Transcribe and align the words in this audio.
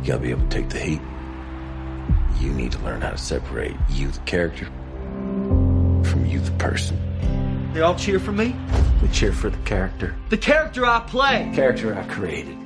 You 0.00 0.06
gotta 0.06 0.20
be 0.20 0.30
able 0.30 0.42
to 0.42 0.48
take 0.48 0.68
the 0.68 0.78
heat. 0.78 1.00
You 2.40 2.52
need 2.52 2.72
to 2.72 2.78
learn 2.80 3.00
how 3.00 3.10
to 3.10 3.18
separate 3.18 3.74
you, 3.90 4.10
the 4.10 4.20
character, 4.20 4.66
from 4.66 6.24
you, 6.26 6.40
the 6.40 6.52
person. 6.52 6.98
They 7.74 7.80
all 7.80 7.94
cheer 7.94 8.18
for 8.18 8.32
me? 8.32 8.54
We 9.02 9.08
cheer 9.08 9.32
for 9.32 9.50
the 9.50 9.58
character. 9.58 10.14
The 10.30 10.36
character 10.36 10.86
I 10.86 11.00
play! 11.00 11.50
Character 11.54 11.94
I 11.96 12.04
created. 12.04 12.56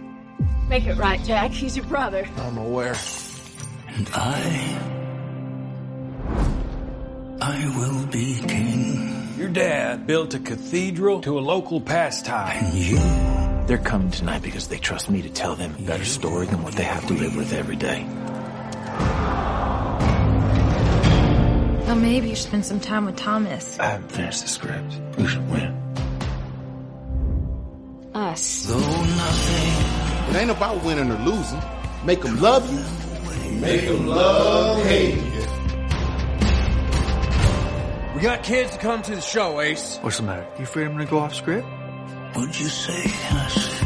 Make 0.68 0.86
it 0.86 0.94
right, 0.94 1.22
Jack. 1.24 1.50
He's 1.50 1.76
your 1.76 1.86
brother. 1.86 2.26
I'm 2.38 2.58
aware. 2.58 2.96
And 3.88 4.08
I. 4.14 4.78
I 7.40 7.76
will 7.76 8.06
be 8.06 8.40
king. 8.46 9.34
Your 9.36 9.48
dad 9.48 10.06
built 10.06 10.34
a 10.34 10.38
cathedral 10.38 11.20
to 11.22 11.38
a 11.38 11.40
local 11.40 11.80
pastime. 11.80 12.64
And 12.64 12.74
you. 12.74 13.41
They're 13.66 13.78
coming 13.78 14.10
tonight 14.10 14.42
because 14.42 14.66
they 14.68 14.78
trust 14.78 15.08
me 15.08 15.22
to 15.22 15.30
tell 15.30 15.54
them 15.54 15.74
a 15.78 15.82
better 15.82 16.04
story 16.04 16.46
than 16.46 16.62
what 16.64 16.74
they 16.74 16.82
have 16.82 17.06
to 17.06 17.14
live 17.14 17.36
with 17.36 17.52
every 17.52 17.76
day. 17.76 18.04
Well, 21.86 21.96
maybe 21.96 22.30
you 22.30 22.34
should 22.34 22.48
spend 22.48 22.66
some 22.66 22.80
time 22.80 23.04
with 23.04 23.16
Thomas. 23.16 23.78
I 23.78 23.86
haven't 23.86 24.10
finished 24.10 24.42
the 24.42 24.48
script. 24.48 24.94
Who 25.16 25.28
should 25.28 25.48
win? 25.48 25.78
Us. 28.14 28.66
Though 28.66 28.78
nothing. 28.78 30.34
It 30.34 30.40
ain't 30.40 30.50
about 30.50 30.82
winning 30.84 31.10
or 31.10 31.18
losing. 31.18 31.62
Make 32.04 32.22
them 32.22 32.40
love 32.40 32.68
you. 32.72 33.60
Make 33.60 33.86
them 33.86 34.06
love 34.08 34.82
hate 34.86 35.14
you. 35.14 35.22
We 38.14 38.20
got 38.22 38.42
kids 38.42 38.72
to 38.72 38.78
come 38.78 39.02
to 39.02 39.14
the 39.14 39.20
show, 39.20 39.60
Ace. 39.60 39.98
What's 40.00 40.16
the 40.16 40.24
matter? 40.24 40.46
You 40.58 40.64
afraid 40.64 40.86
I'm 40.86 40.92
gonna 40.92 41.06
go 41.06 41.18
off 41.18 41.34
script? 41.34 41.66
What'd 42.34 42.58
you 42.58 42.68
say, 42.68 43.08
Hennessy? 43.08 43.84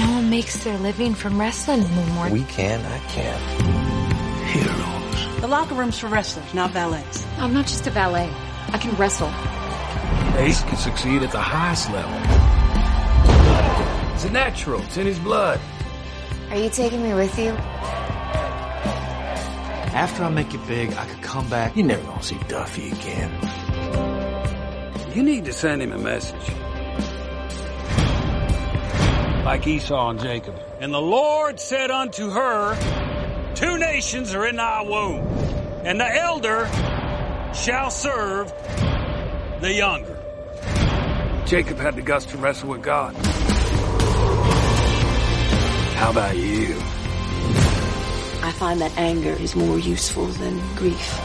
No 0.00 0.12
one 0.12 0.28
makes 0.28 0.64
their 0.64 0.76
living 0.78 1.14
from 1.14 1.38
wrestling 1.40 1.84
anymore. 1.84 2.28
We 2.28 2.42
can, 2.44 2.84
I 2.84 2.98
can. 3.06 3.38
Heroes. 4.46 5.40
The 5.40 5.46
locker 5.46 5.76
room's 5.76 5.96
for 5.98 6.08
wrestlers, 6.08 6.52
not 6.52 6.72
valets. 6.72 7.24
I'm 7.38 7.52
not 7.52 7.66
just 7.66 7.86
a 7.86 7.90
valet. 7.90 8.28
I 8.72 8.78
can 8.78 8.96
wrestle. 8.96 9.28
Ace 10.38 10.62
can 10.64 10.76
succeed 10.76 11.22
at 11.22 11.30
the 11.30 11.40
highest 11.40 11.90
level. 11.92 12.14
It's 14.14 14.24
a 14.24 14.30
natural. 14.30 14.80
It's 14.82 14.96
in 14.96 15.06
his 15.06 15.20
blood. 15.20 15.60
Are 16.50 16.56
you 16.58 16.70
taking 16.70 17.02
me 17.02 17.14
with 17.14 17.38
you? 17.38 17.50
After 19.94 20.24
I 20.24 20.30
make 20.30 20.52
it 20.52 20.66
big, 20.66 20.92
I 20.94 21.06
could 21.06 21.22
come 21.22 21.48
back. 21.48 21.76
You're 21.76 21.86
never 21.86 22.02
gonna 22.02 22.22
see 22.24 22.38
Duffy 22.48 22.90
again. 22.90 23.30
You 25.14 25.22
need 25.22 25.44
to 25.44 25.52
send 25.52 25.80
him 25.80 25.92
a 25.92 25.98
message. 25.98 26.52
Like 29.48 29.66
Esau 29.66 30.10
and 30.10 30.20
Jacob. 30.20 30.56
And 30.78 30.92
the 30.92 31.00
Lord 31.00 31.58
said 31.58 31.90
unto 31.90 32.28
her, 32.28 32.76
Two 33.54 33.78
nations 33.78 34.34
are 34.34 34.46
in 34.46 34.56
thy 34.56 34.82
womb, 34.82 35.26
and 35.86 35.98
the 35.98 36.16
elder 36.16 36.66
shall 37.54 37.90
serve 37.90 38.52
the 39.62 39.72
younger. 39.72 40.18
Jacob 41.46 41.78
had 41.78 41.96
the 41.96 42.02
guts 42.02 42.26
to 42.26 42.36
wrestle 42.36 42.68
with 42.68 42.82
God. 42.82 43.14
How 45.96 46.10
about 46.10 46.36
you? 46.36 46.74
I 48.42 48.52
find 48.58 48.82
that 48.82 48.92
anger 48.98 49.32
is 49.32 49.56
more 49.56 49.78
useful 49.78 50.26
than 50.26 50.58
grief. 50.76 51.16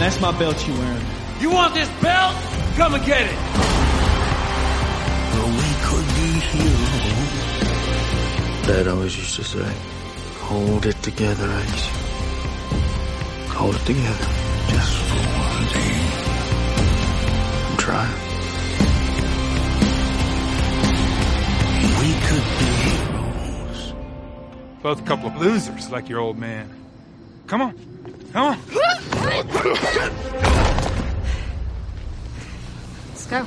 That's 0.00 0.20
my 0.20 0.36
belt 0.36 0.66
you 0.66 0.74
wearing. 0.74 1.06
You 1.38 1.52
want 1.52 1.74
this 1.74 1.88
belt? 2.02 2.34
Come 2.74 2.94
and 2.94 3.06
get 3.06 3.30
it. 3.30 3.69
Though 5.82 5.96
we 5.96 6.02
could 6.02 6.06
be 6.14 6.40
heroes. 6.40 7.56
Dad 8.66 8.88
always 8.88 9.16
used 9.16 9.36
to 9.36 9.44
say, 9.44 9.74
hold 10.40 10.86
it 10.86 11.02
together, 11.02 11.50
Ace. 11.50 11.88
Hold 13.50 13.74
it 13.74 13.84
together. 13.84 14.26
Just 14.68 14.96
for 14.96 15.16
one 15.16 15.64
day. 15.72 15.96
I'm 17.68 17.76
trying. 17.76 18.18
We 22.00 22.10
could 22.26 22.46
be 22.58 22.70
heroes. 22.86 23.94
Both 24.82 25.00
a 25.00 25.04
couple 25.04 25.28
of 25.28 25.36
losers 25.36 25.90
like 25.90 26.08
your 26.08 26.20
old 26.20 26.38
man. 26.38 26.72
Come 27.46 27.62
on. 27.62 27.74
Come 28.32 28.44
on. 28.46 28.58
Let's 33.08 33.26
go. 33.26 33.46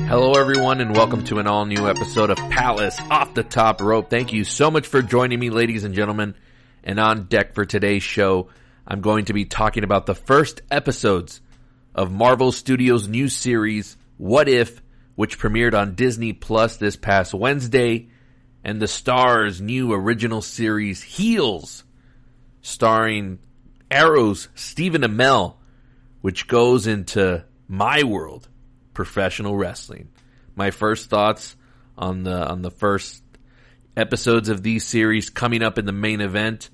Hello, 0.09 0.33
everyone, 0.33 0.81
and 0.81 0.93
welcome 0.93 1.23
to 1.23 1.39
an 1.39 1.47
all 1.47 1.65
new 1.65 1.87
episode 1.87 2.31
of 2.31 2.37
Palace 2.49 2.99
Off 3.09 3.33
the 3.35 3.43
Top 3.43 3.79
Rope. 3.79 4.09
Thank 4.09 4.33
you 4.33 4.43
so 4.43 4.69
much 4.69 4.85
for 4.85 5.01
joining 5.01 5.39
me, 5.39 5.49
ladies 5.49 5.85
and 5.85 5.95
gentlemen. 5.95 6.35
And 6.83 6.99
on 6.99 7.27
deck 7.27 7.53
for 7.53 7.63
today's 7.63 8.03
show, 8.03 8.49
I'm 8.85 8.99
going 8.99 9.23
to 9.25 9.33
be 9.33 9.45
talking 9.45 9.85
about 9.85 10.07
the 10.07 10.15
first 10.15 10.61
episodes 10.69 11.39
of 11.99 12.13
Marvel 12.13 12.53
Studios' 12.53 13.09
new 13.09 13.27
series, 13.27 13.97
What 14.15 14.47
If, 14.47 14.81
which 15.15 15.37
premiered 15.37 15.77
on 15.77 15.95
Disney 15.95 16.31
Plus 16.31 16.77
this 16.77 16.95
past 16.95 17.33
Wednesday, 17.33 18.07
and 18.63 18.81
the 18.81 18.85
Starz 18.85 19.59
new 19.59 19.91
original 19.91 20.41
series, 20.41 21.03
Heels, 21.03 21.83
starring 22.61 23.39
Arrow's 23.91 24.47
Stephen 24.55 25.01
Amell, 25.01 25.57
which 26.21 26.47
goes 26.47 26.87
into 26.87 27.43
my 27.67 28.03
world 28.03 28.47
professional 28.93 29.57
wrestling. 29.57 30.07
My 30.55 30.71
first 30.71 31.09
thoughts 31.09 31.57
on 31.97 32.23
the 32.23 32.49
on 32.49 32.61
the 32.61 32.71
first 32.71 33.21
episodes 33.97 34.47
of 34.47 34.63
these 34.63 34.85
series 34.85 35.29
coming 35.29 35.61
up 35.61 35.77
in 35.77 35.85
the 35.85 35.91
main 35.91 36.21
event. 36.21 36.69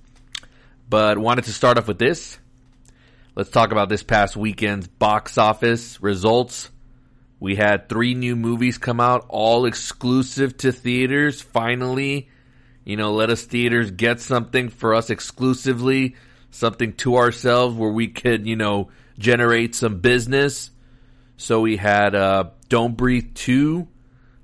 But 0.87 1.17
wanted 1.17 1.45
to 1.45 1.51
start 1.51 1.79
off 1.79 1.87
with 1.87 1.97
this. 1.97 2.37
Let's 3.35 3.49
talk 3.49 3.73
about 3.73 3.89
this 3.89 4.01
past 4.01 4.37
weekend's 4.37 4.87
box 4.87 5.37
office 5.37 6.01
results. 6.01 6.71
We 7.37 7.57
had 7.57 7.89
three 7.89 8.13
new 8.13 8.33
movies 8.33 8.77
come 8.77 9.01
out, 9.01 9.25
all 9.27 9.65
exclusive 9.65 10.55
to 10.59 10.71
theaters. 10.71 11.41
Finally, 11.41 12.29
you 12.85 12.95
know, 12.95 13.11
let 13.11 13.29
us 13.29 13.43
theaters 13.43 13.91
get 13.91 14.21
something 14.21 14.69
for 14.69 14.95
us 14.95 15.09
exclusively, 15.09 16.15
something 16.49 16.93
to 16.93 17.17
ourselves 17.17 17.75
where 17.75 17.91
we 17.91 18.07
could, 18.07 18.47
you 18.47 18.55
know, 18.55 18.87
generate 19.19 19.75
some 19.75 19.99
business. 19.99 20.71
So 21.35 21.59
we 21.59 21.75
had 21.75 22.15
uh, 22.15 22.51
Don't 22.69 22.95
Breathe 22.95 23.35
2, 23.35 23.85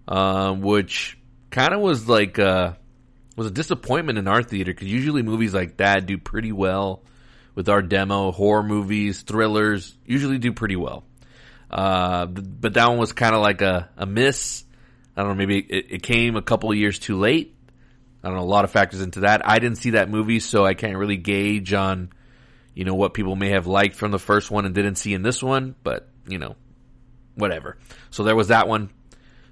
uh, 0.09 0.51
which 0.51 1.17
kind 1.49 1.73
of 1.73 1.79
was 1.79 2.09
like 2.09 2.39
uh, 2.39 2.73
was 3.37 3.47
a 3.47 3.51
disappointment 3.51 4.17
in 4.17 4.27
our 4.27 4.43
theater 4.43 4.73
because 4.73 4.91
usually 4.91 5.23
movies 5.23 5.53
like 5.53 5.77
that 5.77 6.05
do 6.05 6.17
pretty 6.17 6.51
well 6.51 7.03
with 7.55 7.69
our 7.69 7.81
demo. 7.81 8.31
Horror 8.31 8.63
movies, 8.63 9.21
thrillers 9.21 9.95
usually 10.05 10.37
do 10.37 10.53
pretty 10.53 10.75
well. 10.75 11.03
Uh, 11.69 12.25
but 12.25 12.73
that 12.73 12.87
one 12.89 12.97
was 12.97 13.13
kind 13.13 13.33
of 13.33 13.41
like 13.41 13.61
a, 13.61 13.89
a 13.97 14.05
miss. 14.05 14.63
I 15.15 15.21
don't 15.21 15.31
know, 15.31 15.35
maybe 15.35 15.59
it, 15.59 15.85
it 15.89 16.03
came 16.03 16.35
a 16.35 16.41
couple 16.41 16.71
of 16.71 16.77
years 16.77 16.99
too 16.99 17.17
late. 17.17 17.55
I 18.23 18.27
don't 18.27 18.37
know, 18.37 18.43
a 18.43 18.45
lot 18.45 18.65
of 18.65 18.71
factors 18.71 19.01
into 19.01 19.21
that. 19.21 19.47
I 19.47 19.59
didn't 19.59 19.77
see 19.77 19.91
that 19.91 20.09
movie, 20.09 20.39
so 20.39 20.65
I 20.65 20.73
can't 20.73 20.97
really 20.97 21.17
gauge 21.17 21.73
on, 21.73 22.11
you 22.73 22.85
know, 22.85 22.93
what 22.93 23.13
people 23.13 23.35
may 23.35 23.49
have 23.49 23.67
liked 23.67 23.95
from 23.95 24.11
the 24.11 24.19
first 24.19 24.51
one 24.51 24.65
and 24.65 24.75
didn't 24.75 24.95
see 24.95 25.13
in 25.13 25.21
this 25.23 25.41
one, 25.41 25.75
but, 25.83 26.07
you 26.27 26.37
know, 26.37 26.55
whatever. 27.35 27.77
So 28.09 28.23
there 28.23 28.35
was 28.35 28.49
that 28.49 28.67
one. 28.67 28.89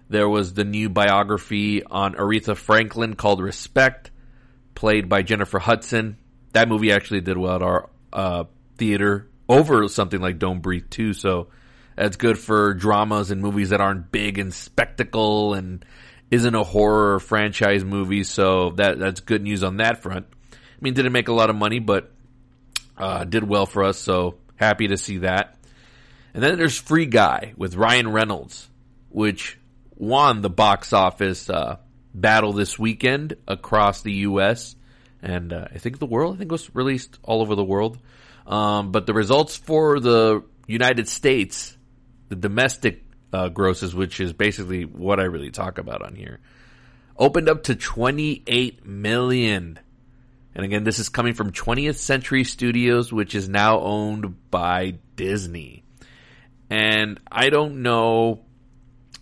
There 0.09 0.30
was 0.30 0.54
the 0.54 0.66
new 0.66 0.90
biography 0.90 1.84
on 1.84 2.16
Aretha 2.16 2.56
Franklin 2.56 3.16
called 3.16 3.41
Respect, 3.41 4.12
played 4.76 5.08
by 5.08 5.22
Jennifer 5.22 5.59
Hudson. 5.59 6.18
That 6.53 6.68
movie 6.68 6.91
actually 6.91 7.22
did 7.22 7.38
well 7.38 7.56
at 7.56 7.62
our 7.62 7.90
uh, 8.14 8.46
theater 8.78 9.28
over 9.47 9.88
something 9.88 10.22
like 10.22 10.40
Don't 10.40 10.61
Breathe 10.61 10.90
2, 10.90 11.14
so 11.14 11.47
that's 11.96 12.16
good 12.16 12.38
for 12.38 12.73
dramas 12.73 13.32
and 13.32 13.41
movies 13.41 13.70
that 13.70 13.82
aren't 13.82 14.11
big 14.11 14.38
and 14.38 14.53
spectacle 14.53 15.53
and 15.53 15.84
isn't 16.32 16.56
a 16.56 16.64
horror 16.64 17.20
franchise 17.20 17.84
movie, 17.84 18.23
so 18.23 18.72
that 18.72 19.00
that's 19.00 19.22
good 19.22 19.41
news 19.41 19.64
on 19.64 19.78
that 19.78 20.02
front. 20.02 20.28
I 20.53 20.56
mean, 20.82 20.94
didn't 20.94 21.11
make 21.11 21.28
a 21.28 21.34
lot 21.34 21.50
of 21.50 21.56
money, 21.56 21.79
but 21.79 22.11
uh, 22.97 23.23
did 23.23 23.44
well 23.44 23.66
for 23.66 23.84
us, 23.84 23.97
so 23.97 24.38
happy 24.56 24.88
to 24.88 24.97
see 24.97 25.20
that. 25.20 25.58
And 26.34 26.44
then 26.44 26.58
there's 26.58 26.78
Free 26.78 27.08
Guy 27.08 27.53
with 27.58 27.76
Ryan 27.76 28.11
Reynolds, 28.11 28.70
which 29.09 29.58
won 29.96 30.41
the 30.41 30.50
box 30.50 30.94
office 30.94 31.50
uh, 31.50 31.78
battle 32.14 32.53
this 32.53 32.78
weekend 32.78 33.35
across 33.47 34.02
the 34.02 34.14
U.S. 34.14 34.76
and 35.22 35.54
uh, 35.54 35.66
I 35.74 35.78
think 35.78 36.00
the 36.00 36.06
world. 36.06 36.36
I 36.36 36.38
think 36.38 36.50
it 36.50 36.54
was 36.54 36.74
released 36.76 37.20
all 37.24 37.42
over 37.42 37.56
the 37.56 37.64
world. 37.64 37.98
Um, 38.48 38.92
but 38.92 39.06
the 39.06 39.14
results 39.14 39.56
for 39.56 40.00
the 40.00 40.44
United 40.68 41.08
States, 41.08 41.78
the 42.30 42.36
domestic 42.36 43.04
uh, 43.32 43.50
grosses, 43.50 43.94
which 43.94 44.20
is 44.20 44.34
basically 44.34 44.86
what 44.86 45.20
I 45.20 45.24
really 45.24 45.52
talk 45.52 45.78
about 45.78 46.02
on 46.02 46.16
here. 46.16 46.40
Opened 47.18 47.50
up 47.50 47.64
to 47.64 47.76
28 47.76 48.86
million. 48.86 49.80
And 50.56 50.66
again, 50.66 50.84
this 50.84 51.00
is 51.00 51.10
coming 51.10 51.34
from 51.34 51.52
20th 51.52 51.96
Century 51.96 52.44
Studios, 52.44 53.14
which 53.14 53.36
is 53.36 53.48
now 53.48 53.80
owned 53.80 54.50
by 54.50 54.96
Disney. 55.16 55.84
And 56.70 57.20
I 57.32 57.50
don't 57.50 57.82
know 57.82 58.46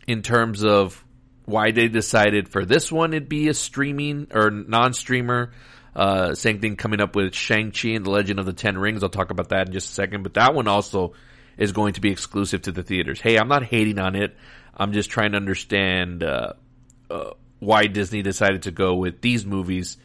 in 0.08 0.22
terms 0.22 0.64
of 0.64 1.04
why 1.46 1.72
they 1.72 1.88
decided 1.88 2.50
for 2.50 2.66
this 2.66 2.92
one 2.92 3.14
it'd 3.14 3.30
be 3.30 3.48
a 3.48 3.54
streaming 3.54 4.28
or 4.34 4.52
non-streamer. 4.52 5.52
Uh, 5.98 6.36
same 6.36 6.60
thing 6.60 6.76
coming 6.76 7.02
up 7.02 7.16
with 7.16 7.34
Shang-Chi 7.34 7.90
and 7.90 8.06
the 8.06 8.12
Legend 8.12 8.40
of 8.40 8.46
the 8.46 8.54
Ten 8.54 8.78
Rings. 8.78 9.02
I'll 9.02 9.10
talk 9.10 9.32
about 9.32 9.50
that 9.50 9.66
in 9.66 9.74
just 9.74 9.90
a 9.90 9.94
second. 9.94 10.22
But 10.22 10.36
that 10.36 10.54
one 10.54 10.68
also 10.68 11.14
is 11.58 11.72
going 11.72 11.94
to 11.94 12.02
be 12.02 12.12
exclusive 12.12 12.62
to 12.62 12.72
the 12.72 12.84
theaters. 12.84 13.20
Hey, 13.20 13.40
I'm 13.40 13.48
not 13.48 13.64
hating 13.64 13.98
on 13.98 14.16
it. 14.16 14.38
I'm 14.76 14.94
just 14.94 15.10
trying 15.10 15.32
to 15.32 15.38
understand 15.38 16.22
uh, 16.22 16.54
uh, 17.10 17.32
why 17.58 17.88
Disney 17.88 18.22
decided 18.22 18.64
to 18.64 18.72
go 18.72 18.94
with 18.94 19.22
these 19.22 19.44
movies 19.44 19.98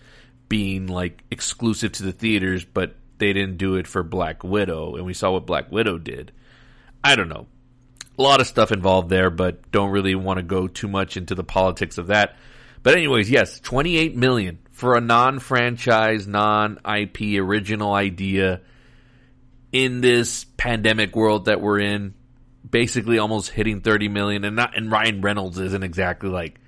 being 0.49 0.87
like 0.87 1.25
exclusive 1.31 1.93
to 1.93 2.05
the 2.05 2.13
theaters, 2.13 2.65
but 2.65 2.95
they 3.19 3.35
didn't 3.35 3.59
do 3.59 3.75
it 3.75 3.87
for 3.87 4.03
Black 4.03 4.43
Widow, 4.43 4.97
and 4.97 5.05
we 5.05 5.13
saw 5.13 5.33
what 5.33 5.45
Black 5.45 5.71
Widow 5.71 5.99
did. 5.99 6.33
I 7.05 7.17
don't 7.17 7.29
know. 7.29 7.49
A 8.19 8.23
lot 8.23 8.41
of 8.41 8.47
stuff 8.47 8.73
involved 8.73 9.11
there, 9.11 9.29
but 9.29 9.71
don't 9.71 9.91
really 9.91 10.15
want 10.15 10.39
to 10.39 10.43
go 10.43 10.69
too 10.69 10.89
much 10.89 11.19
into 11.19 11.35
the 11.35 11.45
politics 11.45 11.99
of 11.99 12.07
that. 12.07 12.37
But 12.83 12.95
anyways, 12.95 13.31
yes, 13.31 13.61
28 13.61 14.17
million 14.17 14.59
for 14.83 14.97
a 14.97 15.01
non-franchise, 15.01 16.27
non-IP 16.27 17.39
original 17.39 17.95
idea 17.95 18.63
in 19.71 20.01
this 20.01 20.43
pandemic 20.57 21.15
world 21.15 21.45
that 21.45 21.61
we're 21.61 21.79
in, 21.79 22.15
basically 22.69 23.21
almost 23.21 23.49
hitting 23.51 23.81
30 23.81 24.09
million 24.09 24.45
and 24.45 24.57
not 24.57 24.77
and 24.77 24.91
Ryan 24.91 25.21
Reynolds 25.21 25.61
isn't 25.61 25.85
exactly 25.85 26.31
like 26.31 26.59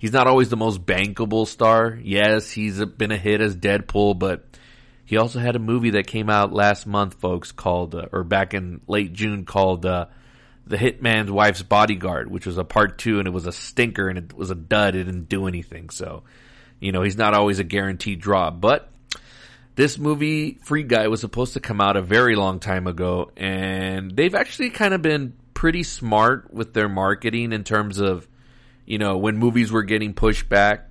he's 0.00 0.10
not 0.12 0.26
always 0.26 0.48
the 0.48 0.56
most 0.56 0.84
bankable 0.84 1.46
star. 1.46 1.96
Yes, 2.02 2.50
he's 2.50 2.84
been 2.84 3.12
a 3.12 3.16
hit 3.16 3.40
as 3.40 3.54
Deadpool, 3.54 4.18
but 4.18 4.44
he 5.04 5.16
also 5.16 5.38
had 5.38 5.54
a 5.54 5.60
movie 5.60 5.90
that 5.90 6.08
came 6.08 6.28
out 6.28 6.52
last 6.52 6.88
month, 6.88 7.20
folks, 7.20 7.52
called 7.52 7.94
uh, 7.94 8.06
or 8.10 8.24
back 8.24 8.52
in 8.52 8.80
late 8.88 9.12
June 9.12 9.44
called 9.44 9.86
uh, 9.86 10.06
The 10.66 10.76
Hitman's 10.76 11.30
Wife's 11.30 11.62
Bodyguard, 11.62 12.32
which 12.32 12.46
was 12.46 12.58
a 12.58 12.64
part 12.64 12.98
2 12.98 13.20
and 13.20 13.28
it 13.28 13.32
was 13.32 13.46
a 13.46 13.52
stinker 13.52 14.08
and 14.08 14.18
it 14.18 14.32
was 14.36 14.50
a 14.50 14.56
dud, 14.56 14.96
it 14.96 15.04
didn't 15.04 15.28
do 15.28 15.46
anything. 15.46 15.90
So, 15.90 16.24
you 16.80 16.92
know, 16.92 17.02
he's 17.02 17.16
not 17.16 17.34
always 17.34 17.58
a 17.58 17.64
guaranteed 17.64 18.20
draw, 18.20 18.50
but 18.50 18.90
this 19.76 19.98
movie, 19.98 20.58
Free 20.64 20.82
Guy, 20.82 21.08
was 21.08 21.20
supposed 21.20 21.54
to 21.54 21.60
come 21.60 21.80
out 21.80 21.96
a 21.96 22.02
very 22.02 22.36
long 22.36 22.58
time 22.60 22.86
ago, 22.86 23.30
and 23.36 24.10
they've 24.14 24.34
actually 24.34 24.70
kind 24.70 24.94
of 24.94 25.02
been 25.02 25.34
pretty 25.54 25.82
smart 25.82 26.52
with 26.52 26.72
their 26.74 26.88
marketing 26.88 27.52
in 27.52 27.64
terms 27.64 27.98
of, 27.98 28.26
you 28.86 28.98
know, 28.98 29.18
when 29.18 29.36
movies 29.36 29.70
were 29.70 29.82
getting 29.82 30.14
pushed 30.14 30.48
back, 30.48 30.88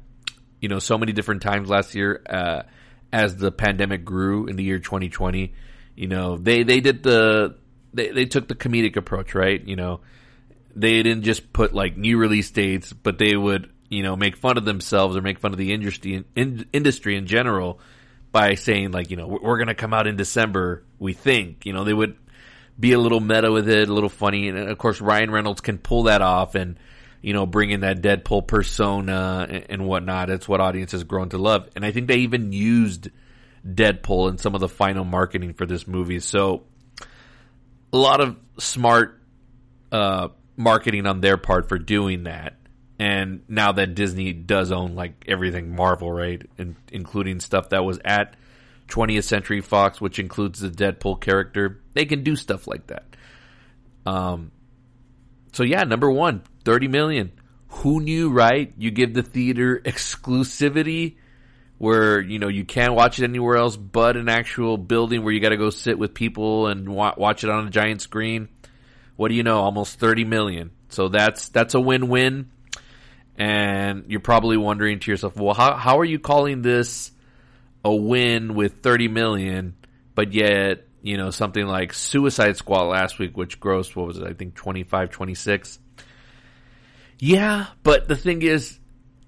you 0.62 0.70
know, 0.70 0.80
so 0.80 0.98
many 0.98 1.12
different 1.12 1.42
times 1.42 1.70
last 1.70 1.96
year, 1.96 2.22
uh, 2.30 2.64
as 3.12 3.36
the 3.36 3.52
pandemic 3.52 4.06
grew 4.06 4.48
in 4.48 4.56
the 4.56 4.64
year 4.64 4.80
2020, 4.80 5.54
you 5.96 6.08
know, 6.08 6.38
they, 6.38 6.64
they 6.64 6.80
did 6.80 7.04
the, 7.04 7.56
they, 7.94 8.12
they 8.12 8.26
took 8.26 8.48
the 8.48 8.56
comedic 8.56 8.96
approach, 8.96 9.34
right? 9.34 9.64
You 9.64 9.76
know, 9.76 10.02
they 10.76 11.02
didn't 11.02 11.24
just 11.24 11.52
put 11.52 11.74
like 11.74 11.98
new 11.98 12.18
release 12.18 12.52
dates, 12.52 12.94
but 12.94 13.18
they 13.18 13.36
would, 13.36 13.70
you 13.90 14.04
know, 14.04 14.16
make 14.16 14.38
fun 14.38 14.58
of 14.58 14.66
themselves 14.66 15.18
or 15.18 15.22
make 15.22 15.40
fun 15.40 15.52
of 15.52 15.58
the 15.58 15.74
industry, 15.74 16.24
in, 16.36 16.66
industry 16.72 17.18
in 17.18 17.26
general 17.26 17.80
by 18.32 18.56
saying 18.56 18.92
like, 18.92 19.10
you 19.10 19.18
know, 19.18 19.28
we're 19.28 19.58
going 19.58 19.68
to 19.68 19.76
come 19.76 19.94
out 19.94 20.08
in 20.08 20.16
December. 20.16 20.84
We 21.00 21.14
think, 21.14 21.66
you 21.66 21.74
know, 21.74 21.84
they 21.84 21.94
would 21.94 22.16
be 22.80 22.94
a 22.94 23.00
little 23.00 23.20
meta 23.20 23.52
with 23.52 23.68
it, 23.68 23.90
a 23.90 23.94
little 23.94 24.10
funny, 24.10 24.48
and 24.48 24.58
of 24.58 24.78
course 24.78 25.02
Ryan 25.02 25.32
Reynolds 25.32 25.62
can 25.62 25.78
pull 25.78 26.04
that 26.04 26.22
off 26.22 26.56
and 26.56 26.78
you 27.22 27.34
know 27.34 27.46
bring 27.46 27.72
in 27.72 27.82
that 27.82 28.02
Deadpool 28.02 28.48
persona 28.48 29.46
and, 29.50 29.66
and 29.70 29.86
whatnot. 29.86 30.30
It's 30.30 30.48
what 30.48 30.62
audiences 30.62 31.04
grown 31.04 31.30
to 31.30 31.38
love, 31.38 31.68
and 31.76 31.86
I 31.86 31.92
think 31.92 32.08
they 32.08 32.20
even 32.20 32.54
used 32.54 33.10
Deadpool 33.68 34.30
in 34.30 34.38
some 34.38 34.56
of 34.56 34.62
the 34.62 34.70
final 34.70 35.04
marketing 35.04 35.54
for 35.54 35.66
this 35.66 35.88
movie. 35.88 36.22
So 36.22 36.64
a 37.92 37.98
lot 37.98 38.22
of 38.22 38.38
smart 38.60 39.20
uh, 39.92 40.30
marketing 40.56 41.06
on 41.06 41.20
their 41.20 41.38
part 41.38 41.68
for 41.68 41.78
doing 41.78 42.24
that. 42.24 42.56
And 43.00 43.44
now 43.48 43.72
that 43.72 43.96
Disney 43.96 44.34
does 44.34 44.74
own 44.74 44.94
like 44.94 45.24
everything 45.26 45.74
Marvel, 45.74 46.12
right, 46.12 46.42
and 46.58 46.76
including 46.92 47.40
stuff 47.40 47.70
that 47.70 47.86
was 47.86 47.98
at 48.04 48.36
20th 48.90 49.24
Century 49.24 49.62
Fox, 49.62 50.02
which 50.02 50.20
includes 50.20 50.60
the 50.60 50.70
Deadpool 50.70 51.22
character, 51.22 51.80
they 51.94 52.06
can 52.06 52.24
do 52.24 52.36
stuff 52.36 52.68
like 52.68 52.88
that. 52.88 53.06
Um, 54.06 54.52
so 55.54 55.64
yeah, 55.64 55.84
number 55.86 56.12
one, 56.12 56.44
30 56.66 56.90
million. 56.90 57.32
Who 57.70 58.02
knew, 58.02 58.32
right? 58.32 58.74
You 58.78 58.92
give 58.92 59.14
the 59.14 59.24
theater 59.24 59.80
exclusivity 59.86 61.16
where, 61.78 62.20
you 62.20 62.40
know, 62.40 62.50
you 62.50 62.66
can't 62.66 62.96
watch 62.96 63.20
it 63.20 63.24
anywhere 63.24 63.56
else 63.56 63.78
but 63.78 64.18
an 64.18 64.28
actual 64.28 64.78
building 64.78 65.24
where 65.24 65.32
you 65.32 65.40
got 65.40 65.50
to 65.50 65.58
go 65.58 65.70
sit 65.70 65.98
with 65.98 66.14
people 66.14 66.68
and 66.68 66.90
wa- 66.90 67.14
watch 67.16 67.46
it 67.46 67.50
on 67.50 67.68
a 67.68 67.70
giant 67.70 68.02
screen. 68.02 68.50
What 69.16 69.30
do 69.30 69.36
you 69.36 69.44
know? 69.44 69.60
Almost 69.60 70.00
30 70.00 70.26
million. 70.26 70.72
So 70.90 71.08
that's, 71.08 71.50
that's 71.50 71.76
a 71.76 71.80
win-win 71.80 72.50
and 73.40 74.04
you're 74.10 74.20
probably 74.20 74.58
wondering 74.58 75.00
to 75.00 75.10
yourself, 75.10 75.38
well, 75.38 75.54
how, 75.54 75.76
how 75.76 76.00
are 76.00 76.06
you 76.06 76.20
calling 76.20 76.62
this 76.62 77.12
a 77.86 77.96
win 77.96 78.54
with 78.54 78.84
30 78.84 79.08
million, 79.08 79.76
but 80.14 80.34
yet, 80.34 80.86
you 81.02 81.16
know, 81.16 81.32
something 81.32 81.66
like 81.66 81.94
Suicide 81.94 82.58
Squad 82.58 82.84
last 82.84 83.18
week, 83.18 83.38
which 83.38 83.62
grossed, 83.62 83.96
what 83.96 84.08
was 84.08 84.18
it, 84.18 84.28
I 84.28 84.34
think 84.34 84.56
25, 84.56 85.12
26? 85.12 85.80
Yeah, 87.18 87.68
but 87.82 88.10
the 88.10 88.18
thing 88.18 88.42
is, 88.42 88.78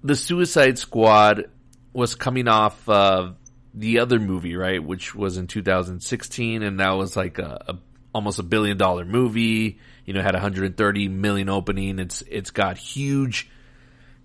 the 0.04 0.14
Suicide 0.14 0.78
Squad 0.78 1.46
was 1.94 2.14
coming 2.14 2.48
off 2.48 2.86
uh, 2.90 3.32
the 3.72 4.00
other 4.00 4.18
movie, 4.18 4.56
right, 4.56 4.82
which 4.82 5.14
was 5.14 5.38
in 5.38 5.46
2016, 5.46 6.62
and 6.62 6.80
that 6.80 6.90
was 6.90 7.16
like 7.16 7.38
a, 7.38 7.64
a 7.68 7.78
almost 8.14 8.38
a 8.38 8.42
billion 8.42 8.76
dollar 8.76 9.06
movie. 9.06 9.78
You 10.04 10.14
know, 10.14 10.20
had 10.20 10.34
130 10.34 11.08
million 11.08 11.48
opening. 11.48 11.98
It's 11.98 12.22
it's 12.22 12.50
got 12.50 12.76
huge 12.76 13.48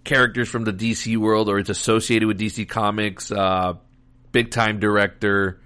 characters 0.07 0.49
from 0.49 0.63
the 0.63 0.73
DC 0.73 1.17
world 1.17 1.49
or 1.49 1.59
it's 1.59 1.69
associated 1.69 2.27
with 2.27 2.39
DC 2.39 2.67
Comics, 2.67 3.31
uh, 3.31 3.73
big 4.31 4.49
time 4.49 4.79
director, 4.79 5.61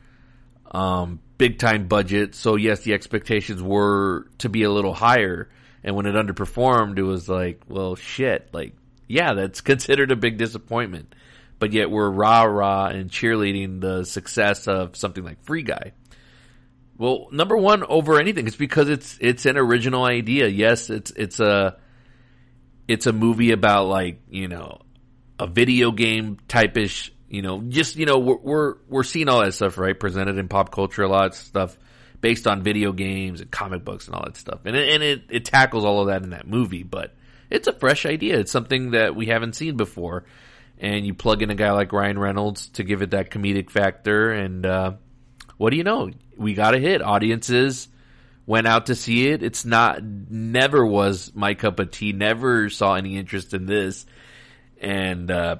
um, 0.72 1.22
big 1.38 1.60
time 1.60 1.88
budget. 1.88 2.36
So 2.36 2.56
yes, 2.56 2.82
the 2.82 2.94
expectations 2.94 3.62
were 3.62 4.28
to 4.40 4.50
be 4.50 4.64
a 4.64 4.72
little 4.72 4.94
higher. 4.94 5.50
And 5.84 5.96
when 5.96 6.06
it 6.06 6.16
underperformed, 6.16 6.98
it 6.98 7.04
was 7.04 7.30
like, 7.30 7.62
well, 7.68 7.96
shit. 7.96 8.50
Like, 8.52 8.74
yeah, 9.08 9.34
that's 9.34 9.62
considered 9.72 10.12
a 10.12 10.18
big 10.18 10.38
disappointment. 10.38 11.15
But 11.60 11.72
yet 11.74 11.92
we're 11.92 12.10
rah 12.10 12.44
rah 12.44 12.88
and 12.88 13.12
cheerleading 13.12 13.82
the 13.82 14.04
success 14.04 14.68
of 14.68 14.98
something 14.98 15.24
like 15.24 15.44
Free 15.44 15.62
Guy. 15.62 15.94
Well, 16.98 17.27
number 17.32 17.56
one 17.56 17.84
over 17.84 18.20
anything, 18.20 18.48
it's 18.48 18.56
because 18.56 18.89
it's 18.89 19.18
it's 19.22 19.46
an 19.46 19.58
original 19.58 20.04
idea. 20.04 20.48
Yes, 20.48 20.89
it's 20.89 21.12
it's 21.12 21.39
a 21.39 21.77
it's 22.91 23.07
a 23.07 23.13
movie 23.13 23.51
about 23.51 23.88
like 23.88 24.21
you 24.29 24.48
know 24.48 24.81
a 25.39 25.48
video 25.48 25.91
game 25.91 26.38
type 26.48 26.77
ish 26.77 27.13
you 27.29 27.41
know 27.41 27.62
just 27.62 27.95
you 27.95 28.05
know 28.05 28.19
we're, 28.19 28.38
we're 28.38 28.75
we're 28.89 29.03
seeing 29.03 29.29
all 29.29 29.43
that 29.43 29.53
stuff 29.53 29.77
right 29.77 30.00
presented 30.00 30.38
in 30.38 30.48
pop 30.48 30.71
culture 30.71 31.03
a 31.03 31.07
lot 31.07 31.27
of 31.27 31.36
stuff 31.36 31.77
based 32.21 32.48
on 32.48 32.62
video 32.62 32.91
games 32.91 33.41
and 33.41 33.51
comic 33.51 33.83
books 33.83 34.05
and 34.07 34.15
all 34.15 34.24
that 34.24 34.38
stuff. 34.38 34.60
And 34.65 34.75
it, 34.75 34.93
and 34.93 35.03
it, 35.03 35.24
it 35.29 35.45
tackles 35.45 35.83
all 35.83 36.01
of 36.01 36.07
that 36.07 36.24
in 36.24 36.29
that 36.29 36.48
movie 36.48 36.83
but 36.83 37.15
it's 37.50 37.67
a 37.67 37.74
fresh 37.74 38.05
idea. 38.05 38.39
It's 38.39 38.51
something 38.51 38.91
that 38.91 39.13
we 39.13 39.25
haven't 39.25 39.55
seen 39.55 39.75
before. 39.75 40.24
And 40.77 41.05
you 41.05 41.13
plug 41.13 41.41
in 41.41 41.50
a 41.50 41.55
guy 41.55 41.71
like 41.71 41.91
Ryan 41.91 42.17
Reynolds 42.17 42.69
to 42.69 42.83
give 42.83 43.01
it 43.01 43.12
that 43.12 43.29
comedic 43.29 43.69
factor 43.69 44.31
and 44.31 44.65
uh, 44.65 44.93
what 45.57 45.71
do 45.71 45.77
you 45.77 45.83
know? 45.83 46.10
We 46.38 46.53
got 46.53 46.74
a 46.74 46.79
hit. 46.79 47.01
Audiences 47.01 47.88
went 48.51 48.67
out 48.67 48.88
to 48.88 48.96
see 48.96 49.29
it. 49.29 49.43
It's 49.43 49.63
not, 49.63 50.03
never 50.03 50.86
was 50.86 51.31
my 51.34 51.53
cup 51.53 51.79
of 51.79 51.89
tea, 51.89 52.12
never 52.12 52.70
saw 52.70 52.96
any 52.96 53.15
interest 53.15 53.53
in 53.53 53.65
this. 53.65 54.05
And, 54.81 55.31
uh, 55.31 55.60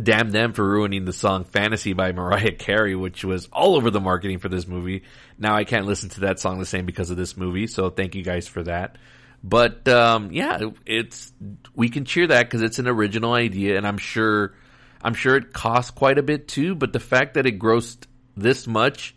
damn 0.00 0.30
them 0.30 0.52
for 0.52 0.64
ruining 0.64 1.04
the 1.04 1.12
song 1.12 1.42
Fantasy 1.42 1.94
by 1.94 2.12
Mariah 2.12 2.52
Carey, 2.52 2.94
which 2.94 3.24
was 3.24 3.48
all 3.52 3.74
over 3.74 3.90
the 3.90 3.98
marketing 3.98 4.38
for 4.38 4.48
this 4.48 4.68
movie. 4.68 5.02
Now 5.36 5.56
I 5.56 5.64
can't 5.64 5.84
listen 5.84 6.10
to 6.10 6.20
that 6.20 6.38
song 6.38 6.60
the 6.60 6.64
same 6.64 6.86
because 6.86 7.10
of 7.10 7.16
this 7.16 7.36
movie, 7.36 7.66
so 7.66 7.90
thank 7.90 8.14
you 8.14 8.22
guys 8.22 8.46
for 8.46 8.62
that. 8.62 8.98
But, 9.42 9.88
um, 9.88 10.30
yeah, 10.30 10.60
it's, 10.86 11.32
we 11.74 11.88
can 11.88 12.04
cheer 12.04 12.28
that 12.28 12.44
because 12.44 12.62
it's 12.62 12.78
an 12.78 12.86
original 12.86 13.32
idea 13.32 13.78
and 13.78 13.84
I'm 13.84 13.98
sure, 13.98 14.54
I'm 15.02 15.14
sure 15.14 15.34
it 15.34 15.52
costs 15.52 15.90
quite 15.90 16.18
a 16.18 16.22
bit 16.22 16.46
too, 16.46 16.76
but 16.76 16.92
the 16.92 17.00
fact 17.00 17.34
that 17.34 17.46
it 17.46 17.58
grossed 17.58 18.06
this 18.36 18.68
much 18.68 19.16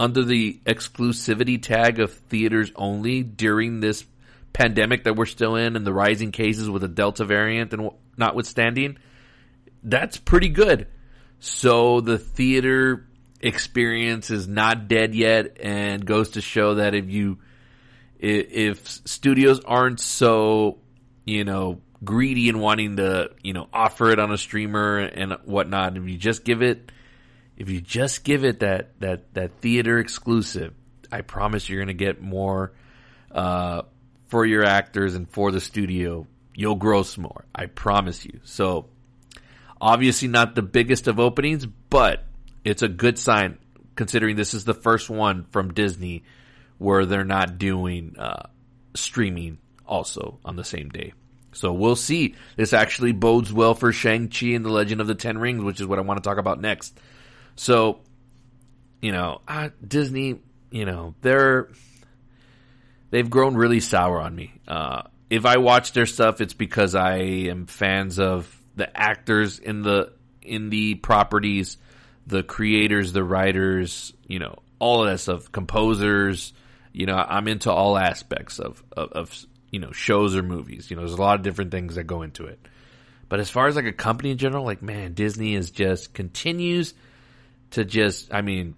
under 0.00 0.24
the 0.24 0.58
exclusivity 0.64 1.62
tag 1.62 2.00
of 2.00 2.10
theaters 2.10 2.72
only 2.74 3.22
during 3.22 3.80
this 3.80 4.02
pandemic 4.54 5.04
that 5.04 5.14
we're 5.14 5.26
still 5.26 5.56
in 5.56 5.76
and 5.76 5.86
the 5.86 5.92
rising 5.92 6.32
cases 6.32 6.70
with 6.70 6.80
the 6.80 6.88
Delta 6.88 7.26
variant 7.26 7.74
and 7.74 7.90
notwithstanding, 8.16 8.96
that's 9.82 10.16
pretty 10.16 10.48
good. 10.48 10.86
So 11.38 12.00
the 12.00 12.16
theater 12.16 13.06
experience 13.42 14.30
is 14.30 14.48
not 14.48 14.88
dead 14.88 15.14
yet 15.14 15.58
and 15.60 16.04
goes 16.04 16.30
to 16.30 16.40
show 16.40 16.76
that 16.76 16.94
if 16.94 17.10
you 17.10 17.38
if 18.18 18.88
studios 18.88 19.60
aren't 19.60 20.00
so, 20.00 20.78
you 21.26 21.44
know, 21.44 21.82
greedy 22.02 22.48
and 22.48 22.60
wanting 22.60 22.96
to, 22.96 23.32
you 23.42 23.52
know, 23.52 23.68
offer 23.70 24.10
it 24.10 24.18
on 24.18 24.32
a 24.32 24.38
streamer 24.38 24.98
and 24.98 25.32
whatnot, 25.44 25.98
if 25.98 26.08
you 26.08 26.16
just 26.16 26.42
give 26.42 26.62
it, 26.62 26.90
if 27.60 27.68
you 27.68 27.82
just 27.82 28.24
give 28.24 28.42
it 28.42 28.60
that, 28.60 28.98
that, 29.00 29.34
that 29.34 29.60
theater 29.60 29.98
exclusive, 29.98 30.72
I 31.12 31.20
promise 31.20 31.68
you're 31.68 31.80
going 31.80 31.88
to 31.88 31.94
get 31.94 32.22
more, 32.22 32.72
uh, 33.30 33.82
for 34.28 34.46
your 34.46 34.64
actors 34.64 35.14
and 35.14 35.30
for 35.30 35.52
the 35.52 35.60
studio. 35.60 36.26
You'll 36.54 36.76
gross 36.76 37.18
more. 37.18 37.44
I 37.54 37.66
promise 37.66 38.24
you. 38.24 38.40
So, 38.44 38.88
obviously 39.78 40.28
not 40.28 40.54
the 40.54 40.62
biggest 40.62 41.06
of 41.06 41.20
openings, 41.20 41.66
but 41.66 42.24
it's 42.64 42.80
a 42.80 42.88
good 42.88 43.18
sign 43.18 43.58
considering 43.94 44.36
this 44.36 44.54
is 44.54 44.64
the 44.64 44.72
first 44.72 45.10
one 45.10 45.44
from 45.50 45.74
Disney 45.74 46.24
where 46.78 47.04
they're 47.04 47.24
not 47.24 47.58
doing 47.58 48.16
uh, 48.18 48.48
streaming 48.94 49.58
also 49.86 50.38
on 50.46 50.56
the 50.56 50.64
same 50.64 50.88
day. 50.88 51.12
So 51.52 51.74
we'll 51.74 51.94
see. 51.94 52.36
This 52.56 52.72
actually 52.72 53.12
bodes 53.12 53.52
well 53.52 53.74
for 53.74 53.92
Shang-Chi 53.92 54.46
and 54.46 54.64
the 54.64 54.70
Legend 54.70 55.02
of 55.02 55.08
the 55.08 55.14
Ten 55.14 55.36
Rings, 55.36 55.62
which 55.62 55.78
is 55.78 55.86
what 55.86 55.98
I 55.98 56.02
want 56.02 56.22
to 56.22 56.26
talk 56.26 56.38
about 56.38 56.58
next. 56.58 56.98
So, 57.56 58.00
you 59.00 59.12
know, 59.12 59.40
uh, 59.46 59.70
Disney, 59.86 60.40
you 60.70 60.84
know, 60.84 61.14
they're, 61.20 61.68
they've 63.10 63.28
grown 63.28 63.54
really 63.54 63.80
sour 63.80 64.20
on 64.20 64.34
me. 64.34 64.52
Uh, 64.66 65.02
if 65.28 65.46
I 65.46 65.58
watch 65.58 65.92
their 65.92 66.06
stuff, 66.06 66.40
it's 66.40 66.54
because 66.54 66.94
I 66.94 67.16
am 67.16 67.66
fans 67.66 68.18
of 68.18 68.54
the 68.76 68.94
actors 68.96 69.58
in 69.58 69.82
the, 69.82 70.12
in 70.42 70.70
the 70.70 70.94
properties, 70.96 71.76
the 72.26 72.42
creators, 72.42 73.12
the 73.12 73.24
writers, 73.24 74.12
you 74.26 74.38
know, 74.38 74.58
all 74.78 75.04
of 75.04 75.10
that 75.10 75.18
stuff, 75.18 75.52
composers, 75.52 76.52
you 76.92 77.06
know, 77.06 77.14
I'm 77.14 77.46
into 77.48 77.70
all 77.70 77.96
aspects 77.96 78.58
of, 78.58 78.82
of, 78.92 79.12
of, 79.12 79.46
you 79.70 79.78
know, 79.78 79.92
shows 79.92 80.34
or 80.34 80.42
movies. 80.42 80.90
You 80.90 80.96
know, 80.96 81.02
there's 81.02 81.18
a 81.18 81.20
lot 81.20 81.36
of 81.36 81.42
different 81.42 81.70
things 81.70 81.94
that 81.94 82.04
go 82.04 82.22
into 82.22 82.46
it. 82.46 82.58
But 83.28 83.38
as 83.38 83.48
far 83.48 83.68
as 83.68 83.76
like 83.76 83.86
a 83.86 83.92
company 83.92 84.32
in 84.32 84.38
general, 84.38 84.64
like 84.64 84.82
man, 84.82 85.14
Disney 85.14 85.54
is 85.54 85.70
just 85.70 86.12
continues 86.12 86.94
to 87.72 87.84
just, 87.84 88.32
I 88.32 88.42
mean, 88.42 88.74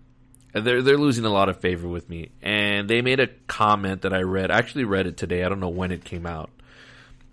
they're 0.53 0.83
they're 0.83 0.99
losing 0.99 1.25
a 1.25 1.31
lot 1.31 1.49
of 1.49 1.61
favor 1.61 1.89
with 1.89 2.09
me. 2.09 2.31
And 2.43 2.89
they 2.89 3.01
made 3.03 3.21
a 3.21 3.29
comment 3.47 4.03
that 4.03 4.13
I 4.13 4.21
read. 4.21 4.51
I 4.51 4.59
actually 4.59 4.85
read 4.85 5.07
it 5.07 5.17
today. 5.17 5.45
I 5.45 5.49
don't 5.49 5.61
know 5.61 5.69
when 5.69 5.93
it 5.93 6.05
came 6.05 6.27
out. 6.27 6.51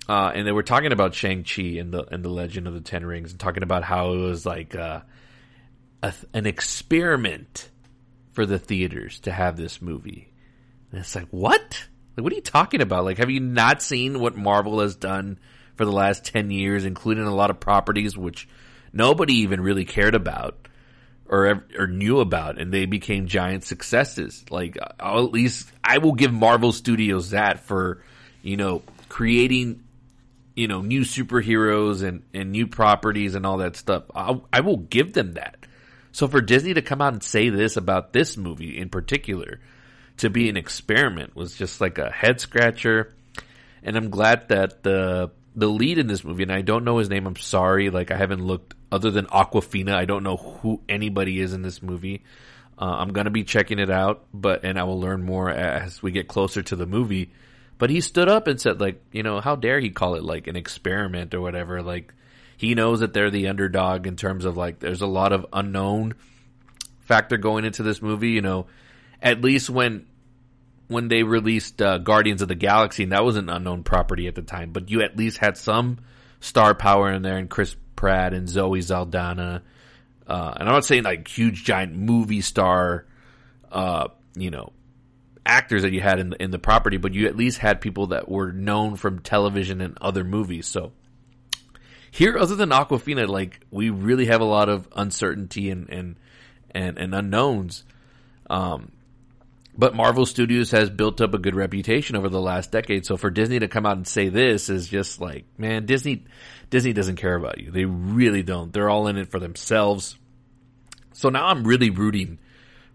Uh, 0.08 0.32
and 0.34 0.48
they 0.48 0.52
were 0.52 0.64
talking 0.64 0.92
about 0.92 1.14
Shang 1.14 1.44
Chi 1.44 1.78
and 1.80 1.94
the 1.94 2.04
and 2.04 2.24
the 2.24 2.30
Legend 2.30 2.68
of 2.68 2.74
the 2.74 2.82
Ten 2.82 3.06
Rings, 3.06 3.32
and 3.32 3.40
talking 3.40 3.64
about 3.64 3.84
how 3.84 4.14
it 4.14 4.18
was 4.18 4.46
like 4.46 4.76
uh, 4.76 5.02
a, 6.02 6.14
an 6.34 6.46
experiment 6.46 7.70
for 8.32 8.46
the 8.46 8.58
theaters 8.58 9.20
to 9.22 9.32
have 9.32 9.58
this 9.58 9.82
movie. 9.82 10.32
And 10.92 11.02
it's 11.02 11.14
like, 11.14 11.28
what? 11.30 11.88
Like, 12.16 12.24
what 12.24 12.34
are 12.34 12.38
you 12.38 12.42
talking 12.42 12.82
about? 12.82 13.06
Like, 13.06 13.18
have 13.18 13.30
you 13.30 13.40
not 13.40 13.82
seen 13.82 14.20
what 14.20 14.36
Marvel 14.36 14.80
has 14.80 14.96
done 14.96 15.40
for 15.76 15.86
the 15.86 15.92
last 15.92 16.26
10 16.26 16.50
years, 16.52 16.86
including 16.86 17.26
a 17.26 17.36
lot 17.36 17.52
of 17.52 17.60
properties 17.60 18.18
which 18.18 18.48
nobody 18.92 19.36
even 19.36 19.62
really 19.62 19.86
cared 19.86 20.16
about 20.16 20.68
or, 21.30 21.64
or 21.78 21.88
knew 21.88 22.20
about 22.20 22.60
and 22.60 22.74
they 22.74 22.86
became 22.86 23.28
giant 23.28 23.64
successes? 23.64 24.44
Like, 24.50 24.78
I'll 25.00 25.26
at 25.26 25.32
least, 25.32 25.72
I 25.84 26.00
will 26.00 26.14
give 26.14 26.34
Marvel 26.34 26.72
Studios 26.74 27.30
that 27.30 27.62
for, 27.62 28.04
you 28.42 28.58
know, 28.58 28.82
creating, 29.08 29.84
you 30.56 30.68
know, 30.68 30.82
new 30.82 31.02
superheroes 31.02 32.04
and, 32.04 32.24
and 32.34 32.52
new 32.52 32.68
properties 32.68 33.36
and 33.36 33.46
all 33.46 33.58
that 33.58 33.76
stuff. 33.76 34.04
I'll, 34.14 34.48
I 34.52 34.62
will 34.62 34.78
give 34.78 35.14
them 35.14 35.34
that. 35.34 35.56
So 36.12 36.28
for 36.28 36.42
Disney 36.42 36.74
to 36.74 36.82
come 36.82 37.02
out 37.02 37.14
and 37.14 37.24
say 37.24 37.50
this 37.50 37.78
about 37.78 38.12
this 38.12 38.36
movie 38.36 38.78
in 38.78 38.90
particular, 38.90 39.60
to 40.18 40.30
be 40.30 40.50
an 40.50 40.58
experiment 40.58 41.36
was 41.36 41.56
just 41.56 41.80
like 41.80 41.98
a 41.98 42.12
head 42.12 42.42
scratcher. 42.42 43.14
And 43.84 43.96
I'm 43.96 44.10
glad 44.10 44.50
that 44.50 44.84
the 44.84 45.32
the 45.56 45.68
lead 45.68 45.98
in 45.98 46.08
this 46.08 46.24
movie, 46.24 46.44
and 46.44 46.52
I 46.52 46.62
don't 46.62 46.84
know 46.84 46.98
his 46.98 47.10
name. 47.10 47.26
I'm 47.26 47.36
sorry, 47.36 47.90
like 47.90 48.12
I 48.12 48.18
haven't 48.18 48.46
looked 48.46 48.76
other 48.92 49.12
than 49.12 49.26
Awkwafina. 49.26 49.94
I 49.94 50.06
don't 50.06 50.24
know 50.24 50.38
who 50.38 50.82
anybody 50.88 51.40
is 51.40 51.54
in 51.54 51.62
this 51.62 51.82
movie. 51.82 52.24
Uh, 52.78 52.86
I'm 53.00 53.10
gonna 53.10 53.30
be 53.30 53.44
checking 53.44 53.80
it 53.80 53.90
out, 53.90 54.26
but 54.34 54.64
and 54.64 54.80
I 54.80 54.84
will 54.84 55.00
learn 55.00 55.24
more 55.24 55.50
as 55.50 56.02
we 56.02 56.12
get 56.12 56.28
closer 56.28 56.62
to 56.64 56.76
the 56.76 56.86
movie. 56.86 57.32
But 57.78 57.90
he 57.90 58.02
stood 58.02 58.28
up 58.28 58.48
and 58.48 58.60
said, 58.60 58.82
like, 58.82 59.02
you 59.12 59.24
know, 59.24 59.40
how 59.40 59.56
dare 59.56 59.80
he 59.80 59.90
call 59.90 60.16
it 60.16 60.24
like 60.24 60.48
an 60.48 60.58
experiment 60.58 61.34
or 61.34 61.40
whatever? 61.40 61.82
Like, 61.82 62.14
he 62.58 62.76
knows 62.76 63.00
that 63.00 63.14
they're 63.14 63.32
the 63.32 63.48
underdog 63.48 64.06
in 64.06 64.18
terms 64.18 64.44
of 64.44 64.58
like, 64.58 64.80
there's 64.80 65.02
a 65.02 65.08
lot 65.08 65.32
of 65.32 65.46
unknown 65.54 66.16
factor 67.00 67.38
going 67.38 67.64
into 67.64 67.82
this 67.82 68.02
movie. 68.02 68.32
You 68.32 68.42
know, 68.42 68.68
at 69.22 69.42
least 69.42 69.70
when 69.70 70.06
when 70.90 71.08
they 71.08 71.24
released 71.24 71.82
uh, 71.82 72.00
Guardians 72.00 72.42
of 72.42 72.48
the 72.48 72.56
Galaxy, 72.56 73.04
and 73.04 73.12
that 73.12 73.24
was 73.24 73.38
an 73.38 73.48
unknown 73.48 73.84
property 73.84 74.28
at 74.28 74.36
the 74.36 74.42
time, 74.42 74.72
but 74.72 74.90
you 74.90 75.02
at 75.02 75.16
least 75.16 75.38
had 75.38 75.56
some 75.56 76.00
star 76.42 76.74
power 76.74 77.12
in 77.12 77.22
there, 77.22 77.38
and 77.38 77.50
Chris 77.50 77.76
Pratt 77.96 78.34
and 78.34 78.50
Zoe 78.50 78.82
Saldana. 78.82 79.62
Uh, 80.28 80.54
and 80.58 80.68
I'm 80.68 80.76
not 80.76 80.86
saying 80.86 81.04
like 81.04 81.28
huge 81.28 81.64
giant 81.64 81.94
movie 81.94 82.42
star, 82.42 83.06
uh, 83.72 84.08
you 84.36 84.50
know, 84.50 84.74
actors 85.46 85.84
that 85.84 85.94
you 85.94 86.02
had 86.02 86.20
in 86.20 86.32
the, 86.32 86.44
in 86.44 86.52
the 86.52 86.60
property, 86.60 86.98
but 86.98 87.14
you 87.14 87.28
at 87.28 87.38
least 87.38 87.60
had 87.60 87.82
people 87.82 88.08
that 88.08 88.28
were 88.28 88.52
known 88.52 88.96
from 88.96 89.20
television 89.20 89.82
and 89.82 89.98
other 90.02 90.24
movies. 90.24 90.66
So 90.66 90.92
here, 92.10 92.36
other 92.38 92.56
than 92.56 92.70
Awkwafina, 92.70 93.28
like 93.28 93.60
we 93.70 93.92
really 93.92 94.26
have 94.26 94.42
a 94.42 94.46
lot 94.46 94.70
of 94.70 94.88
uncertainty 94.96 95.70
and 95.70 95.88
and 95.90 96.16
and, 96.72 96.98
and 96.98 97.14
unknowns. 97.14 97.84
Um, 98.50 98.92
but 99.80 99.96
Marvel 99.96 100.26
Studios 100.26 100.72
has 100.72 100.90
built 100.90 101.22
up 101.22 101.34
a 101.34 101.38
good 101.38 101.56
reputation 101.56 102.18
over 102.18 102.28
the 102.28 102.42
last 102.42 102.70
decade. 102.70 103.06
So 103.06 103.16
for 103.16 103.30
Disney 103.30 103.60
to 103.60 103.70
come 103.70 103.86
out 103.86 103.96
and 103.96 104.06
say 104.06 104.28
this 104.28 104.68
is 104.68 104.90
just 104.90 105.22
like, 105.22 105.46
man, 105.58 105.86
Disney, 105.86 106.26
Disney 106.70 106.92
doesn't 106.92 107.16
care 107.16 107.34
about 107.34 107.62
you. 107.62 107.72
They 107.72 107.86
really 107.86 108.44
don't. 108.44 108.74
They're 108.74 108.90
all 108.90 109.08
in 109.08 109.16
it 109.16 109.32
for 109.32 109.40
themselves. 109.40 110.18
So 111.14 111.30
now 111.30 111.48
I'm 111.48 111.64
really 111.64 111.92
rooting 111.92 112.40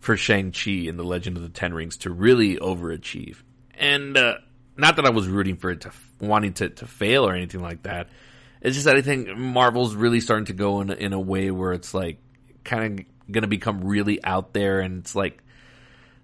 for 0.01 0.15
Shang-Chi 0.15 0.87
and 0.87 0.99
the 0.99 1.05
Legend 1.05 1.39
of 1.39 1.43
the 1.43 1.49
Ten 1.49 1.73
Rings 1.73 1.97
to 1.99 2.11
really 2.11 2.57
overachieve. 2.57 3.39
And, 3.79 4.15
uh, 4.19 4.35
not 4.77 4.97
that 4.97 5.07
I 5.07 5.11
was 5.11 5.27
rooting 5.27 5.57
for 5.57 5.71
it 5.71 5.81
to, 5.83 5.93
wanting 6.21 6.53
to, 6.55 6.69
to 6.69 6.87
fail 6.87 7.27
or 7.27 7.33
anything 7.33 7.63
like 7.63 7.85
that. 7.85 8.11
It's 8.61 8.75
just 8.75 8.85
that 8.85 8.97
I 8.97 9.01
think 9.01 9.35
Marvel's 9.35 9.95
really 9.95 10.21
starting 10.21 10.47
to 10.47 10.53
go 10.53 10.83
in, 10.83 10.91
in 10.91 11.15
a 11.15 11.21
way 11.21 11.51
where 11.51 11.73
it's 11.73 11.95
like 11.95 12.19
kind 12.63 13.01
of 13.01 13.33
going 13.33 13.43
to 13.43 13.49
become 13.49 13.85
really 13.85 14.23
out 14.23 14.53
there 14.53 14.81
and 14.81 14.99
it's 14.99 15.15
like, 15.15 15.39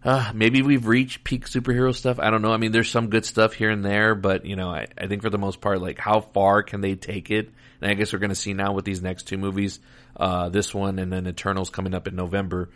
uh, 0.03 0.33
maybe 0.35 0.63
we've 0.63 0.87
reached 0.87 1.25
peak 1.25 1.47
superhero 1.47 1.95
stuff. 1.95 2.19
I 2.19 2.31
don't 2.31 2.41
know. 2.43 2.53
I 2.53 2.57
mean, 2.57 2.73
there's 2.73 2.91
some 2.91 3.11
good 3.11 3.27
stuff 3.27 3.53
here 3.53 3.71
and 3.71 3.85
there, 3.85 4.15
but 4.15 4.47
you 4.47 4.57
know, 4.57 4.71
I, 4.71 4.87
I 4.97 5.07
think 5.07 5.23
for 5.23 5.31
the 5.31 5.39
most 5.39 5.61
part, 5.61 5.81
like 5.81 5.99
how 5.99 6.21
far 6.21 6.63
can 6.63 6.81
they 6.81 6.95
take 6.95 7.31
it? 7.31 7.51
And 7.81 7.91
I 7.91 7.95
guess 7.95 8.13
we're 8.13 8.19
going 8.19 8.31
to 8.31 8.35
see 8.35 8.55
now 8.55 8.73
with 8.73 8.85
these 8.85 9.03
next 9.03 9.25
two 9.25 9.37
movies, 9.37 9.79
uh, 10.17 10.49
this 10.49 10.75
one 10.75 10.99
and 10.99 11.13
then 11.13 11.27
Eternals 11.27 11.71
coming 11.71 11.95
up 11.95 12.09
in 12.09 12.17
November. 12.17 12.71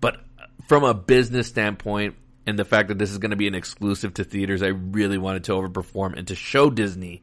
But 0.00 0.20
from 0.68 0.84
a 0.84 0.94
business 0.94 1.48
standpoint 1.48 2.14
and 2.46 2.58
the 2.58 2.64
fact 2.64 2.88
that 2.88 2.98
this 2.98 3.10
is 3.10 3.18
going 3.18 3.30
to 3.30 3.36
be 3.36 3.48
an 3.48 3.54
exclusive 3.56 4.14
to 4.14 4.24
theaters, 4.24 4.62
I 4.62 4.68
really 4.68 5.18
wanted 5.18 5.44
to 5.44 5.52
overperform 5.52 6.16
and 6.16 6.28
to 6.28 6.36
show 6.36 6.70
Disney 6.70 7.22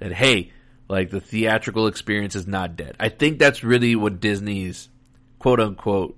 that, 0.00 0.12
hey, 0.12 0.52
like 0.88 1.10
the 1.10 1.20
theatrical 1.20 1.86
experience 1.86 2.34
is 2.34 2.48
not 2.48 2.74
dead. 2.74 2.96
I 2.98 3.10
think 3.10 3.38
that's 3.38 3.62
really 3.62 3.94
what 3.94 4.20
Disney's 4.20 4.88
quote 5.38 5.60
unquote 5.60 6.17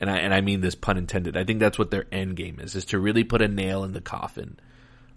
and 0.00 0.10
I 0.10 0.18
and 0.18 0.34
I 0.34 0.40
mean 0.40 0.60
this 0.60 0.74
pun 0.74 0.96
intended. 0.96 1.36
I 1.36 1.44
think 1.44 1.60
that's 1.60 1.78
what 1.78 1.90
their 1.90 2.06
end 2.12 2.36
game 2.36 2.58
is: 2.60 2.74
is 2.74 2.86
to 2.86 2.98
really 2.98 3.24
put 3.24 3.42
a 3.42 3.48
nail 3.48 3.84
in 3.84 3.92
the 3.92 4.00
coffin 4.00 4.58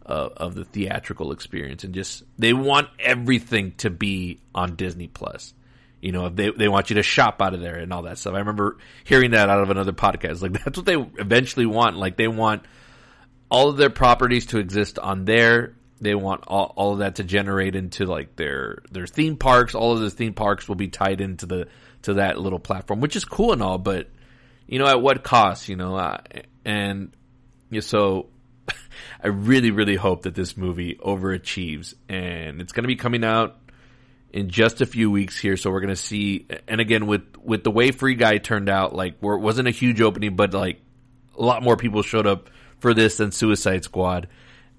of, 0.05 0.33
of 0.33 0.55
the 0.55 0.65
theatrical 0.65 1.31
experience, 1.31 1.83
and 1.83 1.93
just 1.93 2.23
they 2.37 2.53
want 2.53 2.89
everything 2.99 3.73
to 3.77 3.89
be 3.89 4.39
on 4.53 4.75
Disney 4.75 5.07
Plus. 5.07 5.53
You 6.01 6.11
know, 6.11 6.29
they 6.29 6.51
they 6.51 6.67
want 6.67 6.89
you 6.89 6.95
to 6.95 7.03
shop 7.03 7.41
out 7.41 7.53
of 7.53 7.61
there 7.61 7.75
and 7.75 7.91
all 7.91 8.03
that 8.03 8.17
stuff. 8.17 8.33
I 8.33 8.39
remember 8.39 8.77
hearing 9.03 9.31
that 9.31 9.49
out 9.49 9.61
of 9.61 9.69
another 9.69 9.91
podcast. 9.91 10.41
Like 10.41 10.53
that's 10.63 10.77
what 10.77 10.85
they 10.85 10.95
eventually 10.95 11.65
want. 11.65 11.97
Like 11.97 12.17
they 12.17 12.27
want 12.27 12.63
all 13.51 13.69
of 13.69 13.77
their 13.77 13.89
properties 13.89 14.47
to 14.47 14.59
exist 14.59 14.97
on 14.99 15.25
there. 15.25 15.75
They 16.01 16.15
want 16.15 16.45
all, 16.47 16.71
all 16.77 16.93
of 16.93 16.99
that 16.99 17.15
to 17.15 17.25
generate 17.25 17.75
into 17.75 18.05
like 18.05 18.37
their 18.37 18.81
their 18.91 19.07
theme 19.07 19.35
parks. 19.35 19.75
All 19.75 19.91
of 19.91 19.99
the 19.99 20.09
theme 20.09 20.33
parks 20.33 20.69
will 20.69 20.75
be 20.75 20.87
tied 20.87 21.19
into 21.19 21.45
the 21.45 21.67
to 22.03 22.15
that 22.15 22.39
little 22.39 22.59
platform, 22.59 23.01
which 23.01 23.17
is 23.17 23.25
cool 23.25 23.51
and 23.51 23.61
all, 23.61 23.77
but 23.77 24.09
you 24.69 24.77
know, 24.77 24.85
at 24.85 25.01
what 25.01 25.23
cost, 25.23 25.67
you 25.67 25.75
know, 25.75 25.95
uh, 25.95 26.19
and 26.63 27.11
yeah, 27.71 27.81
so 27.81 28.27
I 29.23 29.27
really, 29.27 29.71
really 29.71 29.95
hope 29.95 30.21
that 30.23 30.35
this 30.35 30.55
movie 30.55 30.95
overachieves 30.95 31.95
and 32.07 32.61
it's 32.61 32.71
going 32.71 32.83
to 32.83 32.87
be 32.87 32.95
coming 32.95 33.23
out 33.23 33.57
in 34.31 34.49
just 34.49 34.81
a 34.81 34.85
few 34.85 35.09
weeks 35.09 35.39
here. 35.39 35.57
So 35.57 35.71
we're 35.71 35.79
going 35.79 35.89
to 35.89 35.95
see, 35.95 36.45
and 36.67 36.79
again, 36.79 37.07
with, 37.07 37.35
with 37.37 37.63
the 37.63 37.71
way 37.71 37.89
Free 37.89 38.13
Guy 38.13 38.37
turned 38.37 38.69
out, 38.69 38.93
like, 38.93 39.17
where 39.21 39.35
it 39.35 39.39
wasn't 39.39 39.67
a 39.67 39.71
huge 39.71 40.01
opening, 40.01 40.35
but 40.35 40.53
like 40.53 40.79
a 41.35 41.41
lot 41.41 41.63
more 41.63 41.75
people 41.75 42.03
showed 42.03 42.27
up 42.27 42.51
for 42.77 42.93
this 42.93 43.17
than 43.17 43.31
Suicide 43.31 43.83
Squad. 43.83 44.27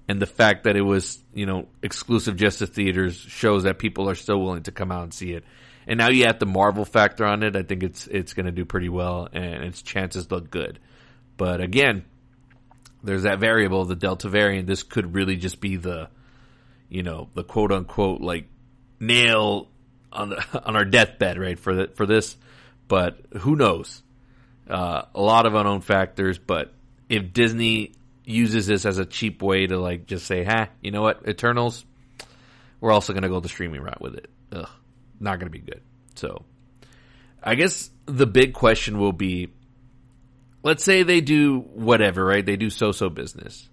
And 0.07 0.21
the 0.21 0.25
fact 0.25 0.63
that 0.63 0.77
it 0.77 0.81
was, 0.81 1.21
you 1.33 1.45
know, 1.45 1.67
exclusive 1.83 2.37
just 2.37 2.59
to 2.59 2.67
theaters 2.67 3.17
shows 3.17 3.63
that 3.63 3.77
people 3.77 4.09
are 4.09 4.15
still 4.15 4.39
willing 4.39 4.63
to 4.63 4.71
come 4.71 4.89
out 4.89 5.03
and 5.03 5.13
see 5.13 5.33
it 5.33 5.43
and 5.87 5.97
now 5.97 6.09
you 6.09 6.25
add 6.25 6.39
the 6.39 6.45
Marvel 6.45 6.85
factor 6.85 7.25
on 7.25 7.43
it. 7.43 7.55
I 7.55 7.63
think 7.63 7.83
it's 7.83 8.07
it's 8.07 8.33
going 8.33 8.45
to 8.45 8.51
do 8.51 8.65
pretty 8.65 8.89
well, 8.89 9.27
and 9.31 9.63
its 9.63 9.81
chances 9.81 10.29
look 10.31 10.49
good. 10.49 10.79
But 11.37 11.61
again, 11.61 12.05
there's 13.03 13.23
that 13.23 13.39
variable, 13.39 13.85
the 13.85 13.95
Delta 13.95 14.29
variant. 14.29 14.67
This 14.67 14.83
could 14.83 15.15
really 15.15 15.35
just 15.35 15.59
be 15.59 15.77
the, 15.77 16.09
you 16.89 17.03
know, 17.03 17.29
the 17.33 17.43
quote 17.43 17.71
unquote 17.71 18.21
like 18.21 18.47
nail 18.99 19.69
on 20.11 20.29
the, 20.29 20.63
on 20.65 20.75
our 20.75 20.85
deathbed, 20.85 21.39
right? 21.39 21.59
For 21.59 21.73
the, 21.73 21.87
for 21.95 22.05
this, 22.05 22.37
but 22.87 23.19
who 23.39 23.55
knows? 23.55 24.03
Uh, 24.69 25.03
a 25.15 25.21
lot 25.21 25.45
of 25.45 25.55
unknown 25.55 25.81
factors, 25.81 26.37
but 26.37 26.73
if 27.09 27.33
Disney 27.33 27.93
uses 28.23 28.67
this 28.67 28.85
as 28.85 28.99
a 28.99 29.05
cheap 29.05 29.41
way 29.41 29.67
to 29.67 29.77
like 29.77 30.05
just 30.05 30.25
say, 30.25 30.43
"Ha, 30.43 30.69
you 30.81 30.91
know 30.91 31.01
what, 31.01 31.27
Eternals, 31.27 31.83
we're 32.79 32.91
also 32.91 33.11
going 33.13 33.23
to 33.23 33.29
go 33.29 33.39
the 33.39 33.49
streaming 33.49 33.81
route 33.81 33.99
with 33.99 34.15
it." 34.15 34.29
Ugh, 34.53 34.69
not 35.21 35.39
going 35.39 35.51
to 35.51 35.57
be 35.57 35.59
good. 35.59 35.81
So, 36.15 36.45
I 37.43 37.55
guess 37.55 37.89
the 38.05 38.27
big 38.27 38.53
question 38.53 38.99
will 38.99 39.13
be 39.13 39.49
let's 40.63 40.83
say 40.83 41.03
they 41.03 41.21
do 41.21 41.59
whatever, 41.59 42.23
right? 42.23 42.45
They 42.45 42.55
do 42.55 42.69
so-so 42.69 43.09
business. 43.09 43.69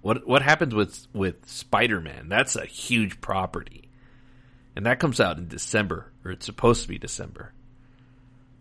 What 0.00 0.26
what 0.26 0.42
happens 0.42 0.74
with 0.74 1.06
with 1.12 1.46
Spider-Man? 1.48 2.28
That's 2.28 2.56
a 2.56 2.64
huge 2.64 3.20
property. 3.20 3.90
And 4.76 4.86
that 4.86 5.00
comes 5.00 5.20
out 5.20 5.38
in 5.38 5.48
December, 5.48 6.12
or 6.24 6.30
it's 6.30 6.46
supposed 6.46 6.82
to 6.82 6.88
be 6.88 6.98
December. 6.98 7.52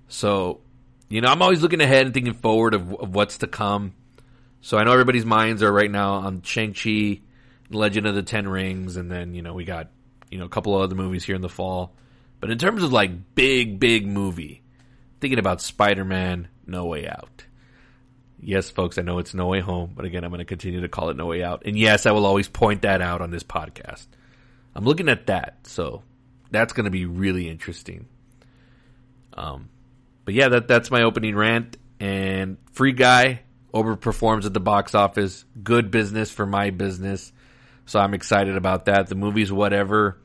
So, 0.07 0.61
you 1.09 1.21
know, 1.21 1.27
I'm 1.27 1.43
always 1.43 1.61
looking 1.61 1.81
ahead 1.81 2.05
and 2.05 2.13
thinking 2.13 2.33
forward 2.33 2.73
of, 2.73 2.91
of 2.95 3.13
what's 3.13 3.39
to 3.39 3.47
come. 3.47 3.93
So 4.61 4.79
I 4.79 4.83
know 4.83 4.93
everybody's 4.93 5.25
minds 5.25 5.61
are 5.61 5.71
right 5.71 5.91
now 5.91 6.13
on 6.13 6.41
Shang-Chi, 6.41 7.21
Legend 7.69 8.07
of 8.07 8.15
the 8.15 8.23
Ten 8.23 8.47
Rings, 8.47 8.97
and 8.97 9.11
then, 9.11 9.35
you 9.35 9.43
know, 9.43 9.53
we 9.53 9.63
got, 9.63 9.89
you 10.31 10.39
know, 10.39 10.45
a 10.45 10.49
couple 10.49 10.75
of 10.75 10.81
other 10.81 10.95
movies 10.95 11.23
here 11.23 11.35
in 11.35 11.41
the 11.41 11.49
fall. 11.49 11.93
But 12.39 12.51
in 12.51 12.57
terms 12.57 12.83
of 12.83 12.93
like 12.93 13.35
big, 13.35 13.79
big 13.79 14.07
movie, 14.07 14.61
thinking 15.19 15.39
about 15.39 15.61
Spider-Man, 15.61 16.47
No 16.65 16.85
Way 16.85 17.07
Out. 17.07 17.43
Yes, 18.39 18.69
folks, 18.69 18.97
I 18.97 19.01
know 19.01 19.17
it's 19.17 19.33
No 19.33 19.47
Way 19.47 19.61
Home, 19.61 19.93
but 19.95 20.05
again, 20.05 20.23
I'm 20.23 20.29
going 20.29 20.39
to 20.39 20.45
continue 20.45 20.81
to 20.81 20.89
call 20.89 21.09
it 21.09 21.17
No 21.17 21.25
Way 21.25 21.43
Out. 21.43 21.63
And 21.65 21.77
yes, 21.77 22.05
I 22.05 22.11
will 22.11 22.25
always 22.25 22.47
point 22.47 22.83
that 22.83 23.01
out 23.01 23.21
on 23.21 23.31
this 23.31 23.43
podcast. 23.43 24.05
I'm 24.75 24.85
looking 24.85 25.09
at 25.09 25.27
that, 25.27 25.57
so 25.63 26.03
that's 26.51 26.73
going 26.73 26.85
to 26.85 26.91
be 26.91 27.05
really 27.05 27.49
interesting. 27.49 28.07
Um, 29.33 29.69
but 30.23 30.35
yeah, 30.35 30.49
that 30.49 30.67
that's 30.67 30.91
my 30.91 31.01
opening 31.01 31.35
rant. 31.35 31.77
And 31.99 32.57
Free 32.73 32.91
Guy 32.91 33.41
overperforms 33.73 34.45
at 34.45 34.53
the 34.53 34.59
box 34.59 34.93
office. 34.93 35.45
Good 35.63 35.89
business 35.89 36.31
for 36.31 36.45
my 36.45 36.69
business, 36.69 37.31
so 37.87 37.99
I'm 37.99 38.13
excited 38.13 38.55
about 38.55 38.85
that. 38.85 39.07
The 39.07 39.15
movie's 39.15 39.51
whatever. 39.51 40.19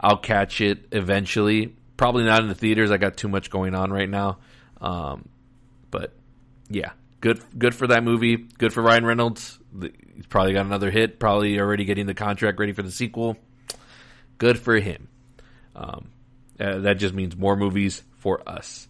I'll 0.00 0.18
catch 0.18 0.60
it 0.60 0.88
eventually. 0.92 1.74
Probably 1.96 2.24
not 2.24 2.42
in 2.42 2.48
the 2.48 2.54
theaters. 2.54 2.90
I 2.90 2.96
got 2.96 3.16
too 3.16 3.28
much 3.28 3.50
going 3.50 3.74
on 3.74 3.92
right 3.92 4.08
now. 4.08 4.38
Um, 4.80 5.28
but 5.90 6.14
yeah, 6.68 6.92
good 7.20 7.40
good 7.56 7.74
for 7.74 7.88
that 7.88 8.04
movie. 8.04 8.36
Good 8.36 8.72
for 8.72 8.82
Ryan 8.82 9.04
Reynolds. 9.04 9.58
He's 9.80 10.26
probably 10.26 10.52
got 10.52 10.66
another 10.66 10.90
hit. 10.90 11.18
Probably 11.18 11.58
already 11.58 11.84
getting 11.84 12.06
the 12.06 12.14
contract 12.14 12.58
ready 12.58 12.72
for 12.72 12.82
the 12.82 12.90
sequel. 12.90 13.36
Good 14.38 14.58
for 14.58 14.76
him. 14.76 15.08
Um, 15.74 16.10
uh, 16.60 16.78
that 16.78 16.94
just 16.94 17.14
means 17.14 17.36
more 17.36 17.56
movies 17.56 18.02
for 18.18 18.48
us. 18.48 18.88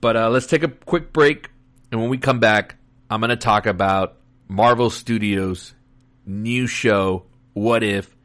But 0.00 0.16
uh, 0.16 0.30
let's 0.30 0.46
take 0.46 0.62
a 0.62 0.68
quick 0.68 1.12
break, 1.12 1.50
and 1.90 2.00
when 2.00 2.10
we 2.10 2.18
come 2.18 2.38
back, 2.38 2.76
I'm 3.10 3.20
going 3.20 3.30
to 3.30 3.36
talk 3.36 3.66
about 3.66 4.16
Marvel 4.48 4.90
Studios' 4.90 5.74
new 6.24 6.66
show, 6.66 7.24
What 7.54 7.82
If, 7.82 8.15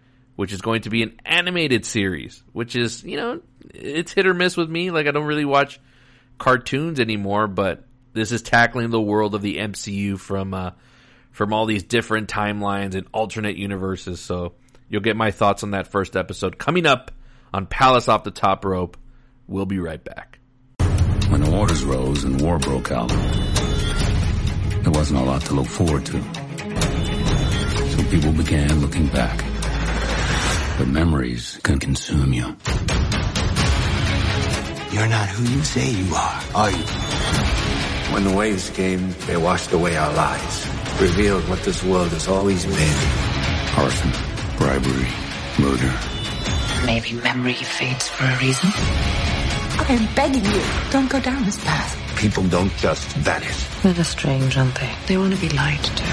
which 0.42 0.52
is 0.52 0.62
going 0.62 0.82
to 0.82 0.90
be 0.90 1.04
an 1.04 1.14
animated 1.24 1.86
series, 1.86 2.42
which 2.52 2.76
is, 2.76 3.04
you 3.04 3.16
know, 3.16 3.42
it's 3.76 4.12
hit 4.12 4.26
or 4.26 4.34
miss 4.34 4.58
with 4.58 4.68
me. 4.68 4.90
Like, 4.90 5.06
I 5.06 5.12
don't 5.12 5.28
really 5.28 5.46
watch 5.46 5.80
cartoons 6.40 7.00
anymore, 7.00 7.46
but 7.46 7.84
this 8.14 8.32
is 8.32 8.42
tackling 8.42 8.90
the 8.90 9.00
world 9.00 9.36
of 9.36 9.44
the 9.44 9.58
MCU 9.58 10.18
from 10.18 10.56
uh, 10.56 10.72
from 11.30 11.54
all 11.54 11.68
these 11.68 11.84
different 11.84 12.28
timelines 12.28 12.96
and 12.96 13.06
alternate 13.14 13.56
universes. 13.56 14.20
So 14.20 14.54
you'll 14.90 15.04
get 15.04 15.16
my 15.16 15.30
thoughts 15.30 15.62
on 15.62 15.70
that 15.72 15.86
first 15.86 16.16
episode 16.16 16.58
coming 16.58 16.88
up 16.88 17.12
on 17.54 17.68
Palace 17.68 18.08
Off 18.08 18.24
the 18.24 18.32
Top 18.32 18.66
Rope. 18.66 18.98
We'll 19.46 19.68
be 19.68 19.78
right 19.78 20.04
back. 20.04 20.40
When 21.30 21.44
the 21.44 21.52
waters 21.52 21.84
rose 21.84 22.24
and 22.24 22.42
war 22.42 22.58
broke 22.58 22.90
out, 22.90 23.10
there 23.10 24.92
wasn't 24.92 25.20
a 25.20 25.24
lot 25.24 25.44
to 25.44 25.54
look 25.54 25.68
forward 25.68 26.04
to. 26.08 26.20
So 27.92 28.04
people 28.10 28.32
began 28.32 28.82
looking 28.82 29.06
back. 29.10 29.51
But 30.78 30.88
memories 30.88 31.60
can 31.64 31.80
consume 31.80 32.34
you. 32.34 32.56
You're 34.92 35.08
not 35.08 35.30
who 35.30 35.44
you 35.44 35.64
say 35.64 35.90
you 35.90 36.14
are, 36.16 36.42
are 36.56 36.72
you? 36.72 36.84
When 38.14 38.24
the 38.26 38.34
waves 38.36 38.70
came, 38.72 39.14
they 39.28 39.38
washed 39.38 39.72
away 39.72 39.96
our 39.96 40.14
lies, 40.14 40.68
revealed 41.00 41.48
what 41.48 41.62
this 41.64 41.84
world 41.84 42.10
has 42.10 42.28
always 42.28 42.66
been. 42.66 42.98
Arson, 43.78 44.12
bribery, 44.58 45.08
murder. 45.60 45.94
Maybe 46.86 47.14
memory 47.14 47.54
fades 47.54 48.08
for 48.10 48.26
a 48.26 48.38
reason. 48.40 48.70
I 48.74 49.86
am 49.90 50.14
begging 50.16 50.44
you, 50.46 50.62
don't 50.92 51.10
go 51.10 51.20
down 51.22 51.46
this 51.46 51.64
path. 51.64 51.98
People 52.18 52.44
don't 52.48 52.76
just 52.78 53.08
vanish. 53.18 53.64
They're 53.82 54.04
strange, 54.04 54.58
aren't 54.58 54.76
they? 54.76 54.90
They 55.08 55.18
want 55.18 55.34
to 55.34 55.40
be 55.40 55.50
lied 55.50 55.84
to. 55.84 56.04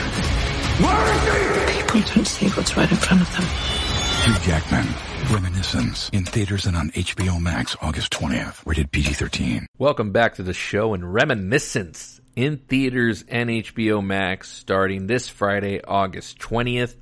Where 0.80 1.14
is 1.14 1.74
he? 1.74 1.82
People 1.82 2.14
don't 2.14 2.26
see 2.26 2.48
what's 2.50 2.76
right 2.76 2.90
in 2.90 2.96
front 2.96 3.22
of 3.22 3.32
them. 3.36 3.77
Hugh 4.22 4.34
Jackman, 4.40 4.86
Reminiscence 5.30 6.10
in 6.10 6.24
theaters 6.24 6.66
and 6.66 6.76
on 6.76 6.90
HBO 6.90 7.40
Max 7.40 7.76
August 7.80 8.12
20th. 8.12 8.66
Rated 8.66 8.90
PG-13. 8.90 9.66
Welcome 9.78 10.10
back 10.10 10.34
to 10.34 10.42
the 10.42 10.52
show 10.52 10.92
and 10.92 11.14
Reminiscence 11.14 12.20
in 12.34 12.56
theaters 12.56 13.24
and 13.28 13.48
HBO 13.48 14.04
Max 14.04 14.50
starting 14.50 15.06
this 15.06 15.28
Friday, 15.28 15.80
August 15.82 16.38
20th, 16.40 16.96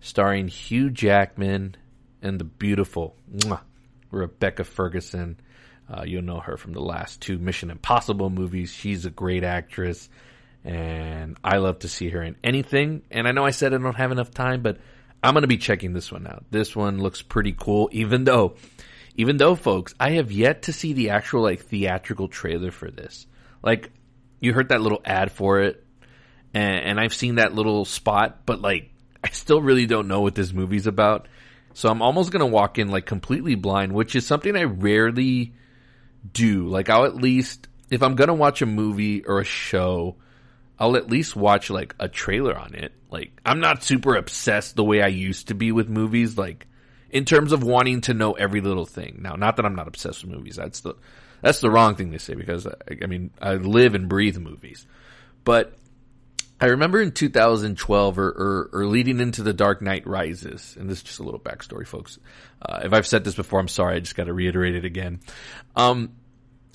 starring 0.00 0.48
Hugh 0.48 0.90
Jackman 0.90 1.76
and 2.20 2.38
the 2.38 2.44
beautiful 2.44 3.14
mwah, 3.32 3.60
Rebecca 4.10 4.64
Ferguson. 4.64 5.38
Uh, 5.88 6.02
you'll 6.04 6.22
know 6.22 6.40
her 6.40 6.56
from 6.56 6.72
the 6.72 6.82
last 6.82 7.20
two 7.20 7.38
Mission 7.38 7.70
Impossible 7.70 8.28
movies. 8.28 8.72
She's 8.72 9.06
a 9.06 9.10
great 9.10 9.44
actress, 9.44 10.08
and 10.64 11.38
I 11.44 11.58
love 11.58 11.78
to 11.80 11.88
see 11.88 12.08
her 12.08 12.22
in 12.22 12.36
anything. 12.42 13.02
And 13.10 13.28
I 13.28 13.32
know 13.32 13.44
I 13.44 13.50
said 13.50 13.72
I 13.72 13.78
don't 13.78 13.94
have 13.94 14.10
enough 14.10 14.32
time, 14.32 14.62
but 14.62 14.78
I'm 15.26 15.34
going 15.34 15.42
to 15.42 15.48
be 15.48 15.58
checking 15.58 15.92
this 15.92 16.12
one 16.12 16.26
out. 16.26 16.44
This 16.52 16.76
one 16.76 17.00
looks 17.00 17.20
pretty 17.20 17.52
cool, 17.52 17.88
even 17.90 18.22
though, 18.22 18.54
even 19.16 19.38
though, 19.38 19.56
folks, 19.56 19.92
I 19.98 20.12
have 20.12 20.30
yet 20.30 20.62
to 20.62 20.72
see 20.72 20.92
the 20.92 21.10
actual 21.10 21.42
like 21.42 21.62
theatrical 21.62 22.28
trailer 22.28 22.70
for 22.70 22.90
this. 22.90 23.26
Like, 23.60 23.90
you 24.38 24.52
heard 24.52 24.68
that 24.68 24.80
little 24.80 25.02
ad 25.04 25.32
for 25.32 25.60
it, 25.62 25.84
and, 26.54 26.76
and 26.76 27.00
I've 27.00 27.14
seen 27.14 27.34
that 27.36 27.54
little 27.54 27.84
spot, 27.84 28.46
but 28.46 28.60
like, 28.60 28.90
I 29.24 29.30
still 29.30 29.60
really 29.60 29.86
don't 29.86 30.06
know 30.06 30.20
what 30.20 30.36
this 30.36 30.52
movie's 30.52 30.86
about. 30.86 31.26
So 31.74 31.88
I'm 31.88 32.02
almost 32.02 32.30
going 32.30 32.40
to 32.40 32.46
walk 32.46 32.78
in 32.78 32.88
like 32.88 33.04
completely 33.04 33.56
blind, 33.56 33.92
which 33.92 34.14
is 34.14 34.24
something 34.26 34.56
I 34.56 34.62
rarely 34.62 35.54
do. 36.32 36.68
Like, 36.68 36.88
I'll 36.88 37.04
at 37.04 37.16
least, 37.16 37.66
if 37.90 38.02
I'm 38.02 38.14
going 38.14 38.28
to 38.28 38.34
watch 38.34 38.62
a 38.62 38.66
movie 38.66 39.24
or 39.24 39.40
a 39.40 39.44
show, 39.44 40.16
I'll 40.78 40.96
at 40.96 41.10
least 41.10 41.36
watch 41.36 41.70
like 41.70 41.94
a 41.98 42.08
trailer 42.08 42.56
on 42.56 42.74
it. 42.74 42.92
Like 43.10 43.32
I'm 43.44 43.60
not 43.60 43.82
super 43.82 44.16
obsessed 44.16 44.76
the 44.76 44.84
way 44.84 45.02
I 45.02 45.08
used 45.08 45.48
to 45.48 45.54
be 45.54 45.72
with 45.72 45.88
movies 45.88 46.36
like 46.36 46.66
in 47.10 47.24
terms 47.24 47.52
of 47.52 47.62
wanting 47.62 48.02
to 48.02 48.14
know 48.14 48.32
every 48.32 48.60
little 48.60 48.86
thing. 48.86 49.20
Now, 49.22 49.36
not 49.36 49.56
that 49.56 49.64
I'm 49.64 49.76
not 49.76 49.88
obsessed 49.88 50.24
with 50.24 50.34
movies. 50.34 50.56
That's 50.56 50.80
the 50.80 50.94
that's 51.42 51.60
the 51.60 51.70
wrong 51.70 51.94
thing 51.94 52.12
to 52.12 52.18
say 52.18 52.34
because 52.34 52.66
I, 52.66 52.72
I 53.02 53.06
mean, 53.06 53.30
I 53.40 53.54
live 53.54 53.94
and 53.94 54.08
breathe 54.08 54.38
movies. 54.38 54.86
But 55.44 55.76
I 56.60 56.66
remember 56.66 57.00
in 57.00 57.12
2012 57.12 58.18
or, 58.18 58.28
or, 58.28 58.70
or, 58.72 58.86
leading 58.86 59.20
into 59.20 59.42
The 59.42 59.52
Dark 59.52 59.82
Knight 59.82 60.06
Rises, 60.06 60.74
and 60.80 60.88
this 60.88 60.98
is 60.98 61.04
just 61.04 61.18
a 61.20 61.22
little 61.22 61.38
backstory, 61.38 61.86
folks. 61.86 62.18
Uh, 62.62 62.80
if 62.84 62.94
I've 62.94 63.06
said 63.06 63.24
this 63.24 63.34
before, 63.34 63.60
I'm 63.60 63.68
sorry. 63.68 63.96
I 63.96 64.00
just 64.00 64.16
got 64.16 64.24
to 64.24 64.32
reiterate 64.32 64.74
it 64.74 64.86
again. 64.86 65.20
Um, 65.76 66.12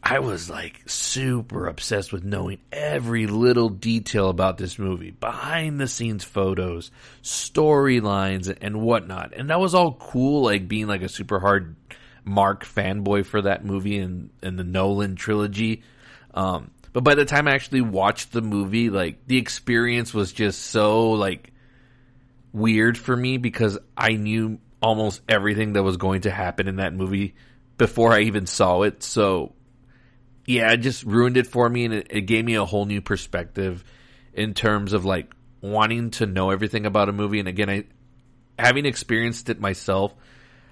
I 0.04 0.20
was 0.20 0.50
like 0.50 0.82
super 0.88 1.68
obsessed 1.68 2.12
with 2.12 2.24
knowing 2.24 2.60
every 2.72 3.28
little 3.28 3.70
detail 3.70 4.30
about 4.30 4.58
this 4.58 4.80
movie, 4.80 5.12
behind 5.12 5.80
the 5.80 5.88
scenes 5.88 6.24
photos, 6.24 6.90
storylines, 7.24 8.56
and 8.62 8.82
whatnot. 8.82 9.34
And 9.36 9.50
that 9.50 9.60
was 9.60 9.76
all 9.76 9.94
cool, 9.94 10.44
like 10.44 10.68
being 10.68 10.88
like 10.88 11.04
a 11.04 11.10
super 11.10 11.40
hard 11.40 11.76
Mark 12.24 12.66
fanboy 12.66 13.26
for 13.26 13.44
that 13.44 13.64
movie 13.64 14.00
and, 14.00 14.32
and 14.42 14.58
the 14.58 14.64
Nolan 14.64 15.16
trilogy. 15.16 15.84
Um, 16.34 16.72
but 16.94 17.04
by 17.04 17.16
the 17.16 17.26
time 17.26 17.48
I 17.48 17.54
actually 17.54 17.82
watched 17.82 18.32
the 18.32 18.42
movie, 18.42 18.90
like 18.90 19.28
the 19.28 19.38
experience 19.38 20.14
was 20.14 20.34
just 20.34 20.62
so 20.62 21.12
like 21.12 21.52
weird 22.54 22.98
for 22.98 23.16
me 23.16 23.38
because 23.38 23.78
I 23.96 24.14
knew 24.14 24.60
almost 24.82 25.22
everything 25.30 25.74
that 25.74 25.84
was 25.84 25.98
going 25.98 26.22
to 26.22 26.32
happen 26.32 26.68
in 26.68 26.78
that 26.78 26.94
movie 26.94 27.36
before 27.78 28.14
I 28.14 28.22
even 28.22 28.46
saw 28.46 28.82
it. 28.82 29.04
So 29.04 29.54
yeah, 30.46 30.72
it 30.72 30.78
just 30.78 31.04
ruined 31.04 31.38
it 31.38 31.48
for 31.48 31.70
me 31.70 31.86
and 31.86 31.94
it, 31.94 32.08
it 32.10 32.22
gave 32.22 32.46
me 32.46 32.56
a 32.56 32.66
whole 32.66 32.86
new 32.86 33.02
perspective 33.02 33.84
in 34.34 34.54
terms 34.54 34.94
of 34.94 35.06
like 35.06 35.34
wanting 35.62 36.12
to 36.12 36.26
know 36.26 36.50
everything 36.50 36.86
about 36.86 37.10
a 37.10 37.14
movie. 37.14 37.40
And 37.40 37.48
again, 37.48 37.70
I, 37.70 37.86
having 38.58 38.86
experienced 38.86 39.50
it 39.50 39.60
myself, 39.60 40.14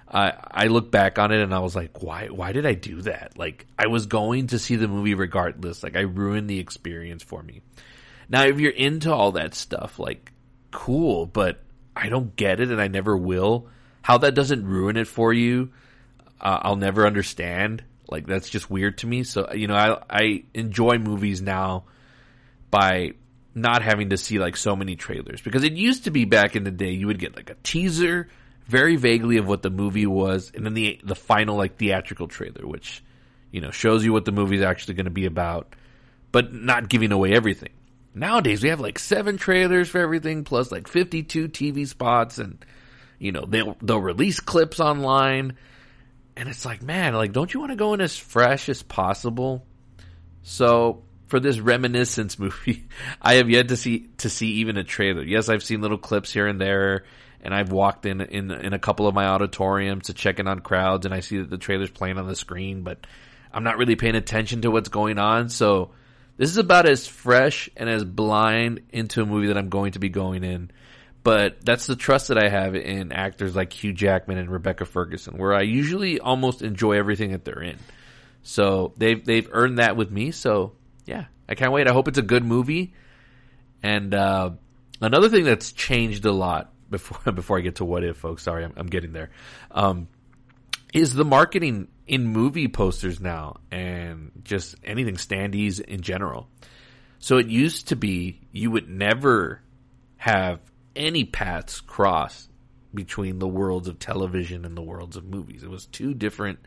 I 0.08 0.32
I 0.50 0.66
look 0.66 0.90
back 0.90 1.18
on 1.18 1.30
it 1.30 1.40
and 1.40 1.54
I 1.54 1.60
was 1.60 1.76
like, 1.76 2.02
why, 2.02 2.28
why 2.28 2.52
did 2.52 2.66
I 2.66 2.74
do 2.74 3.02
that? 3.02 3.38
Like 3.38 3.66
I 3.78 3.86
was 3.86 4.06
going 4.06 4.48
to 4.48 4.58
see 4.58 4.76
the 4.76 4.88
movie 4.88 5.14
regardless. 5.14 5.82
Like 5.82 5.96
I 5.96 6.00
ruined 6.00 6.50
the 6.50 6.58
experience 6.58 7.22
for 7.22 7.42
me. 7.42 7.62
Now, 8.30 8.44
if 8.44 8.60
you're 8.60 8.70
into 8.70 9.12
all 9.12 9.32
that 9.32 9.54
stuff, 9.54 9.98
like, 9.98 10.32
cool, 10.70 11.26
but 11.26 11.60
I 11.96 12.08
don't 12.08 12.36
get 12.36 12.60
it 12.60 12.70
and 12.70 12.80
I 12.80 12.86
never 12.86 13.16
will. 13.16 13.66
How 14.02 14.18
that 14.18 14.34
doesn't 14.34 14.64
ruin 14.64 14.96
it 14.96 15.08
for 15.08 15.32
you, 15.32 15.72
uh, 16.40 16.60
I'll 16.62 16.76
never 16.76 17.06
understand. 17.06 17.82
Like, 18.10 18.26
that's 18.26 18.48
just 18.48 18.70
weird 18.70 18.98
to 18.98 19.06
me. 19.06 19.22
So, 19.24 19.52
you 19.52 19.66
know, 19.66 19.74
I, 19.74 20.02
I 20.10 20.44
enjoy 20.54 20.98
movies 20.98 21.40
now 21.40 21.84
by 22.70 23.12
not 23.54 23.82
having 23.82 24.10
to 24.10 24.16
see 24.16 24.38
like 24.38 24.56
so 24.56 24.76
many 24.76 24.96
trailers. 24.96 25.40
Because 25.40 25.64
it 25.64 25.72
used 25.72 26.04
to 26.04 26.10
be 26.10 26.24
back 26.24 26.56
in 26.56 26.64
the 26.64 26.70
day 26.70 26.92
you 26.92 27.06
would 27.06 27.18
get 27.18 27.36
like 27.36 27.50
a 27.50 27.56
teaser 27.62 28.28
very 28.66 28.96
vaguely 28.96 29.36
of 29.36 29.48
what 29.48 29.62
the 29.62 29.70
movie 29.70 30.06
was 30.06 30.52
and 30.54 30.64
then 30.64 30.74
the 30.74 31.00
the 31.02 31.16
final 31.16 31.56
like 31.56 31.76
theatrical 31.76 32.28
trailer 32.28 32.64
which 32.64 33.02
you 33.50 33.60
know 33.60 33.72
shows 33.72 34.04
you 34.04 34.12
what 34.12 34.24
the 34.24 34.30
movie 34.30 34.54
is 34.56 34.62
actually 34.62 34.94
going 34.94 35.06
to 35.06 35.10
be 35.10 35.26
about 35.26 35.74
but 36.30 36.54
not 36.54 36.88
giving 36.88 37.10
away 37.10 37.32
everything. 37.32 37.72
Nowadays 38.14 38.62
we 38.62 38.68
have 38.68 38.80
like 38.80 38.98
seven 38.98 39.36
trailers 39.36 39.88
for 39.88 39.98
everything 39.98 40.44
plus 40.44 40.70
like 40.70 40.86
52 40.86 41.48
TV 41.48 41.86
spots 41.86 42.38
and 42.38 42.64
you 43.18 43.32
know 43.32 43.44
they'll 43.46 43.76
they'll 43.82 44.00
release 44.00 44.38
clips 44.38 44.78
online 44.78 45.56
and 46.40 46.48
it's 46.48 46.64
like 46.64 46.82
man 46.82 47.14
like 47.14 47.32
don't 47.32 47.54
you 47.54 47.60
want 47.60 47.70
to 47.70 47.76
go 47.76 47.94
in 47.94 48.00
as 48.00 48.16
fresh 48.16 48.68
as 48.68 48.82
possible 48.82 49.64
so 50.42 51.02
for 51.30 51.40
this 51.40 51.60
reminiscence 51.60 52.38
movie, 52.40 52.88
I 53.22 53.34
have 53.34 53.48
yet 53.48 53.68
to 53.68 53.76
see 53.76 54.08
to 54.18 54.28
see 54.28 54.48
even 54.54 54.76
a 54.76 54.84
trailer. 54.84 55.22
Yes, 55.22 55.48
I've 55.48 55.62
seen 55.62 55.80
little 55.80 55.96
clips 55.96 56.32
here 56.32 56.46
and 56.46 56.60
there, 56.60 57.04
and 57.40 57.54
I've 57.54 57.72
walked 57.72 58.04
in 58.04 58.20
in 58.20 58.50
in 58.50 58.74
a 58.74 58.78
couple 58.78 59.06
of 59.06 59.14
my 59.14 59.26
auditoriums 59.26 60.06
to 60.06 60.14
check 60.14 60.38
in 60.38 60.48
on 60.48 60.58
crowds, 60.60 61.06
and 61.06 61.14
I 61.14 61.20
see 61.20 61.38
that 61.38 61.48
the 61.48 61.58
trailer's 61.58 61.90
playing 61.90 62.18
on 62.18 62.26
the 62.26 62.36
screen, 62.36 62.82
but 62.82 63.06
I'm 63.52 63.64
not 63.64 63.78
really 63.78 63.96
paying 63.96 64.16
attention 64.16 64.62
to 64.62 64.70
what's 64.70 64.88
going 64.88 65.18
on. 65.18 65.48
So 65.48 65.92
this 66.36 66.50
is 66.50 66.56
about 66.56 66.86
as 66.86 67.06
fresh 67.06 67.70
and 67.76 67.88
as 67.88 68.04
blind 68.04 68.80
into 68.90 69.22
a 69.22 69.26
movie 69.26 69.46
that 69.48 69.56
I'm 69.56 69.68
going 69.68 69.92
to 69.92 69.98
be 69.98 70.08
going 70.08 70.42
in. 70.42 70.70
But 71.22 71.64
that's 71.64 71.86
the 71.86 71.96
trust 71.96 72.28
that 72.28 72.38
I 72.38 72.48
have 72.48 72.74
in 72.74 73.12
actors 73.12 73.54
like 73.54 73.72
Hugh 73.72 73.92
Jackman 73.92 74.38
and 74.38 74.50
Rebecca 74.50 74.86
Ferguson, 74.86 75.36
where 75.36 75.52
I 75.52 75.62
usually 75.62 76.18
almost 76.18 76.62
enjoy 76.62 76.92
everything 76.92 77.32
that 77.32 77.44
they're 77.44 77.62
in. 77.62 77.78
So 78.42 78.94
they've 78.96 79.22
they've 79.22 79.48
earned 79.52 79.78
that 79.78 79.96
with 79.96 80.10
me. 80.10 80.30
So 80.30 80.72
yeah, 81.04 81.26
I 81.48 81.54
can't 81.54 81.72
wait. 81.72 81.88
I 81.88 81.92
hope 81.92 82.08
it's 82.08 82.18
a 82.18 82.22
good 82.22 82.44
movie. 82.44 82.94
And 83.82 84.14
uh, 84.14 84.50
another 85.00 85.28
thing 85.28 85.44
that's 85.44 85.72
changed 85.72 86.24
a 86.24 86.32
lot 86.32 86.72
before 86.88 87.32
before 87.32 87.58
I 87.58 87.60
get 87.60 87.76
to 87.76 87.84
what 87.84 88.04
if, 88.04 88.16
folks. 88.16 88.42
Sorry, 88.42 88.64
I'm, 88.64 88.72
I'm 88.76 88.86
getting 88.86 89.12
there. 89.12 89.30
Um, 89.70 90.08
is 90.92 91.14
the 91.14 91.24
marketing 91.24 91.88
in 92.06 92.26
movie 92.26 92.66
posters 92.66 93.20
now 93.20 93.58
and 93.70 94.32
just 94.42 94.74
anything 94.82 95.14
standees 95.14 95.80
in 95.80 96.00
general. 96.00 96.48
So 97.20 97.36
it 97.36 97.46
used 97.46 97.88
to 97.88 97.96
be 97.96 98.40
you 98.50 98.70
would 98.70 98.88
never 98.88 99.60
have 100.16 100.60
any 100.96 101.24
paths 101.24 101.80
cross 101.80 102.48
between 102.94 103.38
the 103.38 103.48
worlds 103.48 103.88
of 103.88 103.98
television 103.98 104.64
and 104.64 104.76
the 104.76 104.82
worlds 104.82 105.16
of 105.16 105.24
movies. 105.24 105.62
It 105.62 105.70
was 105.70 105.86
two 105.86 106.14
different 106.14 106.58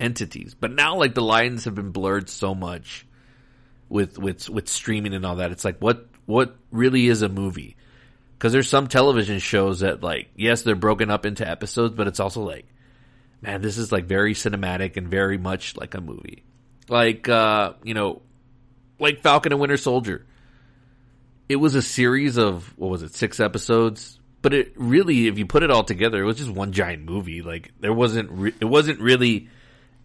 entities. 0.00 0.54
But 0.54 0.72
now 0.72 0.96
like 0.96 1.14
the 1.14 1.22
lines 1.22 1.64
have 1.64 1.74
been 1.74 1.90
blurred 1.90 2.28
so 2.28 2.54
much 2.54 3.06
with 3.88 4.18
with 4.18 4.48
with 4.48 4.68
streaming 4.68 5.14
and 5.14 5.24
all 5.24 5.36
that. 5.36 5.52
It's 5.52 5.64
like 5.64 5.78
what 5.78 6.08
what 6.26 6.56
really 6.70 7.06
is 7.06 7.22
a 7.22 7.28
movie? 7.28 7.76
Because 8.36 8.52
there's 8.52 8.68
some 8.68 8.86
television 8.86 9.38
shows 9.38 9.80
that 9.80 10.02
like 10.02 10.28
yes 10.36 10.62
they're 10.62 10.74
broken 10.74 11.10
up 11.10 11.26
into 11.26 11.48
episodes, 11.48 11.94
but 11.94 12.06
it's 12.06 12.20
also 12.20 12.42
like 12.42 12.66
man 13.40 13.62
this 13.62 13.78
is 13.78 13.92
like 13.92 14.06
very 14.06 14.34
cinematic 14.34 14.96
and 14.96 15.08
very 15.08 15.38
much 15.38 15.76
like 15.76 15.94
a 15.94 16.00
movie. 16.00 16.44
Like 16.88 17.28
uh, 17.28 17.74
you 17.82 17.94
know, 17.94 18.22
like 18.98 19.22
Falcon 19.22 19.52
and 19.52 19.60
Winter 19.60 19.76
Soldier. 19.76 20.26
It 21.48 21.56
was 21.56 21.74
a 21.74 21.82
series 21.82 22.36
of 22.36 22.72
what 22.76 22.90
was 22.90 23.02
it 23.02 23.14
six 23.14 23.40
episodes, 23.40 24.18
but 24.42 24.52
it 24.54 24.72
really 24.76 25.28
if 25.28 25.38
you 25.38 25.46
put 25.46 25.62
it 25.62 25.70
all 25.70 25.84
together, 25.84 26.20
it 26.20 26.26
was 26.26 26.36
just 26.36 26.50
one 26.50 26.72
giant 26.72 27.04
movie. 27.04 27.42
Like 27.42 27.72
there 27.80 27.92
wasn't 27.92 28.30
re- 28.30 28.54
it 28.60 28.66
wasn't 28.66 29.00
really 29.00 29.48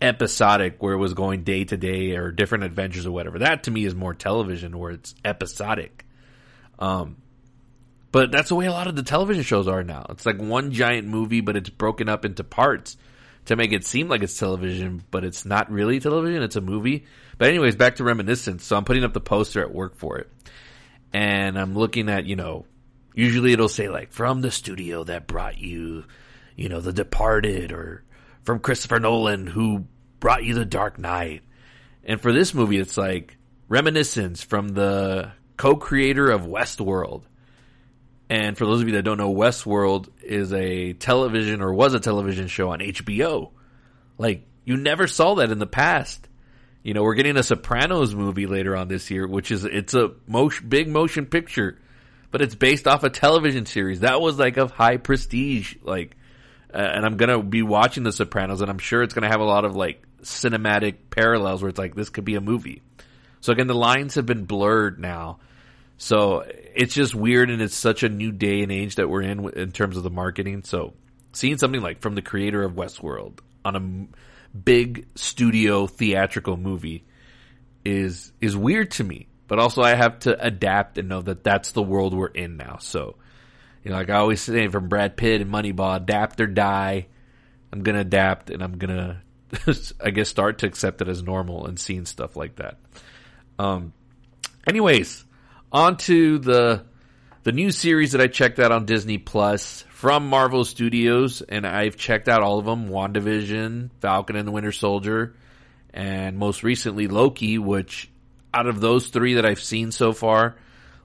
episodic 0.02 0.82
where 0.82 0.94
it 0.94 0.98
was 0.98 1.14
going 1.14 1.44
day 1.44 1.64
to 1.64 1.78
day 1.78 2.16
or 2.16 2.32
different 2.32 2.64
adventures 2.64 3.06
or 3.06 3.12
whatever. 3.12 3.40
That 3.40 3.64
to 3.64 3.72
me 3.72 3.86
is 3.86 3.96
more 3.96 4.14
television 4.14 4.78
where 4.78 4.92
it's 4.92 5.16
episodic. 5.24 6.06
Um, 6.80 7.18
but 8.12 8.32
that's 8.32 8.50
the 8.50 8.56
way 8.56 8.66
a 8.66 8.72
lot 8.72 8.88
of 8.88 8.96
the 8.96 9.04
television 9.04 9.44
shows 9.44 9.68
are 9.68 9.84
now. 9.84 10.06
It's 10.10 10.26
like 10.26 10.40
one 10.40 10.72
giant 10.72 11.08
movie, 11.08 11.42
but 11.42 11.58
it's 11.58 11.70
broken 11.70 12.10
up 12.10 12.26
into 12.26 12.44
parts 12.44 12.96
to 13.46 13.56
make 13.56 13.74
it 13.74 13.86
seem 13.86 14.08
like 14.08 14.22
it's 14.22 14.38
television, 14.38 15.04
but 15.10 15.24
it's 15.24 15.46
not 15.46 15.72
really 15.72 16.00
television. 16.00 16.44
It's 16.44 16.56
a 16.56 16.62
movie. 16.62 17.06
But 17.38 17.50
anyways, 17.50 17.76
back 17.76 17.96
to 17.96 18.04
reminiscence. 18.04 18.66
So 18.66 18.76
I'm 18.76 18.86
putting 18.86 19.04
up 19.04 19.14
the 19.14 19.20
poster 19.20 19.62
at 19.62 19.74
work 19.74 19.96
for 19.96 20.20
it, 20.20 20.30
and 21.14 21.58
I'm 21.58 21.76
looking 21.76 22.10
at 22.10 22.26
you 22.26 22.36
know, 22.36 22.66
usually 23.14 23.54
it'll 23.54 23.70
say 23.70 23.90
like 23.90 24.12
from 24.12 24.42
the 24.42 24.52
studio 24.52 25.04
that 25.04 25.28
brought 25.28 25.58
you, 25.58 26.06
you 26.56 26.70
know, 26.70 26.82
The 26.82 26.94
Departed 26.94 27.72
or 27.72 28.04
from 28.44 28.60
Christopher 28.60 29.00
Nolan 29.00 29.48
who 29.48 29.86
brought 30.20 30.44
you 30.44 30.56
The 30.56 30.66
Dark 30.66 30.98
Knight. 30.98 31.44
And 32.04 32.20
for 32.20 32.34
this 32.34 32.54
movie, 32.54 32.80
it's 32.80 32.98
like 32.98 33.38
reminiscence 33.70 34.44
from 34.44 34.70
the 34.70 35.32
co-creator 35.58 36.30
of 36.30 36.42
Westworld. 36.42 37.24
And 38.30 38.58
for 38.58 38.66
those 38.66 38.82
of 38.82 38.88
you 38.88 38.96
that 38.96 39.04
don't 39.04 39.18
know, 39.18 39.34
Westworld 39.34 40.10
is 40.24 40.52
a 40.54 40.94
television 40.94 41.62
or 41.62 41.74
was 41.74 41.94
a 41.94 42.00
television 42.00 42.48
show 42.48 42.72
on 42.72 42.80
HBO. 42.80 43.52
Like 44.18 44.48
you 44.66 44.78
never 44.78 45.08
saw 45.08 45.36
that 45.36 45.52
in 45.52 45.60
the 45.60 45.68
past. 45.68 46.28
You 46.84 46.94
know, 46.94 47.04
we're 47.04 47.16
getting 47.16 47.38
a 47.38 47.44
Sopranos 47.44 48.14
movie 48.14 48.46
later 48.46 48.76
on 48.76 48.90
this 48.90 49.10
year, 49.10 49.26
which 49.26 49.52
is 49.52 49.64
it's 49.64 49.94
a 49.94 50.12
motion, 50.28 50.68
big 50.68 50.90
motion 50.90 51.26
picture, 51.26 51.80
but 52.30 52.42
it's 52.42 52.56
based 52.56 52.88
off 52.88 53.04
a 53.04 53.10
television 53.10 53.66
series 53.66 54.02
that 54.02 54.20
was 54.20 54.38
like 54.38 54.58
of 54.58 54.72
high 54.72 54.98
prestige. 54.98 55.76
Like 55.82 56.18
uh, 56.74 56.78
and 56.78 57.06
I'm 57.06 57.18
gonna 57.18 57.42
be 57.42 57.62
watching 57.62 58.04
The 58.04 58.12
Sopranos, 58.12 58.62
and 58.62 58.70
I'm 58.70 58.80
sure 58.80 59.02
it's 59.02 59.14
gonna 59.14 59.30
have 59.30 59.40
a 59.40 59.46
lot 59.46 59.64
of 59.64 59.76
like 59.76 60.04
cinematic 60.24 60.96
parallels 61.10 61.62
where 61.62 61.70
it's 61.70 61.80
like 61.80 61.96
this 61.96 62.10
could 62.10 62.26
be 62.26 62.36
a 62.36 62.42
movie. 62.42 62.82
So 63.40 63.54
again, 63.54 63.68
the 63.68 63.76
lines 63.76 64.16
have 64.16 64.26
been 64.26 64.46
blurred 64.46 65.00
now, 65.00 65.40
so 65.98 66.44
it's 66.76 66.94
just 66.94 67.16
weird, 67.16 67.50
and 67.50 67.62
it's 67.62 67.76
such 67.76 68.04
a 68.04 68.10
new 68.10 68.32
day 68.32 68.62
and 68.62 68.72
age 68.72 68.96
that 68.96 69.10
we're 69.10 69.22
in 69.22 69.50
in 69.52 69.72
terms 69.72 69.96
of 69.96 70.04
the 70.04 70.10
marketing. 70.10 70.64
So 70.64 70.96
seeing 71.32 71.58
something 71.58 71.82
like 71.82 72.02
from 72.02 72.16
the 72.16 72.22
creator 72.22 72.64
of 72.64 72.74
Westworld 72.74 73.40
on 73.64 73.76
a 73.76 74.18
big 74.54 75.08
studio 75.16 75.88
theatrical 75.88 76.58
movie 76.58 77.06
is 77.84 78.32
is 78.40 78.56
weird 78.56 78.92
to 78.92 79.04
me. 79.04 79.28
But 79.48 79.60
also, 79.60 79.82
I 79.82 79.94
have 79.94 80.20
to 80.20 80.44
adapt 80.44 80.98
and 80.98 81.10
know 81.10 81.22
that 81.22 81.44
that's 81.44 81.72
the 81.72 81.84
world 81.84 82.14
we're 82.14 82.28
in 82.28 82.58
now. 82.58 82.78
So 82.80 83.16
you 83.84 83.92
know, 83.92 83.98
like 83.98 84.10
I 84.10 84.16
always 84.16 84.42
say 84.42 84.68
from 84.68 84.88
Brad 84.88 85.18
Pitt 85.18 85.42
and 85.42 85.52
Moneyball, 85.52 85.98
adapt 85.98 86.40
or 86.40 86.48
die. 86.48 87.08
I'm 87.72 87.84
gonna 87.84 88.02
adapt, 88.02 88.50
and 88.50 88.64
I'm 88.64 88.78
gonna, 88.78 89.22
I 90.04 90.12
guess, 90.12 90.30
start 90.30 90.60
to 90.60 90.68
accept 90.68 91.02
it 91.02 91.10
as 91.10 91.24
normal 91.24 91.66
and 91.66 91.80
seeing 91.80 92.06
stuff 92.06 92.36
like 92.36 92.58
that. 92.58 92.78
Um, 93.60 93.94
anyways, 94.66 95.26
on 95.72 95.98
to 95.98 96.40
the 96.40 96.86
the 97.44 97.52
new 97.52 97.72
series 97.72 98.14
that 98.14 98.22
I 98.22 98.28
checked 98.28 98.60
out 98.60 98.72
on 98.72 98.86
Disney 98.86 99.18
Plus 99.18 99.84
from 100.04 100.28
Marvel 100.28 100.66
Studios, 100.66 101.42
and 101.42 101.66
I've 101.66 101.96
checked 101.96 102.28
out 102.28 102.44
all 102.44 102.60
of 102.60 102.66
them: 102.66 102.90
WandaVision, 102.90 103.90
Falcon 104.02 104.36
and 104.36 104.46
the 104.46 104.52
Winter 104.52 104.74
Soldier, 104.74 105.34
and 105.94 106.38
most 106.38 106.62
recently 106.62 107.08
Loki. 107.08 107.58
Which, 107.58 108.12
out 108.54 108.68
of 108.68 108.82
those 108.82 109.08
three 109.08 109.36
that 109.36 109.46
I've 109.46 109.64
seen 109.64 109.94
so 109.94 110.12
far, 110.12 110.58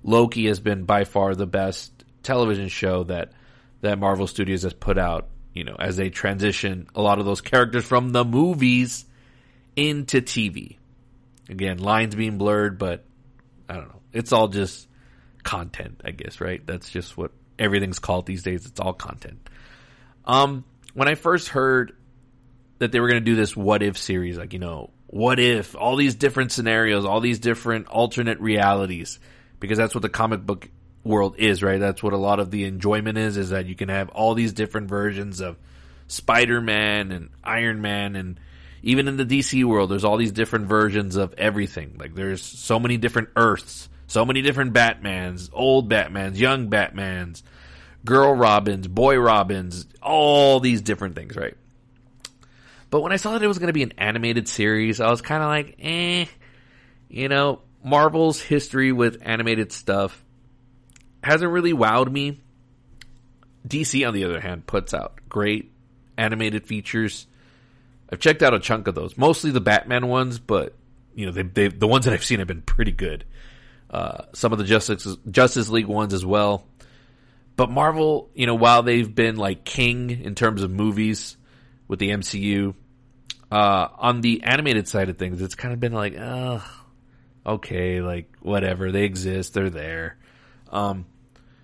Loki 0.02 0.48
has 0.48 0.58
been 0.58 0.82
by 0.82 1.04
far 1.04 1.36
the 1.36 1.46
best 1.46 1.92
television 2.24 2.66
show 2.66 3.04
that 3.04 3.34
that 3.82 4.00
Marvel 4.00 4.26
Studios 4.26 4.64
has 4.64 4.74
put 4.74 4.98
out, 4.98 5.28
you 5.54 5.62
know, 5.62 5.76
as 5.78 5.96
they 5.96 6.10
transition 6.10 6.88
a 6.96 7.00
lot 7.00 7.20
of 7.20 7.24
those 7.24 7.40
characters 7.40 7.84
from 7.84 8.10
the 8.10 8.24
movies 8.24 9.04
into 9.76 10.20
TV. 10.20 10.76
Again, 11.48 11.78
lines 11.78 12.16
being 12.16 12.36
blurred, 12.36 12.80
but 12.80 13.04
I 13.68 13.74
don't 13.74 13.90
know. 13.90 14.00
It's 14.12 14.32
all 14.32 14.48
just 14.48 14.88
content, 15.44 16.00
I 16.04 16.10
guess, 16.10 16.40
right? 16.40 16.66
That's 16.66 16.90
just 16.90 17.16
what 17.16 17.30
everything's 17.58 17.98
called 17.98 18.26
these 18.26 18.42
days. 18.42 18.66
It's 18.66 18.80
all 18.80 18.92
content. 18.92 19.48
Um, 20.24 20.64
when 20.94 21.08
I 21.08 21.14
first 21.14 21.48
heard 21.48 21.96
that 22.78 22.92
they 22.92 23.00
were 23.00 23.08
going 23.08 23.20
to 23.20 23.24
do 23.24 23.34
this 23.34 23.56
what 23.56 23.82
if 23.82 23.98
series, 23.98 24.38
like, 24.38 24.52
you 24.52 24.58
know, 24.58 24.90
what 25.06 25.40
if 25.40 25.74
all 25.74 25.96
these 25.96 26.14
different 26.14 26.52
scenarios, 26.52 27.04
all 27.04 27.20
these 27.20 27.38
different 27.38 27.88
alternate 27.88 28.40
realities, 28.40 29.18
because 29.58 29.78
that's 29.78 29.94
what 29.94 30.02
the 30.02 30.08
comic 30.08 30.44
book 30.44 30.68
world 31.02 31.36
is, 31.38 31.62
right? 31.62 31.80
That's 31.80 32.02
what 32.02 32.12
a 32.12 32.18
lot 32.18 32.40
of 32.40 32.50
the 32.50 32.64
enjoyment 32.64 33.16
is, 33.18 33.36
is 33.36 33.50
that 33.50 33.66
you 33.66 33.74
can 33.74 33.88
have 33.88 34.10
all 34.10 34.34
these 34.34 34.52
different 34.52 34.88
versions 34.88 35.40
of 35.40 35.56
Spider-Man 36.08 37.12
and 37.12 37.30
Iron 37.42 37.80
Man 37.80 38.16
and 38.16 38.38
even 38.82 39.08
in 39.08 39.16
the 39.16 39.24
DC 39.24 39.64
world, 39.64 39.90
there's 39.90 40.04
all 40.04 40.16
these 40.16 40.32
different 40.32 40.66
versions 40.66 41.16
of 41.16 41.34
everything. 41.36 41.96
Like 41.98 42.14
there's 42.14 42.42
so 42.42 42.78
many 42.78 42.96
different 42.96 43.30
Earths, 43.36 43.88
so 44.08 44.24
many 44.24 44.42
different 44.42 44.72
Batmans, 44.72 45.50
old 45.52 45.88
Batmans, 45.88 46.36
young 46.36 46.68
Batmans, 46.68 47.42
girl 48.04 48.34
Robins, 48.34 48.88
boy 48.88 49.18
Robins, 49.18 49.86
all 50.02 50.60
these 50.60 50.80
different 50.80 51.14
things, 51.14 51.36
right? 51.36 51.56
But 52.90 53.02
when 53.02 53.12
I 53.12 53.16
saw 53.16 53.32
that 53.32 53.42
it 53.42 53.46
was 53.46 53.58
going 53.58 53.68
to 53.68 53.74
be 53.74 53.82
an 53.82 53.92
animated 53.98 54.48
series, 54.48 55.00
I 55.00 55.10
was 55.10 55.20
kind 55.20 55.42
of 55.42 55.48
like, 55.48 55.76
eh, 55.78 56.24
you 57.08 57.28
know, 57.28 57.60
Marvel's 57.84 58.40
history 58.40 58.92
with 58.92 59.18
animated 59.20 59.72
stuff 59.72 60.24
hasn't 61.22 61.52
really 61.52 61.74
wowed 61.74 62.10
me. 62.10 62.40
DC, 63.66 64.08
on 64.08 64.14
the 64.14 64.24
other 64.24 64.40
hand, 64.40 64.66
puts 64.66 64.94
out 64.94 65.18
great 65.28 65.70
animated 66.16 66.66
features. 66.66 67.26
I've 68.10 68.20
checked 68.20 68.42
out 68.42 68.54
a 68.54 68.58
chunk 68.58 68.86
of 68.88 68.94
those, 68.94 69.18
mostly 69.18 69.50
the 69.50 69.60
Batman 69.60 70.06
ones, 70.06 70.38
but 70.38 70.74
you 71.14 71.26
know, 71.26 71.32
they, 71.32 71.42
they 71.42 71.68
the 71.68 71.86
ones 71.86 72.06
that 72.06 72.14
I've 72.14 72.24
seen 72.24 72.38
have 72.38 72.48
been 72.48 72.62
pretty 72.62 72.92
good. 72.92 73.24
Uh, 73.90 74.24
some 74.34 74.52
of 74.52 74.58
the 74.58 74.64
Justice 74.64 75.16
Justice 75.30 75.68
League 75.68 75.86
ones 75.86 76.12
as 76.12 76.24
well. 76.24 76.66
But 77.56 77.70
Marvel, 77.70 78.30
you 78.34 78.46
know, 78.46 78.54
while 78.54 78.82
they've 78.82 79.12
been 79.12 79.36
like 79.36 79.64
king 79.64 80.10
in 80.10 80.34
terms 80.34 80.62
of 80.62 80.70
movies 80.70 81.36
with 81.88 81.98
the 81.98 82.10
MCU, 82.10 82.74
uh, 83.50 83.88
on 83.96 84.20
the 84.20 84.42
animated 84.44 84.86
side 84.86 85.08
of 85.08 85.18
things, 85.18 85.40
it's 85.40 85.54
kind 85.54 85.72
of 85.72 85.80
been 85.80 85.92
like, 85.92 86.14
oh, 86.18 86.62
okay, 87.44 88.00
like 88.00 88.30
whatever, 88.40 88.92
they 88.92 89.04
exist, 89.04 89.54
they're 89.54 89.70
there. 89.70 90.18
Um, 90.70 91.06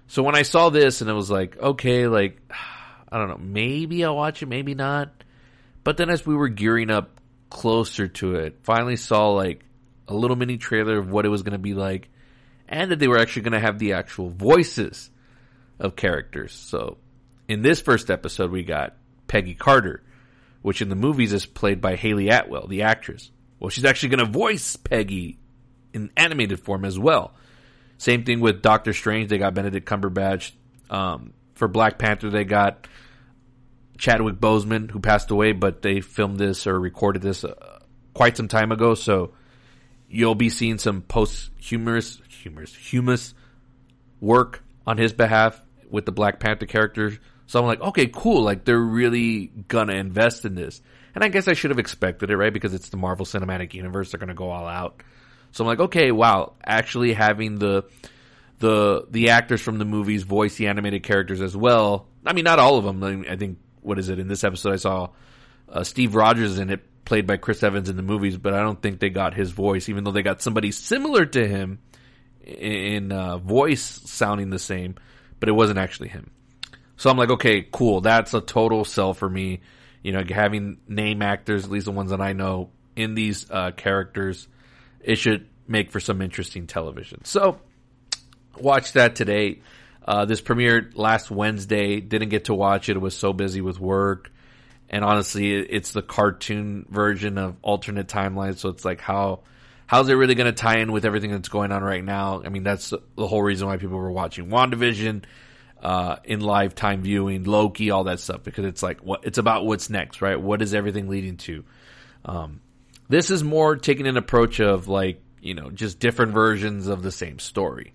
so 0.07 0.23
when 0.23 0.35
I 0.35 0.43
saw 0.43 0.71
this 0.71 1.01
and 1.01 1.11
it 1.11 1.15
was 1.15 1.31
like, 1.31 1.59
okay, 1.59 2.07
like 2.07 2.41
I 3.13 3.19
don't 3.19 3.29
know, 3.29 3.39
maybe 3.39 4.05
I'll 4.05 4.17
watch 4.17 4.43
it, 4.43 4.47
maybe 4.47 4.75
not. 4.75 5.13
But 5.85 5.99
then 5.99 6.11
as 6.11 6.27
we 6.27 6.35
were 6.35 6.49
gearing 6.49 6.91
up 6.91 7.21
closer 7.51 8.09
to 8.09 8.37
it, 8.37 8.59
finally 8.63 8.97
saw 8.97 9.31
like 9.31 9.65
a 10.09 10.15
little 10.15 10.37
mini 10.37 10.57
trailer 10.57 10.99
of 10.99 11.11
what 11.11 11.25
it 11.25 11.29
was 11.29 11.43
going 11.43 11.53
to 11.53 11.59
be 11.59 11.75
like, 11.75 12.09
and 12.69 12.91
that 12.91 12.99
they 12.99 13.09
were 13.09 13.19
actually 13.19 13.43
going 13.43 13.53
to 13.53 13.61
have 13.61 13.79
the 13.79 13.95
actual 13.95 14.31
voices 14.31 15.11
of 15.79 15.97
characters. 15.97 16.53
So 16.53 16.99
in 17.49 17.63
this 17.63 17.81
first 17.81 18.11
episode, 18.11 18.51
we 18.51 18.63
got 18.63 18.97
Peggy 19.27 19.55
Carter, 19.55 20.03
which 20.63 20.83
in 20.83 20.89
the 20.89 20.97
movies 20.97 21.33
is 21.33 21.47
played 21.47 21.81
by 21.81 21.97
Hayley 21.97 22.29
Atwell, 22.29 22.67
the 22.67 22.83
actress. 22.83 23.31
Well, 23.59 23.71
she's 23.71 23.85
actually 23.85 24.11
going 24.11 24.27
to 24.27 24.33
voice 24.33 24.77
Peggy 24.77 25.39
in 25.93 26.11
animated 26.17 26.61
form 26.61 26.85
as 26.85 26.99
well. 26.99 27.35
Same 27.99 28.25
thing 28.25 28.41
with 28.41 28.63
Doctor 28.63 28.93
Strange. 28.93 29.29
They 29.29 29.39
got 29.39 29.55
Benedict 29.55 29.89
Cumberbatch. 29.89 30.53
Um, 30.91 31.33
for 31.55 31.69
Black 31.69 31.99
Panther, 31.99 32.31
they 32.31 32.45
got 32.45 32.87
Chadwick 33.97 34.37
Boseman, 34.37 34.91
who 34.91 35.01
passed 35.01 35.31
away, 35.31 35.53
but 35.53 35.83
they 35.83 36.01
filmed 36.01 36.39
this 36.39 36.67
or 36.67 36.79
recorded 36.79 37.23
this 37.23 37.45
uh, 37.45 37.79
quite 38.13 38.37
some 38.37 38.49
time 38.49 38.73
ago. 38.73 38.95
So 38.95 39.33
you'll 40.15 40.35
be 40.35 40.49
seeing 40.49 40.79
some 40.79 41.03
post 41.03 41.51
humorous, 41.59 42.21
humorous, 42.29 42.75
humorous 42.75 43.35
work 44.21 44.63
on 44.87 44.97
his 44.97 45.13
behalf 45.13 45.61
with 45.91 46.07
the 46.07 46.13
Black 46.13 46.41
Panther 46.41 46.67
character. 46.67 47.19
So 47.47 47.61
I'm 47.61 47.67
like, 47.67 47.81
okay, 47.81 48.07
cool. 48.07 48.43
Like 48.43 48.65
they're 48.65 48.79
really 48.79 49.51
gonna 49.69 49.95
invest 49.95 50.45
in 50.45 50.55
this. 50.55 50.81
And 51.15 51.23
I 51.23 51.29
guess 51.29 51.49
I 51.49 51.53
should 51.53 51.71
have 51.71 51.79
expected 51.79 52.31
it, 52.31 52.37
right? 52.37 52.53
Because 52.53 52.75
it's 52.75 52.89
the 52.89 52.97
Marvel 52.97 53.27
Cinematic 53.27 53.75
Universe. 53.75 54.11
They're 54.11 54.21
gonna 54.21 54.35
go 54.35 54.51
all 54.51 54.67
out. 54.67 55.03
So 55.53 55.65
I'm 55.65 55.69
like, 55.69 55.81
okay, 55.81 56.11
wow, 56.11 56.55
actually 56.65 57.13
having 57.13 57.59
the 57.59 57.85
the 58.59 59.07
the 59.11 59.31
actors 59.31 59.61
from 59.61 59.79
the 59.79 59.85
movies 59.85 60.23
voice 60.23 60.57
the 60.57 60.69
animated 60.69 61.03
characters 61.03 61.41
as 61.41 61.57
well. 61.57 62.07
I 62.25 62.33
mean, 62.33 62.45
not 62.45 62.59
all 62.59 62.79
of 62.79 62.85
them. 62.85 63.25
I 63.29 63.37
think 63.37 63.59
what 63.83 63.99
is 63.99 64.09
it 64.09 64.19
in 64.19 64.29
this 64.29 64.45
episode? 64.45 64.73
I 64.73 64.77
saw 64.77 65.11
uh, 65.69 65.85
Steve 65.85 66.15
Rogers 66.15 66.59
in 66.59 66.71
it, 66.71 66.81
played 67.05 67.27
by 67.27 67.37
Chris 67.37 67.63
Evans 67.63 67.89
in 67.89 67.97
the 67.97 68.03
movies, 68.03 68.37
but 68.37 68.55
I 68.55 68.61
don't 68.61 68.81
think 68.81 69.01
they 69.01 69.11
got 69.11 69.35
his 69.35 69.51
voice, 69.51 69.89
even 69.89 70.05
though 70.05 70.11
they 70.11 70.23
got 70.23 70.43
somebody 70.43 70.71
similar 70.73 71.27
to 71.27 71.47
him 71.47 71.79
in 72.45 73.13
uh, 73.13 73.39
voice 73.39 73.83
sounding 73.83 74.51
the 74.51 74.59
same, 74.59 74.97
but 75.41 75.49
it 75.49 75.53
wasn't 75.53 75.79
actually 75.79 76.09
him. 76.09 76.31
So 76.97 77.11
I'm 77.11 77.17
like, 77.17 77.31
okay, 77.31 77.67
cool. 77.71 78.01
That's 78.01 78.35
a 78.35 78.41
total 78.41 78.85
sell 78.85 79.15
for 79.15 79.29
me. 79.29 79.61
You 80.03 80.13
know, 80.13 80.23
having 80.29 80.79
name 80.87 81.23
actors, 81.23 81.65
at 81.65 81.71
least 81.71 81.87
the 81.87 81.93
ones 81.93 82.11
that 82.11 82.21
I 82.21 82.33
know, 82.33 82.71
in 82.97 83.15
these 83.15 83.51
uh, 83.51 83.73
characters 83.73 84.47
it 85.01 85.17
should 85.17 85.49
make 85.69 85.91
for 85.91 86.01
some 86.01 86.23
interesting 86.23 86.67
television. 86.67 87.25
So, 87.25 87.61
watch 88.59 88.93
that 88.93 89.17
today. 89.17 89.61
Uh, 90.07 90.25
this 90.25 90.41
premiered 90.41 90.97
last 90.97 91.31
Wednesday. 91.31 92.01
Didn't 92.01 92.31
get 92.31 92.47
to 92.47 92.55
watch 92.55 92.89
it. 92.89 93.01
Was 93.01 93.17
so 93.17 93.33
busy 93.33 93.61
with 93.61 93.79
work. 93.79 94.31
And 94.95 95.05
honestly, 95.05 95.53
it's 95.53 95.91
the 95.91 96.03
cartoon 96.03 96.87
version 96.89 97.37
of 97.37 97.57
alternate 97.63 98.07
timelines. 98.07 98.59
So 98.59 98.69
it's 98.69 98.85
like, 98.85 99.01
how, 99.01 99.41
how's 99.89 100.09
it 100.09 100.15
really 100.15 100.37
going 100.37 100.47
to 100.47 100.53
tie 100.53 100.79
in 100.79 100.93
with 100.93 101.05
everything 101.05 101.33
that's 101.33 101.49
going 101.49 101.73
on 101.73 101.83
right 101.83 102.05
now? 102.05 102.45
I 102.47 102.49
mean, 102.49 102.63
that's 102.63 102.91
the 102.91 103.27
whole 103.27 103.43
reason 103.43 103.67
why 103.67 103.77
people 103.77 103.99
were 103.99 104.13
watching 104.13 104.51
WandaVision, 104.51 105.25
uh, 105.83 106.19
in 106.23 106.39
live 106.39 106.77
time 106.77 107.03
viewing, 107.03 107.43
Loki, 107.43 107.91
all 107.91 108.05
that 108.05 108.21
stuff, 108.21 108.45
because 108.45 108.67
it's 108.67 108.85
like, 108.85 109.01
what, 109.01 109.25
it's 109.25 109.39
about 109.39 109.67
what's 109.67 109.91
next, 109.91 110.23
right? 110.23 110.41
What 110.41 110.63
is 110.63 110.75
everything 110.75 111.09
leading 111.09 111.39
to? 111.39 111.65
Um, 112.25 112.61
this 113.09 113.33
is 113.33 113.43
more 113.43 113.75
taking 113.75 114.07
an 114.07 114.17
approach 114.17 114.61
of 114.61 114.87
like, 114.87 115.21
you 115.41 115.55
know, 115.55 115.71
just 115.71 115.99
different 115.99 116.35
versions 116.35 116.87
of 116.87 117.03
the 117.03 117.11
same 117.11 117.41
story. 117.41 117.95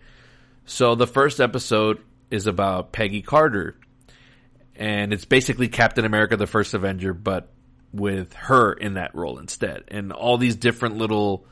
So 0.66 0.96
the 0.96 1.08
first 1.08 1.40
episode 1.40 2.02
is 2.30 2.46
about 2.46 2.92
Peggy 2.92 3.22
Carter. 3.22 3.78
And 4.80 5.14
it's 5.14 5.26
basically 5.26 5.68
Captain 5.68 6.06
America 6.06 6.38
the 6.38 6.48
First 6.48 6.74
Avenger, 6.74 7.14
but 7.14 7.52
with 7.94 8.34
her 8.34 8.74
in 8.74 8.96
that 8.96 9.14
role 9.14 9.38
instead. 9.38 9.84
And 9.90 10.12
all 10.12 10.38
these 10.38 10.56
different 10.56 10.98
little 10.98 11.46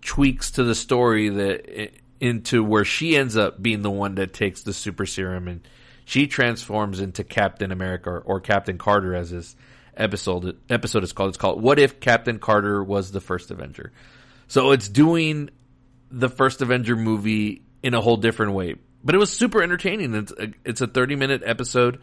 tweaks 0.00 0.52
to 0.52 0.64
the 0.64 0.74
story 0.74 1.28
that 1.28 1.92
into 2.18 2.64
where 2.64 2.84
she 2.84 3.16
ends 3.16 3.36
up 3.36 3.60
being 3.62 3.82
the 3.82 3.90
one 3.90 4.14
that 4.14 4.32
takes 4.32 4.62
the 4.62 4.72
super 4.72 5.06
serum 5.06 5.48
and 5.48 5.60
she 6.04 6.26
transforms 6.26 7.00
into 7.00 7.24
Captain 7.24 7.72
America 7.72 8.10
or, 8.10 8.20
or 8.20 8.40
Captain 8.40 8.78
Carter 8.78 9.14
as 9.14 9.30
this 9.30 9.56
episode 9.96 10.56
episode 10.70 11.04
is 11.04 11.12
called. 11.12 11.28
It's 11.28 11.38
called 11.38 11.62
"What 11.62 11.78
If 11.78 12.00
Captain 12.00 12.38
Carter 12.38 12.82
Was 12.82 13.12
the 13.12 13.20
First 13.20 13.50
Avenger." 13.50 13.92
So 14.48 14.72
it's 14.72 14.88
doing 14.88 15.50
the 16.10 16.28
first 16.28 16.62
Avenger 16.62 16.96
movie 16.96 17.62
in 17.82 17.94
a 17.94 18.00
whole 18.00 18.16
different 18.16 18.52
way, 18.52 18.76
but 19.04 19.14
it 19.14 19.18
was 19.18 19.30
super 19.30 19.62
entertaining. 19.62 20.14
It's 20.14 20.32
a, 20.32 20.48
it's 20.64 20.80
a 20.80 20.86
thirty 20.86 21.16
minute 21.16 21.42
episode, 21.44 22.00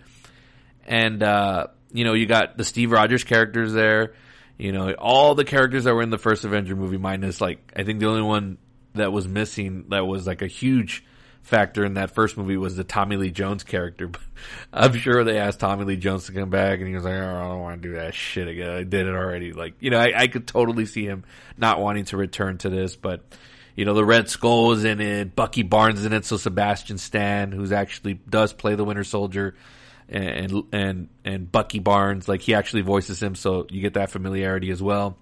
and 0.89 1.23
uh, 1.23 1.67
you 1.93 2.03
know 2.03 2.13
you 2.13 2.25
got 2.25 2.57
the 2.57 2.65
Steve 2.65 2.91
Rogers 2.91 3.23
characters 3.23 3.71
there. 3.71 4.15
You 4.57 4.73
know 4.73 4.91
all 4.91 5.35
the 5.35 5.45
characters 5.45 5.85
that 5.85 5.93
were 5.93 6.01
in 6.01 6.09
the 6.09 6.17
first 6.17 6.43
Avenger 6.43 6.75
movie, 6.75 6.97
minus 6.97 7.39
like 7.39 7.71
I 7.73 7.83
think 7.83 8.01
the 8.01 8.07
only 8.07 8.23
one 8.23 8.57
that 8.95 9.13
was 9.13 9.27
missing 9.27 9.85
that 9.89 10.05
was 10.05 10.27
like 10.27 10.41
a 10.41 10.47
huge 10.47 11.05
factor 11.43 11.85
in 11.85 11.93
that 11.93 12.11
first 12.11 12.37
movie 12.37 12.57
was 12.57 12.75
the 12.75 12.83
Tommy 12.83 13.15
Lee 13.15 13.31
Jones 13.31 13.63
character. 13.63 14.11
I'm 14.73 14.93
sure 14.93 15.23
they 15.23 15.37
asked 15.37 15.59
Tommy 15.59 15.85
Lee 15.85 15.95
Jones 15.95 16.25
to 16.25 16.33
come 16.33 16.49
back, 16.49 16.79
and 16.79 16.87
he 16.87 16.95
was 16.95 17.05
like, 17.05 17.13
oh, 17.13 17.35
"I 17.37 17.47
don't 17.47 17.61
want 17.61 17.81
to 17.81 17.87
do 17.87 17.95
that 17.95 18.13
shit 18.13 18.47
again. 18.47 18.69
I 18.69 18.83
did 18.83 19.07
it 19.07 19.15
already." 19.15 19.53
Like, 19.53 19.75
you 19.79 19.91
know, 19.91 19.99
I, 19.99 20.11
I 20.15 20.27
could 20.27 20.47
totally 20.47 20.85
see 20.85 21.05
him 21.05 21.23
not 21.57 21.79
wanting 21.79 22.05
to 22.05 22.17
return 22.17 22.57
to 22.59 22.69
this, 22.69 22.95
but 22.95 23.21
you 23.75 23.85
know, 23.85 23.93
the 23.93 24.03
Red 24.03 24.27
Skull 24.27 24.73
is 24.73 24.83
in 24.83 24.99
it, 24.99 25.35
Bucky 25.35 25.63
Barnes 25.63 25.99
is 25.99 26.05
in 26.05 26.13
it, 26.13 26.25
so 26.25 26.35
Sebastian 26.35 26.97
Stan, 26.97 27.51
who's 27.51 27.71
actually 27.71 28.15
does 28.15 28.51
play 28.51 28.75
the 28.75 28.83
Winter 28.83 29.05
Soldier, 29.05 29.55
and 30.09 30.63
and 30.71 31.09
and 31.23 31.51
Bucky 31.51 31.79
Barnes, 31.79 32.27
like 32.27 32.41
he 32.41 32.53
actually 32.53 32.81
voices 32.81 33.21
him, 33.21 33.35
so 33.35 33.67
you 33.69 33.81
get 33.81 33.93
that 33.93 34.11
familiarity 34.11 34.71
as 34.71 34.81
well 34.81 35.17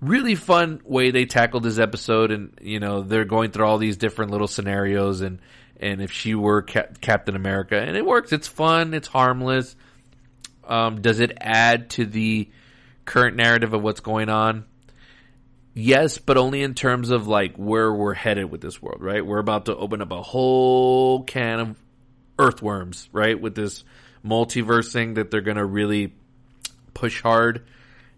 really 0.00 0.34
fun 0.34 0.80
way 0.84 1.10
they 1.10 1.24
tackled 1.24 1.62
this 1.62 1.78
episode, 1.78 2.30
and 2.30 2.58
you 2.60 2.80
know 2.80 3.02
they're 3.02 3.24
going 3.24 3.50
through 3.50 3.66
all 3.66 3.78
these 3.78 3.96
different 3.96 4.30
little 4.30 4.46
scenarios, 4.46 5.20
and 5.20 5.40
and 5.78 6.00
if 6.00 6.12
she 6.12 6.34
were 6.34 6.62
Cap- 6.62 7.00
Captain 7.00 7.36
America, 7.36 7.78
and 7.78 7.96
it 7.96 8.04
works. 8.04 8.32
It's 8.32 8.48
fun. 8.48 8.94
It's 8.94 9.08
harmless. 9.08 9.76
Um, 10.64 11.00
does 11.00 11.20
it 11.20 11.36
add 11.40 11.90
to 11.90 12.06
the 12.06 12.50
current 13.04 13.36
narrative 13.36 13.72
of 13.72 13.82
what's 13.82 14.00
going 14.00 14.28
on? 14.28 14.64
Yes, 15.74 16.18
but 16.18 16.38
only 16.38 16.62
in 16.62 16.74
terms 16.74 17.10
of 17.10 17.28
like 17.28 17.56
where 17.56 17.92
we're 17.92 18.14
headed 18.14 18.50
with 18.50 18.60
this 18.60 18.80
world, 18.80 19.02
right? 19.02 19.24
We're 19.24 19.38
about 19.38 19.66
to 19.66 19.76
open 19.76 20.00
up 20.00 20.10
a 20.10 20.22
whole 20.22 21.22
can 21.22 21.60
of 21.60 21.76
earthworms, 22.38 23.08
right? 23.12 23.38
With 23.38 23.54
this 23.54 23.84
multiverse 24.26 24.92
thing 24.92 25.14
that 25.14 25.30
they're 25.30 25.40
going 25.40 25.56
to 25.56 25.64
really 25.64 26.14
push 26.94 27.22
hard 27.22 27.64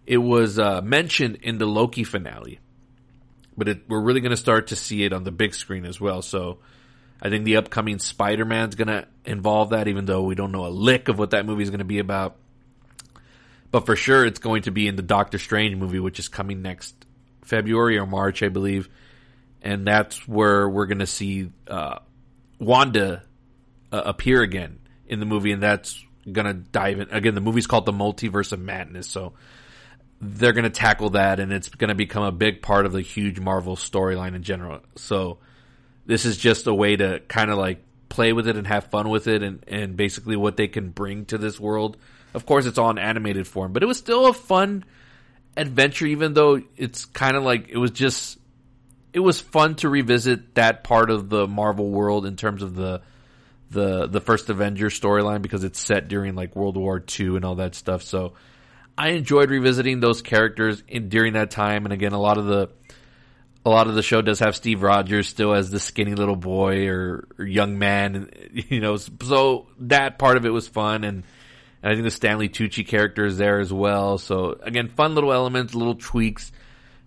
it 0.09 0.17
was 0.17 0.57
uh, 0.57 0.81
mentioned 0.81 1.37
in 1.43 1.59
the 1.59 1.67
Loki 1.67 2.03
finale, 2.03 2.59
but 3.55 3.67
it, 3.67 3.87
we're 3.87 4.01
really 4.01 4.21
going 4.21 4.31
to 4.31 4.37
start 4.37 4.67
to 4.67 4.75
see 4.75 5.03
it 5.03 5.13
on 5.13 5.23
the 5.23 5.31
big 5.31 5.53
screen 5.53 5.85
as 5.85 6.01
well. 6.01 6.23
So 6.23 6.57
I 7.21 7.29
think 7.29 7.45
the 7.45 7.57
upcoming 7.57 7.99
Spider 7.99 8.43
Man's 8.43 8.73
going 8.73 8.87
to 8.87 9.07
involve 9.23 9.69
that, 9.69 9.87
even 9.87 10.05
though 10.05 10.23
we 10.23 10.33
don't 10.33 10.51
know 10.51 10.65
a 10.65 10.73
lick 10.73 11.09
of 11.09 11.19
what 11.19 11.29
that 11.29 11.45
movie 11.45 11.61
is 11.61 11.69
going 11.69 11.77
to 11.77 11.85
be 11.85 11.99
about. 11.99 12.37
But 13.69 13.85
for 13.85 13.95
sure, 13.95 14.25
it's 14.25 14.39
going 14.39 14.63
to 14.63 14.71
be 14.71 14.87
in 14.87 14.95
the 14.95 15.03
Doctor 15.03 15.37
Strange 15.37 15.75
movie, 15.75 15.99
which 15.99 16.17
is 16.17 16.27
coming 16.27 16.63
next 16.63 16.95
February 17.43 17.99
or 17.99 18.07
March, 18.07 18.41
I 18.41 18.49
believe. 18.49 18.89
And 19.61 19.85
that's 19.85 20.27
where 20.27 20.67
we're 20.67 20.87
going 20.87 20.99
to 20.99 21.05
see 21.05 21.51
uh, 21.67 21.99
Wanda 22.57 23.21
uh, 23.91 24.01
appear 24.05 24.41
again 24.41 24.78
in 25.09 25.19
the 25.19 25.25
movie, 25.25 25.51
and 25.51 25.63
that's 25.63 26.03
to 26.47 26.53
dive 26.53 26.99
in. 26.99 27.09
Again, 27.09 27.35
the 27.35 27.41
movie's 27.41 27.67
called 27.67 27.85
The 27.85 27.91
Multiverse 27.91 28.51
of 28.51 28.59
Madness, 28.59 29.07
so 29.07 29.33
they're 30.21 30.53
to 30.65 30.69
tackle 30.69 31.11
that 31.11 31.39
and 31.39 31.53
it's 31.53 31.69
to 31.89 31.95
become 31.95 32.23
a 32.23 32.31
big 32.31 32.61
part 32.61 32.85
of 32.85 32.91
the 32.91 33.01
huge 33.01 33.39
Marvel 33.39 33.75
storyline 33.75 34.35
in 34.35 34.43
general. 34.43 34.81
So 34.95 35.37
this 36.05 36.25
is 36.25 36.37
just 36.37 36.67
a 36.67 36.73
way 36.73 36.95
to 36.95 37.21
kind 37.27 37.49
of 37.49 37.57
like 37.57 37.81
play 38.09 38.33
with 38.33 38.47
it 38.47 38.57
and 38.57 38.67
have 38.67 38.85
fun 38.85 39.09
with 39.09 39.27
it 39.27 39.43
and, 39.43 39.63
and 39.67 39.95
basically 39.95 40.35
what 40.35 40.57
they 40.57 40.67
can 40.67 40.89
bring 40.89 41.25
to 41.25 41.37
this 41.37 41.59
world. 41.59 41.95
Of 42.33 42.45
course, 42.45 42.65
it's 42.65 42.77
all 42.77 42.89
in 42.89 42.97
animated 42.97 43.47
form, 43.47 43.71
but 43.71 43.81
it 43.81 43.85
was 43.85 43.97
still 43.97 44.27
a 44.27 44.33
fun 44.33 44.83
adventure, 45.55 46.05
even 46.05 46.33
though 46.33 46.61
it's 46.75 47.05
kind 47.05 47.37
of 47.37 47.43
like 47.43 47.69
it 47.69 47.77
was 47.77 47.91
just 47.91 48.37
it 49.13 49.19
was 49.19 49.39
fun 49.39 49.75
to 49.75 49.89
revisit 49.89 50.55
that 50.55 50.83
part 50.83 51.09
of 51.09 51.29
the 51.29 51.47
Marvel 51.47 51.89
world 51.89 52.25
in 52.25 52.35
terms 52.35 52.61
of 52.61 52.75
the 52.75 53.01
the 53.69 54.07
the 54.07 54.19
first 54.19 54.49
Avenger 54.49 54.87
storyline 54.89 55.41
because 55.41 55.63
it's 55.63 55.79
set 55.79 56.07
during 56.07 56.35
like 56.35 56.55
World 56.55 56.77
War 56.77 57.03
II 57.19 57.35
and 57.35 57.45
all 57.45 57.55
that 57.55 57.75
stuff. 57.75 58.03
So 58.03 58.33
I 58.97 59.09
enjoyed 59.09 59.49
revisiting 59.49 59.99
those 59.99 60.21
characters 60.21 60.83
in 60.87 61.09
during 61.09 61.33
that 61.33 61.51
time. 61.51 61.85
And 61.85 61.93
again, 61.93 62.11
a 62.11 62.19
lot 62.19 62.37
of 62.37 62.45
the 62.45 62.69
a 63.65 63.69
lot 63.69 63.87
of 63.87 63.95
the 63.95 64.03
show 64.03 64.21
does 64.21 64.39
have 64.39 64.55
Steve 64.55 64.81
Rogers 64.81 65.27
still 65.27 65.53
as 65.53 65.69
the 65.69 65.79
skinny 65.79 66.15
little 66.15 66.35
boy 66.35 66.87
or, 66.87 67.27
or 67.37 67.45
young 67.45 67.77
man, 67.77 68.29
you 68.51 68.79
know. 68.79 68.97
So 68.97 69.67
that 69.79 70.17
part 70.17 70.37
of 70.37 70.45
it 70.45 70.49
was 70.49 70.67
fun, 70.67 71.03
and, 71.03 71.23
and 71.83 71.91
I 71.91 71.95
think 71.95 72.03
the 72.03 72.11
Stanley 72.11 72.49
Tucci 72.49 72.87
character 72.87 73.25
is 73.25 73.37
there 73.37 73.59
as 73.59 73.71
well. 73.71 74.17
So 74.17 74.57
again, 74.61 74.89
fun 74.89 75.15
little 75.15 75.33
elements, 75.33 75.75
little 75.75 75.95
tweaks, 75.95 76.51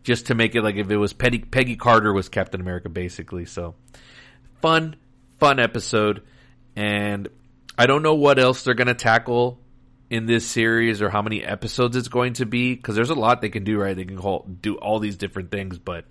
just 0.02 0.26
to 0.26 0.34
make 0.34 0.54
it 0.54 0.62
like 0.62 0.76
if 0.76 0.90
it 0.90 0.96
was 0.96 1.12
Peggy, 1.12 1.38
Peggy 1.40 1.76
Carter 1.76 2.12
was 2.12 2.28
Captain 2.28 2.60
America, 2.60 2.88
basically. 2.88 3.44
So 3.46 3.74
fun, 4.60 4.96
fun 5.38 5.58
episode, 5.58 6.22
and 6.76 7.28
I 7.76 7.86
don't 7.86 8.02
know 8.02 8.14
what 8.14 8.38
else 8.38 8.64
they're 8.64 8.74
gonna 8.74 8.94
tackle 8.94 9.58
in 10.10 10.26
this 10.26 10.46
series 10.46 11.00
or 11.00 11.08
how 11.08 11.22
many 11.22 11.42
episodes 11.42 11.96
it's 11.96 12.08
going 12.08 12.34
to 12.34 12.44
be 12.44 12.74
because 12.74 12.94
there's 12.94 13.10
a 13.10 13.14
lot 13.14 13.40
they 13.40 13.48
can 13.48 13.64
do. 13.64 13.78
Right, 13.78 13.96
they 13.96 14.04
can 14.04 14.18
call, 14.18 14.46
do 14.60 14.76
all 14.76 14.98
these 14.98 15.16
different 15.16 15.50
things, 15.50 15.78
but 15.78 16.04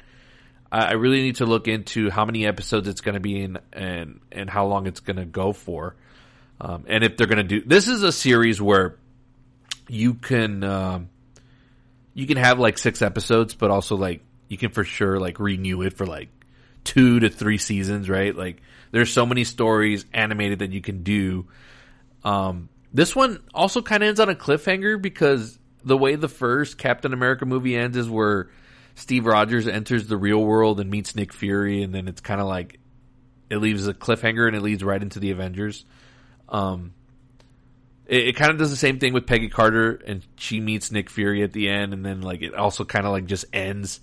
I 0.72 0.94
really 0.94 1.22
need 1.22 1.36
to 1.36 1.46
look 1.46 1.68
into 1.68 2.10
how 2.10 2.24
many 2.24 2.48
episodes 2.48 2.88
it's 2.88 3.02
going 3.02 3.16
to 3.16 3.20
be 3.20 3.42
in 3.42 3.60
and 3.74 4.22
and 4.32 4.50
how 4.50 4.66
long 4.68 4.88
it's 4.88 5.02
going 5.02 5.18
to 5.18 5.26
go 5.26 5.52
for, 5.52 5.96
um, 6.62 6.86
and 6.88 7.04
if 7.04 7.18
they're 7.18 7.28
going 7.28 7.46
to 7.46 7.60
do. 7.60 7.62
This 7.62 7.90
is 7.90 8.04
a 8.04 8.12
series 8.12 8.62
where 8.62 8.98
you 9.90 10.14
can 10.14 10.64
um, 10.64 11.10
you 12.14 12.26
can 12.26 12.38
have 12.38 12.58
like 12.58 12.78
six 12.78 13.02
episodes, 13.02 13.54
but 13.54 13.70
also 13.70 13.98
like 13.98 14.22
you 14.48 14.58
can 14.58 14.72
for 14.72 14.86
sure 14.86 15.20
like 15.20 15.40
renew 15.40 15.82
it 15.82 15.98
for 15.98 16.06
like 16.06 16.30
two 16.84 17.20
to 17.20 17.30
three 17.30 17.58
seasons, 17.58 18.10
right? 18.10 18.36
Like 18.36 18.62
there's 18.92 19.12
so 19.12 19.26
many 19.26 19.44
stories 19.44 20.06
animated 20.14 20.60
that 20.60 20.72
you 20.72 20.82
can 20.82 21.04
do. 21.04 21.48
Um, 22.24 22.70
this 22.94 23.16
one 23.16 23.42
also 23.54 23.82
kind 23.82 24.04
of 24.04 24.10
ends 24.10 24.20
on 24.20 24.30
a 24.30 24.36
cliffhanger 24.36 25.02
because 25.02 25.58
the 25.84 25.98
way 25.98 26.16
the 26.16 26.28
first 26.28 26.78
Captain 26.78 27.14
America 27.14 27.46
movie 27.46 27.76
ends 27.76 27.98
is 27.98 28.10
where 28.10 28.50
Steve 28.96 29.26
Rogers 29.26 29.68
enters 29.68 30.08
the 30.08 30.18
real 30.18 30.44
world 30.44 30.80
and 30.80 30.90
meets 30.90 31.16
Nick 31.16 31.34
Fury, 31.34 31.82
and 31.82 31.94
then 31.94 32.08
it's 32.08 32.22
kind 32.22 32.42
of 32.42 32.48
like 32.48 32.80
it 33.50 33.58
leaves 33.58 33.88
a 33.88 33.94
cliffhanger 33.94 34.48
and 34.48 34.56
it 34.56 34.62
leads 34.62 34.84
right 34.84 35.02
into 35.02 35.20
the 35.20 35.32
Avengers. 35.32 35.86
Um, 36.50 36.94
it, 38.06 38.30
it 38.30 38.36
kind 38.36 38.52
of 38.52 38.58
does 38.58 38.70
the 38.70 38.78
same 38.78 39.00
thing 39.00 39.14
with 39.14 39.26
Peggy 39.26 39.50
Carter, 39.50 40.02
and 40.06 40.26
she 40.36 40.60
meets 40.60 40.92
Nick 40.92 41.10
Fury 41.10 41.44
at 41.44 41.54
the 41.54 41.70
end, 41.70 41.94
and 41.94 42.06
then 42.06 42.22
like 42.22 42.42
it 42.42 42.54
also 42.54 42.84
kind 42.84 43.06
of 43.06 43.12
like 43.14 43.26
just 43.26 43.46
ends. 43.54 44.02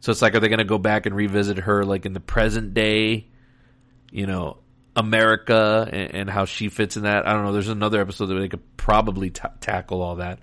So 0.00 0.12
it's 0.12 0.22
like, 0.22 0.34
are 0.34 0.40
they 0.40 0.48
going 0.48 0.58
to 0.58 0.64
go 0.64 0.78
back 0.78 1.06
and 1.06 1.14
revisit 1.14 1.58
her 1.58 1.84
like 1.84 2.06
in 2.06 2.12
the 2.12 2.20
present 2.20 2.74
day, 2.74 3.26
you 4.10 4.26
know, 4.26 4.58
America 4.94 5.88
and, 5.90 6.14
and 6.14 6.30
how 6.30 6.44
she 6.44 6.68
fits 6.68 6.96
in 6.96 7.02
that? 7.02 7.26
I 7.26 7.32
don't 7.32 7.44
know. 7.44 7.52
There's 7.52 7.68
another 7.68 8.00
episode 8.00 8.26
that 8.26 8.34
they 8.34 8.48
could 8.48 8.76
probably 8.76 9.30
t- 9.30 9.42
tackle 9.60 10.02
all 10.02 10.16
that. 10.16 10.38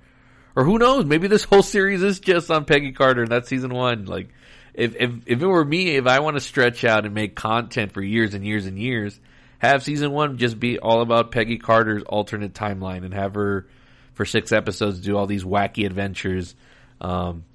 Or 0.55 0.63
who 0.63 0.77
knows? 0.77 1.05
Maybe 1.05 1.27
this 1.27 1.43
whole 1.43 1.63
series 1.63 2.01
is 2.01 2.19
just 2.19 2.49
on 2.51 2.65
Peggy 2.65 2.91
Carter 2.91 3.23
and 3.23 3.31
that's 3.31 3.49
season 3.49 3.73
one. 3.73 4.05
Like, 4.05 4.29
if, 4.73 4.95
if, 4.95 5.11
if 5.25 5.41
it 5.41 5.47
were 5.47 5.63
me, 5.63 5.95
if 5.95 6.05
I 6.05 6.19
want 6.19 6.35
to 6.35 6.41
stretch 6.41 6.83
out 6.83 7.05
and 7.05 7.13
make 7.13 7.35
content 7.35 7.93
for 7.93 8.01
years 8.01 8.33
and 8.33 8.45
years 8.45 8.65
and 8.65 8.77
years, 8.77 9.19
have 9.59 9.83
season 9.83 10.11
one 10.11 10.37
just 10.37 10.59
be 10.59 10.79
all 10.79 11.01
about 11.01 11.31
Peggy 11.31 11.57
Carter's 11.57 12.03
alternate 12.03 12.53
timeline 12.53 13.05
and 13.05 13.13
have 13.13 13.35
her 13.35 13.67
for 14.13 14.25
six 14.25 14.51
episodes 14.51 14.99
do 14.99 15.17
all 15.17 15.27
these 15.27 15.43
wacky 15.43 15.85
adventures. 15.85 16.55
Um, 16.99 17.45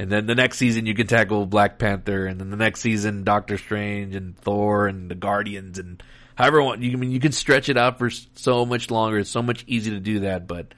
and 0.00 0.10
then 0.10 0.24
the 0.24 0.34
next 0.34 0.56
season 0.56 0.86
you 0.86 0.94
can 0.94 1.06
tackle 1.06 1.44
Black 1.44 1.78
Panther, 1.78 2.24
and 2.24 2.40
then 2.40 2.48
the 2.48 2.56
next 2.56 2.80
season 2.80 3.22
Doctor 3.22 3.58
Strange 3.58 4.14
and 4.14 4.34
Thor 4.34 4.86
and 4.86 5.10
the 5.10 5.14
Guardians 5.14 5.78
and 5.78 6.02
however 6.36 6.60
you 6.78 6.92
I 6.92 6.96
mean 6.96 7.10
you 7.10 7.20
can 7.20 7.32
stretch 7.32 7.68
it 7.68 7.76
out 7.76 7.98
for 7.98 8.08
so 8.08 8.64
much 8.64 8.90
longer. 8.90 9.18
It's 9.18 9.28
so 9.28 9.42
much 9.42 9.62
easier 9.66 9.92
to 9.92 10.00
do 10.00 10.20
that, 10.20 10.46
but 10.46 10.72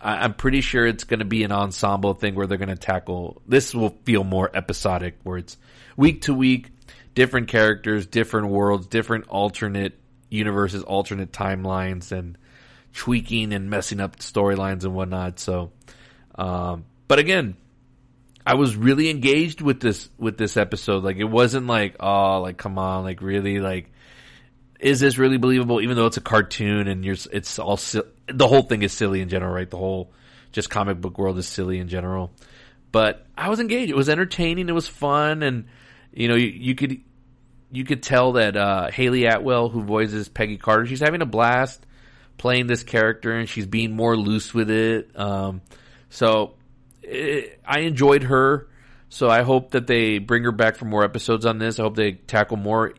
I, 0.00 0.24
am 0.24 0.34
pretty 0.34 0.62
sure 0.62 0.84
it's 0.84 1.04
going 1.04 1.20
to 1.20 1.24
be 1.24 1.44
an 1.44 1.52
ensemble 1.52 2.14
thing 2.14 2.34
where 2.34 2.48
they're 2.48 2.58
going 2.58 2.68
to 2.68 2.74
tackle. 2.76 3.40
This 3.46 3.72
will 3.72 3.96
feel 4.04 4.24
more 4.24 4.50
episodic, 4.52 5.16
where 5.22 5.38
it's 5.38 5.56
week 5.96 6.22
to 6.22 6.34
week, 6.34 6.70
different 7.14 7.46
characters, 7.46 8.04
different 8.06 8.48
worlds, 8.48 8.88
different 8.88 9.28
alternate 9.28 9.96
universes, 10.28 10.82
alternate 10.82 11.30
timelines, 11.30 12.10
and 12.10 12.36
tweaking 12.92 13.52
and 13.52 13.70
messing 13.70 14.00
up 14.00 14.16
storylines 14.16 14.82
and 14.82 14.94
whatnot. 14.94 15.38
So, 15.38 15.70
um, 16.34 16.84
but 17.06 17.20
again, 17.20 17.56
I 18.46 18.54
was 18.54 18.76
really 18.76 19.10
engaged 19.10 19.60
with 19.60 19.80
this 19.80 20.08
with 20.18 20.38
this 20.38 20.56
episode. 20.56 21.02
Like 21.02 21.16
it 21.16 21.24
wasn't 21.24 21.66
like, 21.66 21.96
oh, 21.98 22.40
like 22.40 22.56
come 22.56 22.78
on, 22.78 23.02
like 23.02 23.20
really, 23.20 23.58
like 23.58 23.90
is 24.78 25.00
this 25.00 25.18
really 25.18 25.36
believable? 25.36 25.80
Even 25.80 25.96
though 25.96 26.06
it's 26.06 26.16
a 26.16 26.22
cartoon 26.22 26.86
and 26.86 27.04
you're, 27.04 27.16
it's 27.32 27.58
all 27.58 27.76
the 27.76 28.46
whole 28.46 28.62
thing 28.62 28.82
is 28.82 28.92
silly 28.92 29.20
in 29.20 29.28
general, 29.28 29.52
right? 29.52 29.68
The 29.68 29.76
whole 29.76 30.12
just 30.52 30.70
comic 30.70 31.00
book 31.00 31.18
world 31.18 31.38
is 31.38 31.48
silly 31.48 31.78
in 31.78 31.88
general. 31.88 32.30
But 32.92 33.26
I 33.36 33.48
was 33.48 33.58
engaged. 33.58 33.90
It 33.90 33.96
was 33.96 34.08
entertaining. 34.08 34.68
It 34.68 34.74
was 34.74 34.88
fun, 34.88 35.42
and 35.42 35.66
you 36.12 36.28
know, 36.28 36.36
you, 36.36 36.46
you 36.46 36.74
could 36.74 37.00
you 37.72 37.84
could 37.84 38.02
tell 38.02 38.32
that 38.32 38.56
uh, 38.56 38.90
Hayley 38.90 39.24
Atwell, 39.24 39.68
who 39.68 39.82
voices 39.82 40.28
Peggy 40.28 40.56
Carter, 40.56 40.86
she's 40.86 41.00
having 41.00 41.20
a 41.20 41.26
blast 41.26 41.84
playing 42.38 42.68
this 42.68 42.84
character, 42.84 43.32
and 43.32 43.48
she's 43.48 43.66
being 43.66 43.96
more 43.96 44.16
loose 44.16 44.54
with 44.54 44.70
it. 44.70 45.10
Um, 45.18 45.62
so 46.10 46.54
I 47.06 47.80
enjoyed 47.80 48.24
her. 48.24 48.68
So 49.08 49.30
I 49.30 49.42
hope 49.42 49.70
that 49.70 49.86
they 49.86 50.18
bring 50.18 50.42
her 50.44 50.52
back 50.52 50.76
for 50.76 50.84
more 50.84 51.04
episodes 51.04 51.46
on 51.46 51.58
this. 51.58 51.78
I 51.78 51.82
hope 51.82 51.94
they 51.94 52.12
tackle 52.12 52.56
more 52.56 52.92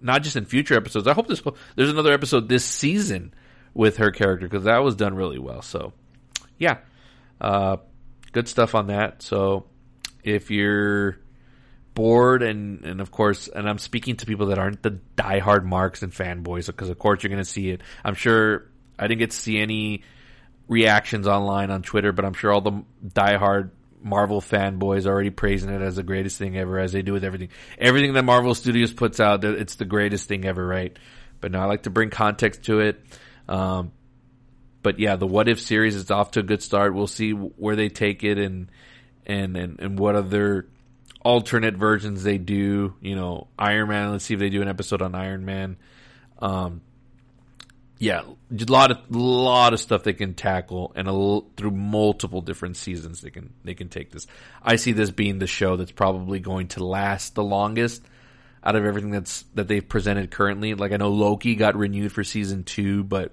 not 0.00 0.22
just 0.22 0.36
in 0.36 0.44
future 0.44 0.74
episodes. 0.74 1.06
I 1.06 1.12
hope 1.12 1.26
this 1.26 1.42
there's 1.76 1.90
another 1.90 2.12
episode 2.12 2.48
this 2.48 2.64
season 2.64 3.34
with 3.74 3.98
her 3.98 4.10
character 4.10 4.48
because 4.48 4.64
that 4.64 4.82
was 4.82 4.96
done 4.96 5.14
really 5.14 5.38
well. 5.38 5.62
So, 5.62 5.92
yeah, 6.58 6.78
uh, 7.40 7.78
good 8.32 8.48
stuff 8.48 8.74
on 8.74 8.88
that. 8.88 9.22
So, 9.22 9.66
if 10.22 10.50
you're 10.50 11.18
bored 11.94 12.42
and 12.42 12.84
and 12.84 13.00
of 13.00 13.10
course, 13.10 13.48
and 13.48 13.68
I'm 13.68 13.78
speaking 13.78 14.16
to 14.16 14.26
people 14.26 14.46
that 14.46 14.58
aren't 14.58 14.82
the 14.82 14.98
diehard 15.16 15.64
marks 15.64 16.02
and 16.02 16.12
fanboys 16.12 16.66
because 16.66 16.88
of 16.88 16.98
course 16.98 17.22
you're 17.22 17.30
going 17.30 17.42
to 17.42 17.50
see 17.50 17.70
it. 17.70 17.82
I'm 18.04 18.14
sure 18.14 18.66
I 18.98 19.06
didn't 19.06 19.20
get 19.20 19.30
to 19.32 19.36
see 19.36 19.58
any 19.58 20.02
reactions 20.70 21.26
online 21.26 21.70
on 21.70 21.82
Twitter, 21.82 22.12
but 22.12 22.24
I'm 22.24 22.32
sure 22.32 22.52
all 22.52 22.60
the 22.60 22.84
diehard 23.04 23.70
Marvel 24.00 24.40
fanboys 24.40 25.04
already 25.04 25.30
praising 25.30 25.68
it 25.68 25.82
as 25.82 25.96
the 25.96 26.04
greatest 26.04 26.38
thing 26.38 26.56
ever, 26.56 26.78
as 26.78 26.92
they 26.92 27.02
do 27.02 27.12
with 27.12 27.24
everything. 27.24 27.48
Everything 27.76 28.14
that 28.14 28.24
Marvel 28.24 28.54
Studios 28.54 28.92
puts 28.92 29.18
out, 29.18 29.44
it's 29.44 29.74
the 29.74 29.84
greatest 29.84 30.28
thing 30.28 30.44
ever, 30.46 30.64
right? 30.64 30.96
But 31.40 31.50
now 31.50 31.62
I 31.62 31.66
like 31.66 31.82
to 31.82 31.90
bring 31.90 32.08
context 32.08 32.62
to 32.66 32.78
it. 32.80 33.04
Um, 33.48 33.90
but 34.82 35.00
yeah, 35.00 35.16
the 35.16 35.26
What 35.26 35.48
If 35.48 35.60
series 35.60 35.96
is 35.96 36.10
off 36.10 36.30
to 36.32 36.40
a 36.40 36.44
good 36.44 36.62
start. 36.62 36.94
We'll 36.94 37.08
see 37.08 37.32
where 37.32 37.74
they 37.74 37.88
take 37.88 38.22
it 38.22 38.38
and 38.38 38.70
and 39.26 39.56
and, 39.56 39.80
and 39.80 39.98
what 39.98 40.14
other 40.14 40.68
alternate 41.20 41.76
versions 41.76 42.22
they 42.22 42.38
do. 42.38 42.94
You 43.00 43.16
know, 43.16 43.48
Iron 43.58 43.88
Man. 43.88 44.12
Let's 44.12 44.24
see 44.24 44.34
if 44.34 44.40
they 44.40 44.50
do 44.50 44.62
an 44.62 44.68
episode 44.68 45.02
on 45.02 45.16
Iron 45.16 45.44
Man. 45.44 45.76
Um, 46.38 46.80
yeah, 48.00 48.22
a 48.22 48.72
lot 48.72 48.90
of 48.90 49.14
lot 49.14 49.74
of 49.74 49.78
stuff 49.78 50.04
they 50.04 50.14
can 50.14 50.32
tackle, 50.32 50.90
and 50.96 51.06
a, 51.06 51.40
through 51.58 51.70
multiple 51.72 52.40
different 52.40 52.78
seasons 52.78 53.20
they 53.20 53.28
can 53.28 53.52
they 53.62 53.74
can 53.74 53.90
take 53.90 54.10
this. 54.10 54.26
I 54.62 54.76
see 54.76 54.92
this 54.92 55.10
being 55.10 55.38
the 55.38 55.46
show 55.46 55.76
that's 55.76 55.92
probably 55.92 56.40
going 56.40 56.68
to 56.68 56.84
last 56.84 57.34
the 57.34 57.44
longest 57.44 58.02
out 58.64 58.74
of 58.74 58.86
everything 58.86 59.10
that's 59.10 59.44
that 59.54 59.68
they've 59.68 59.86
presented 59.86 60.30
currently. 60.30 60.72
Like 60.72 60.92
I 60.92 60.96
know 60.96 61.10
Loki 61.10 61.56
got 61.56 61.76
renewed 61.76 62.10
for 62.10 62.24
season 62.24 62.64
two, 62.64 63.04
but 63.04 63.32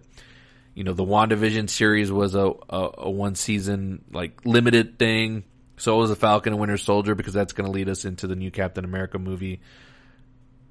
you 0.75 0.83
know 0.83 0.93
the 0.93 1.05
WandaVision 1.05 1.69
series 1.69 2.11
was 2.11 2.35
a, 2.35 2.51
a, 2.69 2.89
a 2.97 3.09
one 3.09 3.35
season 3.35 4.03
like 4.11 4.41
limited 4.43 4.99
thing. 4.99 5.45
So 5.77 5.95
was 5.95 6.09
the 6.09 6.17
Falcon 6.17 6.51
and 6.51 6.59
Winter 6.59 6.77
Soldier 6.77 7.15
because 7.15 7.33
that's 7.33 7.53
going 7.53 7.67
to 7.67 7.71
lead 7.71 7.87
us 7.87 8.03
into 8.03 8.27
the 8.27 8.35
new 8.35 8.51
Captain 8.51 8.83
America 8.83 9.17
movie. 9.17 9.61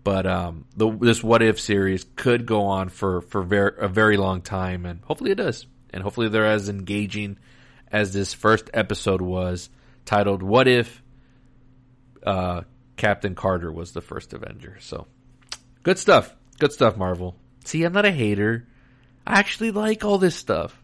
But 0.07 0.25
um, 0.25 0.67
the, 0.77 0.89
this 0.89 1.21
what 1.21 1.43
if 1.43 1.59
series 1.59 2.07
could 2.15 2.47
go 2.47 2.67
on 2.67 2.91
for 2.91 3.23
for 3.23 3.43
ver- 3.43 3.67
a 3.71 3.89
very 3.89 4.17
long 4.17 4.41
time, 4.41 4.87
and 4.87 5.01
hopefully 5.03 5.33
it 5.33 5.35
does, 5.35 5.67
and 5.93 6.01
hopefully 6.01 6.29
they're 6.29 6.47
as 6.47 6.69
engaging 6.69 7.39
as 7.91 8.13
this 8.13 8.33
first 8.33 8.71
episode 8.73 9.21
was, 9.21 9.69
titled 10.05 10.45
"What 10.45 10.69
If 10.69 11.03
uh, 12.25 12.61
Captain 12.97 13.35
Carter 13.35 13.73
was 13.73 13.91
the 13.91 14.01
first 14.01 14.33
Avenger." 14.33 14.77
So, 14.79 15.09
good 15.83 15.99
stuff, 15.99 16.37
good 16.61 16.73
stuff, 16.73 16.97
Marvel. 16.97 17.35
See, 17.65 17.83
I'm 17.83 17.93
not 17.93 18.05
a 18.05 18.13
hater. 18.13 18.65
I 19.27 19.41
actually 19.41 19.73
like 19.73 20.05
all 20.05 20.19
this 20.19 20.37
stuff. 20.37 20.81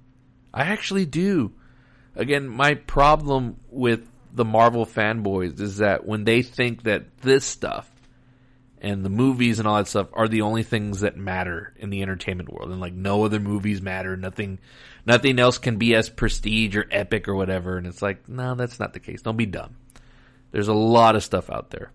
I 0.53 0.63
actually 0.63 1.07
do. 1.07 1.53
Again, 2.17 2.49
my 2.49 2.75
problem 2.75 3.61
with 3.71 4.05
the 4.33 4.45
Marvel 4.45 4.85
fanboys 4.85 5.61
is 5.61 5.77
that 5.77 6.05
when 6.05 6.25
they 6.25 6.43
think 6.43 6.83
that 6.83 7.19
this 7.19 7.45
stuff 7.45 7.89
and 8.83 9.05
the 9.05 9.11
movies 9.11 9.59
and 9.59 9.67
all 9.67 9.77
that 9.77 9.89
stuff 9.89 10.09
are 10.13 10.29
the 10.29 10.43
only 10.43 10.63
things 10.63 11.01
that 11.01 11.17
matter 11.17 11.73
in 11.79 11.89
the 11.89 12.03
entertainment 12.03 12.53
world 12.53 12.71
and 12.71 12.81
like 12.81 12.93
no 12.93 13.25
other 13.25 13.41
movies 13.41 13.81
matter 13.81 14.17
nothing 14.17 14.59
nothing 15.07 15.39
else 15.39 15.57
can 15.57 15.79
be 15.79 15.95
as 15.95 16.11
prestige 16.11 16.77
or 16.77 16.87
epic 16.91 17.29
or 17.29 17.35
whatever 17.35 17.79
and 17.79 17.87
it's 17.87 18.03
like 18.03 18.29
no 18.29 18.55
that's 18.55 18.79
not 18.79 18.93
the 18.93 19.01
case 19.01 19.23
don't 19.23 19.37
be 19.37 19.47
dumb 19.47 19.77
there's 20.51 20.69
a 20.69 20.75
lot 20.75 21.17
of 21.17 21.25
stuff 21.25 21.49
out 21.49 21.71
there 21.71 21.91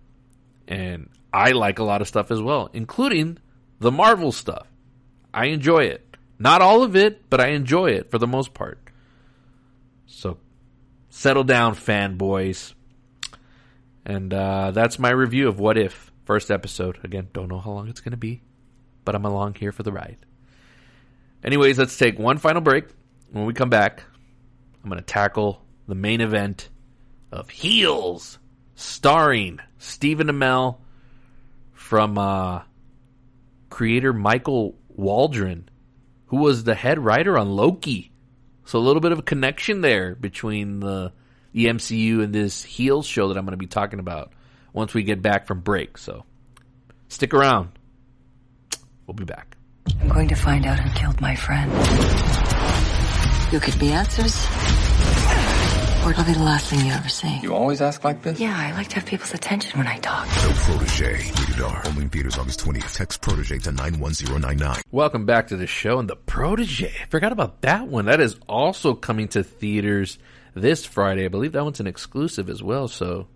and 0.67 1.09
I 1.33 1.51
like 1.51 1.79
a 1.79 1.83
lot 1.83 2.01
of 2.01 2.07
stuff 2.07 2.31
as 2.31 2.41
well, 2.41 2.69
including 2.73 3.37
the 3.79 3.91
Marvel 3.91 4.31
stuff. 4.31 4.67
I 5.33 5.47
enjoy 5.47 5.83
it. 5.85 6.17
Not 6.39 6.61
all 6.61 6.83
of 6.83 6.95
it, 6.95 7.29
but 7.29 7.39
I 7.39 7.49
enjoy 7.49 7.91
it 7.91 8.11
for 8.11 8.17
the 8.17 8.27
most 8.27 8.53
part. 8.53 8.79
So 10.05 10.37
settle 11.09 11.43
down, 11.43 11.75
fanboys. 11.75 12.73
And 14.05 14.33
uh, 14.33 14.71
that's 14.71 14.99
my 14.99 15.09
review 15.09 15.47
of 15.47 15.59
What 15.59 15.77
If, 15.77 16.06
first 16.27 16.51
episode. 16.51 16.99
Again, 17.03 17.29
don't 17.33 17.47
know 17.47 17.59
how 17.59 17.71
long 17.71 17.87
it's 17.87 18.01
going 18.01 18.11
to 18.11 18.17
be, 18.17 18.43
but 19.05 19.15
I'm 19.15 19.25
along 19.25 19.55
here 19.55 19.71
for 19.71 19.81
the 19.81 19.93
ride. 19.93 20.17
Anyways, 21.43 21.79
let's 21.79 21.97
take 21.97 22.19
one 22.19 22.37
final 22.37 22.61
break. 22.61 22.85
When 23.31 23.45
we 23.45 23.53
come 23.53 23.69
back, 23.69 24.03
I'm 24.83 24.89
going 24.89 25.01
to 25.01 25.05
tackle 25.05 25.61
the 25.87 25.95
main 25.95 26.19
event 26.19 26.67
of 27.31 27.49
Heels, 27.49 28.39
starring 28.75 29.59
Stephen 29.77 30.27
Amell 30.27 30.79
from 31.71 32.17
uh, 32.17 32.63
creator 33.69 34.11
Michael 34.11 34.75
Waldron, 34.89 35.69
who 36.27 36.37
was 36.37 36.65
the 36.65 36.75
head 36.75 36.99
writer 36.99 37.37
on 37.37 37.55
Loki. 37.55 38.11
So 38.65 38.79
a 38.79 38.81
little 38.81 39.01
bit 39.01 39.13
of 39.13 39.19
a 39.19 39.23
connection 39.23 39.79
there 39.79 40.13
between 40.13 40.81
the 40.81 41.13
the 41.53 41.67
MCU 41.67 42.21
and 42.21 42.35
this 42.35 42.63
Heels 42.63 43.07
show 43.07 43.29
that 43.29 43.37
I'm 43.37 43.45
going 43.45 43.53
to 43.53 43.57
be 43.57 43.65
talking 43.65 43.99
about 43.99 44.33
once 44.77 44.93
we 44.93 45.01
get 45.03 45.21
back 45.21 45.47
from 45.47 45.59
break. 45.59 45.97
So 45.97 46.23
stick 47.09 47.33
around. 47.33 47.69
We'll 49.07 49.15
be 49.15 49.25
back. 49.25 49.57
I'm 50.01 50.09
going 50.09 50.27
to 50.27 50.35
find 50.35 50.65
out 50.65 50.79
who 50.79 50.89
killed 50.97 51.19
my 51.19 51.35
friend. 51.35 51.71
You 53.51 53.59
give 53.59 53.81
me 53.81 53.91
answers, 53.91 54.35
or 56.05 56.11
it'll 56.11 56.25
be 56.25 56.33
the 56.33 56.43
last 56.43 56.69
thing 56.69 56.85
you 56.85 56.91
ever 56.91 57.09
see. 57.09 57.39
You 57.41 57.55
always 57.55 57.81
ask 57.81 58.03
like 58.03 58.21
this? 58.21 58.39
Yeah, 58.39 58.55
I 58.55 58.73
like 58.73 58.89
to 58.89 58.95
have 58.95 59.05
people's 59.05 59.33
attention 59.33 59.79
when 59.79 59.87
I 59.87 59.97
talk. 59.97 60.27
The 60.27 60.53
Protege. 60.65 61.13
Rated 61.13 61.61
R. 61.61 61.81
Only 61.87 62.03
in 62.03 62.09
theaters 62.09 62.37
August 62.37 62.59
20th. 62.59 62.95
Text 62.95 63.21
Protege 63.21 63.59
to 63.59 63.71
91099. 63.71 64.81
Welcome 64.91 65.25
back 65.25 65.47
to 65.47 65.55
the 65.55 65.65
show 65.65 65.97
and 65.97 66.09
the 66.09 66.17
Protege. 66.17 66.93
I 67.01 67.05
forgot 67.07 67.31
about 67.31 67.61
that 67.61 67.87
one. 67.87 68.05
That 68.05 68.19
is 68.19 68.35
also 68.47 68.93
coming 68.93 69.29
to 69.29 69.43
theaters 69.43 70.19
this 70.53 70.85
Friday. 70.85 71.25
I 71.25 71.29
believe 71.29 71.53
that 71.53 71.63
one's 71.63 71.79
an 71.79 71.87
exclusive 71.87 72.49
as 72.49 72.61
well. 72.61 72.89
So 72.89 73.27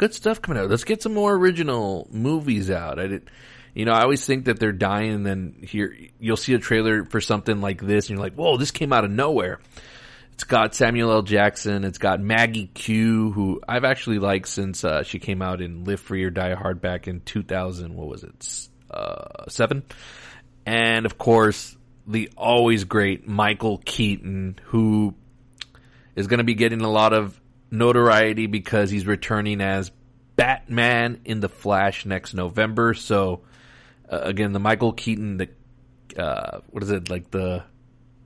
good 0.00 0.14
stuff 0.14 0.40
coming 0.40 0.62
out. 0.62 0.70
Let's 0.70 0.84
get 0.84 1.02
some 1.02 1.12
more 1.12 1.34
original 1.34 2.08
movies 2.10 2.70
out. 2.70 2.98
I 2.98 3.06
did, 3.06 3.30
you 3.74 3.84
know, 3.84 3.92
I 3.92 4.00
always 4.00 4.24
think 4.24 4.46
that 4.46 4.58
they're 4.58 4.72
dying 4.72 5.12
and 5.12 5.26
then 5.26 5.56
here 5.60 5.94
you'll 6.18 6.38
see 6.38 6.54
a 6.54 6.58
trailer 6.58 7.04
for 7.04 7.20
something 7.20 7.60
like 7.60 7.82
this 7.82 8.08
and 8.08 8.16
you're 8.16 8.24
like, 8.24 8.34
whoa, 8.34 8.56
this 8.56 8.70
came 8.70 8.94
out 8.94 9.04
of 9.04 9.10
nowhere. 9.10 9.60
It's 10.32 10.44
got 10.44 10.74
Samuel 10.74 11.12
L. 11.12 11.20
Jackson. 11.20 11.84
It's 11.84 11.98
got 11.98 12.18
Maggie 12.18 12.68
Q, 12.68 13.32
who 13.32 13.60
I've 13.68 13.84
actually 13.84 14.18
liked 14.18 14.48
since 14.48 14.84
uh, 14.84 15.02
she 15.02 15.18
came 15.18 15.42
out 15.42 15.60
in 15.60 15.84
Live 15.84 16.00
Free 16.00 16.24
or 16.24 16.30
Die 16.30 16.54
Hard 16.54 16.80
back 16.80 17.06
in 17.06 17.20
2000. 17.20 17.94
What 17.94 18.08
was 18.08 18.24
it? 18.24 18.68
Uh, 18.90 19.50
seven. 19.50 19.82
And 20.64 21.04
of 21.04 21.18
course, 21.18 21.76
the 22.06 22.30
always 22.38 22.84
great 22.84 23.28
Michael 23.28 23.82
Keaton, 23.84 24.58
who 24.64 25.14
is 26.16 26.26
going 26.26 26.38
to 26.38 26.44
be 26.44 26.54
getting 26.54 26.80
a 26.80 26.90
lot 26.90 27.12
of 27.12 27.39
notoriety 27.70 28.46
because 28.46 28.90
he's 28.90 29.06
returning 29.06 29.60
as 29.60 29.90
Batman 30.36 31.20
in 31.24 31.40
the 31.40 31.48
Flash 31.48 32.06
next 32.06 32.34
November. 32.34 32.94
So 32.94 33.42
uh, 34.10 34.20
again, 34.22 34.52
the 34.52 34.58
Michael 34.58 34.92
Keaton, 34.92 35.36
the 35.36 35.48
uh, 36.16 36.60
what 36.70 36.82
is 36.82 36.90
it 36.90 37.10
like 37.10 37.30
the 37.30 37.64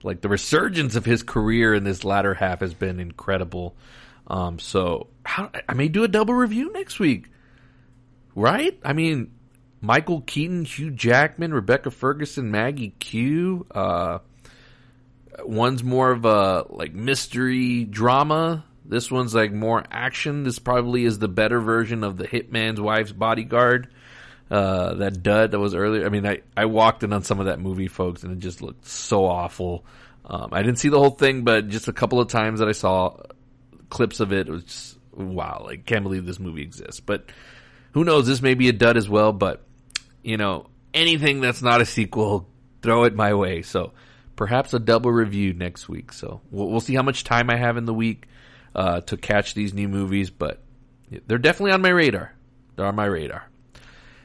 like 0.03 0.21
the 0.21 0.29
resurgence 0.29 0.97
of 0.97 1.05
his 1.05 1.23
career 1.23 1.75
in 1.75 1.85
this 1.85 2.05
latter 2.05 2.35
half 2.35 2.61
has 2.61 2.75
been 2.75 3.01
incredible. 3.01 3.75
Um, 4.27 4.59
so 4.59 5.09
how, 5.25 5.51
I 5.69 5.75
may 5.75 5.89
do 5.89 6.05
a 6.05 6.09
double 6.09 6.35
review 6.35 6.73
next 6.73 6.99
week, 6.99 7.29
right? 8.35 8.79
I 8.85 8.93
mean, 8.93 9.33
Michael 9.81 10.23
Keaton, 10.23 10.65
Hugh 10.65 10.91
Jackman, 10.91 11.53
Rebecca 11.53 11.91
Ferguson, 11.91 12.51
Maggie 12.51 12.95
Q. 12.99 13.67
Uh, 13.71 14.19
one's 15.43 15.83
more 15.83 16.11
of 16.11 16.25
a 16.25 16.67
like 16.71 16.95
mystery 16.95 17.85
drama. 17.85 18.65
This 18.85 19.11
one's 19.11 19.35
like 19.35 19.53
more 19.53 19.83
action. 19.91 20.43
This 20.43 20.59
probably 20.59 21.05
is 21.05 21.19
the 21.19 21.29
better 21.29 21.61
version 21.61 22.05
of 22.05 22.17
the 22.17 22.29
Hitman's 22.29 22.81
Wife's 22.81 23.13
Bodyguard. 23.13 23.89
Uh, 24.51 24.95
that 24.95 25.23
dud 25.23 25.53
that 25.53 25.59
was 25.59 25.75
earlier. 25.75 26.05
I 26.05 26.11
mean, 26.11 26.27
I, 26.27 26.43
I 26.55 26.67
walked 26.67 27.03
in 27.03 27.13
on 27.13 27.23
some 27.23 27.41
of 27.41 27.47
that 27.47 27.61
movie, 27.61 27.89
folks, 27.89 28.23
and 28.23 28.33
it 28.33 28.41
just 28.41 28.61
looked 28.61 28.87
so 28.87 29.25
awful. 29.25 29.87
Um, 30.27 30.51
I 30.53 30.63
didn't 30.63 30.79
see 30.79 30.91
the 30.91 30.99
whole 30.99 31.11
thing, 31.11 31.45
but 31.45 31.69
just 31.69 31.89
a 31.89 31.93
couple 31.93 32.21
of 32.21 32.29
times 32.29 32.61
that 32.61 32.69
I 32.69 32.73
saw 32.73 33.17
clips 33.89 34.21
of 34.21 34.33
it, 34.33 34.49
it 34.49 34.53
was 34.53 34.65
just, 34.65 34.99
wow, 35.13 35.63
like, 35.65 35.87
can't 35.87 36.03
believe 36.03 36.27
this 36.27 36.39
movie 36.39 36.63
exists. 36.63 37.01
But 37.01 37.31
who 37.93 38.05
knows? 38.05 38.27
This 38.27 38.43
may 38.43 38.55
be 38.55 38.69
a 38.69 38.73
dud 38.73 38.99
as 38.99 39.09
well, 39.09 39.33
but, 39.33 39.65
you 40.23 40.37
know, 40.37 40.67
anything 40.93 41.41
that's 41.41 41.63
not 41.63 41.81
a 41.81 41.87
sequel, 41.87 42.47
throw 42.83 43.05
it 43.05 43.15
my 43.15 43.33
way. 43.33 43.63
So 43.63 43.93
perhaps 44.37 44.75
a 44.75 44.79
double 44.79 45.11
review 45.11 45.55
next 45.55 45.89
week. 45.89 46.13
So 46.13 46.43
we'll, 46.51 46.69
we'll 46.69 46.81
see 46.81 46.95
how 46.95 47.03
much 47.03 47.25
time 47.25 47.49
I 47.49 47.57
have 47.57 47.79
in 47.79 47.87
the 47.87 47.95
week 47.95 48.27
uh, 48.75 49.01
to 49.03 49.17
catch 49.17 49.55
these 49.55 49.73
new 49.73 49.89
movies, 49.89 50.31
but 50.31 50.63
they're 51.27 51.39
definitely 51.39 51.73
on 51.73 51.83
my 51.83 51.91
radar. 51.91 52.35
They're 52.77 52.87
on 52.87 52.97
my 52.97 53.07
radar. 53.07 53.49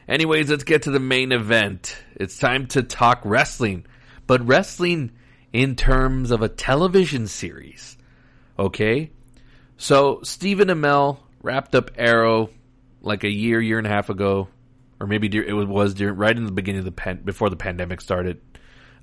Anyways, 0.08 0.50
let's 0.50 0.64
get 0.64 0.84
to 0.84 0.91
the 0.91 1.00
main 1.00 1.32
event. 1.32 1.95
It's 2.16 2.39
time 2.39 2.66
to 2.68 2.82
talk 2.82 3.22
wrestling, 3.24 3.86
but 4.26 4.45
wrestling 4.45 5.12
in 5.54 5.76
terms 5.76 6.32
of 6.32 6.41
a 6.41 6.50
television 6.50 7.28
series. 7.28 7.97
Okay? 8.58 9.12
So, 9.78 10.22
Stephen 10.24 10.70
Amell 10.70 11.20
wrapped 11.41 11.76
up 11.76 11.91
Arrow 11.95 12.50
like 13.02 13.24
a 13.24 13.30
year, 13.30 13.62
year 13.62 13.78
and 13.78 13.88
a 13.88 13.89
half 13.89 14.10
ago, 14.10 14.50
or 15.00 15.08
maybe 15.08 15.28
it 15.28 15.54
was 15.54 15.93
during, 15.93 16.16
right 16.16 16.36
in 16.36 16.45
the 16.45 16.52
beginning 16.52 16.80
of 16.80 16.86
the 16.86 16.91
pan, 16.91 17.22
before 17.24 17.50
the 17.50 17.56
pandemic 17.56 18.02
started. 18.02 18.41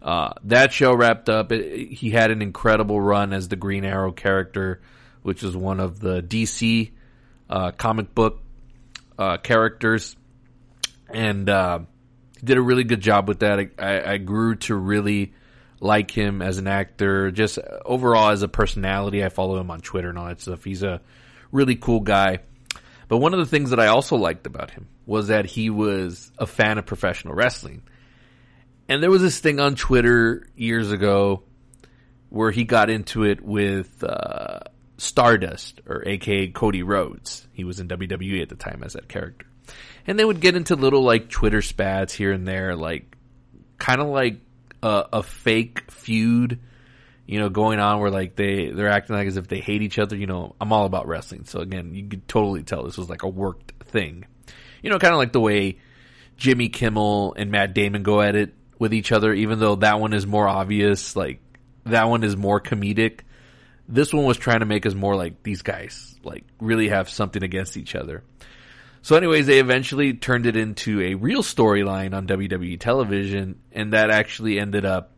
Uh, 0.02 0.32
that 0.44 0.72
show 0.72 0.94
wrapped 0.94 1.28
up. 1.28 1.52
It, 1.52 1.92
he 1.92 2.10
had 2.10 2.30
an 2.30 2.42
incredible 2.42 3.00
run 3.00 3.32
as 3.32 3.48
the 3.48 3.56
Green 3.56 3.84
Arrow 3.84 4.12
character, 4.12 4.82
which 5.26 5.42
is 5.42 5.56
one 5.56 5.80
of 5.80 5.98
the 5.98 6.22
DC 6.22 6.92
uh, 7.50 7.72
comic 7.72 8.14
book 8.14 8.40
uh, 9.18 9.38
characters 9.38 10.14
and 11.12 11.50
uh, 11.50 11.80
he 12.38 12.46
did 12.46 12.58
a 12.58 12.62
really 12.62 12.84
good 12.84 13.00
job 13.00 13.26
with 13.26 13.40
that. 13.40 13.70
I, 13.76 14.12
I, 14.12 14.18
grew 14.18 14.54
to 14.56 14.74
really 14.76 15.34
like 15.80 16.12
him 16.12 16.42
as 16.42 16.58
an 16.58 16.68
actor, 16.68 17.32
just 17.32 17.58
overall 17.84 18.30
as 18.30 18.42
a 18.42 18.48
personality. 18.48 19.24
I 19.24 19.28
follow 19.28 19.58
him 19.58 19.70
on 19.70 19.80
Twitter 19.80 20.10
and 20.10 20.18
all 20.18 20.26
that 20.26 20.40
stuff. 20.40 20.62
He's 20.62 20.84
a 20.84 21.00
really 21.50 21.74
cool 21.74 22.00
guy. 22.00 22.40
But 23.08 23.18
one 23.18 23.34
of 23.34 23.40
the 23.40 23.46
things 23.46 23.70
that 23.70 23.80
I 23.80 23.88
also 23.88 24.16
liked 24.16 24.46
about 24.46 24.70
him 24.70 24.86
was 25.06 25.28
that 25.28 25.46
he 25.46 25.70
was 25.70 26.30
a 26.38 26.46
fan 26.46 26.78
of 26.78 26.86
professional 26.86 27.34
wrestling. 27.34 27.82
And 28.88 29.02
there 29.02 29.10
was 29.10 29.22
this 29.22 29.40
thing 29.40 29.58
on 29.58 29.74
Twitter 29.74 30.46
years 30.54 30.92
ago 30.92 31.42
where 32.28 32.52
he 32.52 32.62
got 32.62 32.90
into 32.90 33.24
it 33.24 33.40
with 33.40 34.04
uh, 34.04 34.60
Stardust, 34.98 35.80
or 35.86 36.06
aka 36.06 36.48
Cody 36.48 36.82
Rhodes. 36.82 37.46
He 37.52 37.64
was 37.64 37.80
in 37.80 37.88
WWE 37.88 38.42
at 38.42 38.48
the 38.48 38.56
time 38.56 38.82
as 38.84 38.94
that 38.94 39.08
character 39.08 39.46
and 40.06 40.18
they 40.18 40.24
would 40.24 40.40
get 40.40 40.56
into 40.56 40.76
little 40.76 41.02
like 41.02 41.28
Twitter 41.28 41.62
spats 41.62 42.12
here 42.12 42.32
and 42.32 42.46
there, 42.46 42.76
like 42.76 43.16
kind 43.78 44.00
of 44.00 44.08
like 44.08 44.38
a, 44.82 45.06
a, 45.14 45.22
fake 45.22 45.90
feud, 45.90 46.60
you 47.26 47.40
know, 47.40 47.48
going 47.48 47.80
on 47.80 48.00
where 48.00 48.10
like 48.10 48.36
they 48.36 48.70
they're 48.70 48.88
acting 48.88 49.16
like 49.16 49.26
as 49.26 49.36
if 49.36 49.48
they 49.48 49.60
hate 49.60 49.82
each 49.82 49.98
other. 49.98 50.16
You 50.16 50.26
know, 50.26 50.54
I'm 50.60 50.72
all 50.72 50.86
about 50.86 51.08
wrestling, 51.08 51.44
so 51.44 51.60
again, 51.60 51.94
you 51.94 52.08
could 52.08 52.28
totally 52.28 52.62
tell 52.62 52.84
this 52.84 52.98
was 52.98 53.10
like 53.10 53.24
a 53.24 53.28
worked 53.28 53.72
thing. 53.86 54.24
You 54.82 54.90
know, 54.90 54.98
kind 54.98 55.12
of 55.12 55.18
like 55.18 55.32
the 55.32 55.40
way 55.40 55.78
Jimmy 56.36 56.68
Kimmel 56.68 57.34
and 57.36 57.50
Matt 57.50 57.74
Damon 57.74 58.02
go 58.02 58.20
at 58.20 58.36
it 58.36 58.54
with 58.78 58.94
each 58.94 59.10
other, 59.10 59.32
even 59.32 59.58
though 59.58 59.76
that 59.76 59.98
one 59.98 60.12
is 60.12 60.26
more 60.26 60.46
obvious. 60.46 61.16
Like 61.16 61.40
that 61.84 62.08
one 62.08 62.22
is 62.22 62.36
more 62.36 62.60
comedic. 62.60 63.20
This 63.88 64.12
one 64.12 64.24
was 64.24 64.36
trying 64.36 64.60
to 64.60 64.66
make 64.66 64.86
us 64.86 64.94
more 64.94 65.16
like 65.16 65.42
these 65.42 65.62
guys 65.62 66.16
like 66.24 66.44
really 66.60 66.88
have 66.88 67.08
something 67.08 67.42
against 67.42 67.76
each 67.76 67.94
other. 67.94 68.22
So, 69.02 69.14
anyways, 69.14 69.46
they 69.46 69.60
eventually 69.60 70.14
turned 70.14 70.46
it 70.46 70.56
into 70.56 71.00
a 71.00 71.14
real 71.14 71.42
storyline 71.42 72.12
on 72.12 72.26
WWE 72.26 72.80
television, 72.80 73.60
and 73.70 73.92
that 73.92 74.10
actually 74.10 74.58
ended 74.58 74.84
up 74.84 75.12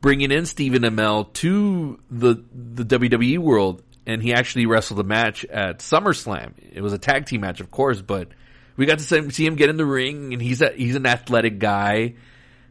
bringing 0.00 0.32
in 0.32 0.44
Stephen 0.44 0.82
Amell 0.82 1.32
to 1.34 2.00
the 2.10 2.42
the 2.52 2.84
WWE 2.84 3.38
world, 3.38 3.82
and 4.06 4.20
he 4.20 4.34
actually 4.34 4.66
wrestled 4.66 4.98
a 4.98 5.04
match 5.04 5.44
at 5.44 5.78
SummerSlam. 5.78 6.54
It 6.72 6.80
was 6.80 6.92
a 6.92 6.98
tag 6.98 7.26
team 7.26 7.42
match, 7.42 7.60
of 7.60 7.70
course, 7.70 8.02
but 8.02 8.28
we 8.76 8.86
got 8.86 8.98
to 8.98 9.30
see 9.30 9.46
him 9.46 9.54
get 9.54 9.70
in 9.70 9.76
the 9.76 9.86
ring, 9.86 10.32
and 10.32 10.42
he's 10.42 10.60
a, 10.60 10.72
he's 10.72 10.96
an 10.96 11.06
athletic 11.06 11.58
guy. 11.58 12.14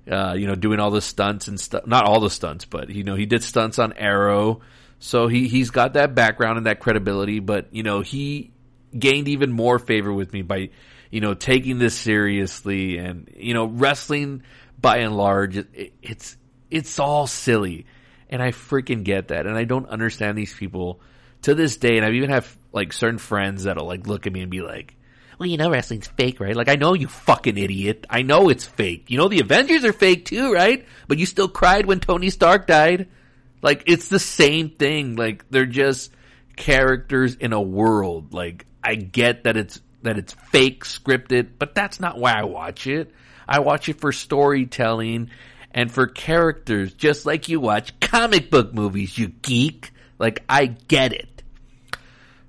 Uh, 0.06 0.34
you 0.38 0.48
know, 0.48 0.56
doing 0.56 0.82
all 0.82 0.92
the 0.92 1.02
stunts 1.02 1.48
and 1.48 1.58
stuff. 1.58 1.88
Not 1.88 2.04
all 2.04 2.20
the 2.20 2.30
stunts, 2.30 2.66
but 2.66 2.90
you 2.90 3.06
know, 3.06 3.16
he 3.16 3.26
did 3.26 3.42
stunts 3.42 3.80
on 3.80 3.94
Arrow. 3.94 4.60
So 5.04 5.28
he, 5.28 5.48
he's 5.48 5.70
got 5.70 5.94
that 5.94 6.16
background 6.16 6.58
and 6.58 6.66
that 6.66 6.80
credibility, 6.80 7.40
but 7.40 7.74
you 7.74 7.84
know, 7.84 8.02
he, 8.02 8.54
gained 8.98 9.28
even 9.28 9.52
more 9.52 9.80
favor 9.80 10.14
with 10.14 10.34
me 10.34 10.42
by, 10.42 10.70
you 11.10 11.22
know, 11.22 11.34
taking 11.34 11.80
this 11.80 11.96
seriously 11.96 12.98
and, 12.98 13.30
you 13.36 13.54
know, 13.54 13.66
wrestling 13.66 14.44
by 14.80 14.98
and 14.98 15.16
large, 15.16 15.58
it, 15.58 15.94
it's, 16.02 16.38
it's 16.70 17.00
all 17.00 17.28
silly. 17.28 17.86
And 18.30 18.42
I 18.42 18.52
freaking 18.52 19.04
get 19.04 19.30
that. 19.30 19.46
And 19.46 19.58
I 19.58 19.64
don't 19.64 19.88
understand 19.88 20.38
these 20.38 20.54
people 20.54 21.02
to 21.44 21.54
this 21.54 21.78
day. 21.78 21.98
And 21.98 22.06
I 22.06 22.12
even 22.12 22.30
have 22.30 22.56
like 22.72 22.94
certain 22.94 23.20
friends 23.20 23.64
that'll 23.64 23.88
like 23.88 24.08
look 24.08 24.26
at 24.26 24.34
me 24.34 24.42
and 24.42 24.50
be 24.50 24.62
like, 24.62 24.96
well, 25.40 25.50
you 25.50 25.58
know 25.58 25.70
wrestling's 25.70 26.08
fake, 26.08 26.40
right? 26.40 26.56
Like, 26.56 26.70
I 26.70 26.76
know 26.76 26.94
you 26.94 27.08
fucking 27.08 27.58
idiot. 27.58 28.06
I 28.10 28.22
know 28.22 28.50
it's 28.50 28.64
fake. 28.64 29.10
You 29.10 29.18
know 29.18 29.28
the 29.28 29.42
Avengers 29.42 29.84
are 29.84 29.94
fake 29.94 30.26
too, 30.26 30.54
right? 30.54 30.86
But 31.08 31.18
you 31.18 31.26
still 31.26 31.48
cried 31.48 31.86
when 31.86 32.00
Tony 32.00 32.30
Stark 32.30 32.68
died. 32.68 33.10
Like, 33.64 33.84
it's 33.88 34.10
the 34.10 34.20
same 34.20 34.70
thing. 34.70 35.16
Like, 35.16 35.50
they're 35.50 35.66
just 35.66 36.12
characters 36.58 37.36
in 37.36 37.54
a 37.54 37.62
world. 37.62 38.34
Like, 38.34 38.68
I 38.84 38.96
get 38.96 39.46
that 39.46 39.56
it's, 39.56 39.82
that 40.04 40.18
it's 40.18 40.34
fake 40.34 40.84
scripted, 40.84 41.52
but 41.58 41.74
that's 41.74 42.02
not 42.02 42.20
why 42.20 42.34
I 42.34 42.44
watch 42.44 42.86
it. 42.86 43.12
I 43.48 43.60
watch 43.60 43.88
it 43.88 44.02
for 44.02 44.12
storytelling 44.12 45.30
and 45.72 45.90
for 45.90 46.08
characters, 46.08 46.94
just 46.94 47.26
like 47.26 47.48
you 47.48 47.62
watch 47.62 47.98
comic 48.02 48.52
book 48.52 48.74
movies, 48.74 49.18
you 49.18 49.30
geek. 49.30 49.92
Like, 50.20 50.44
I 50.48 50.66
get 50.66 51.14
it. 51.14 51.42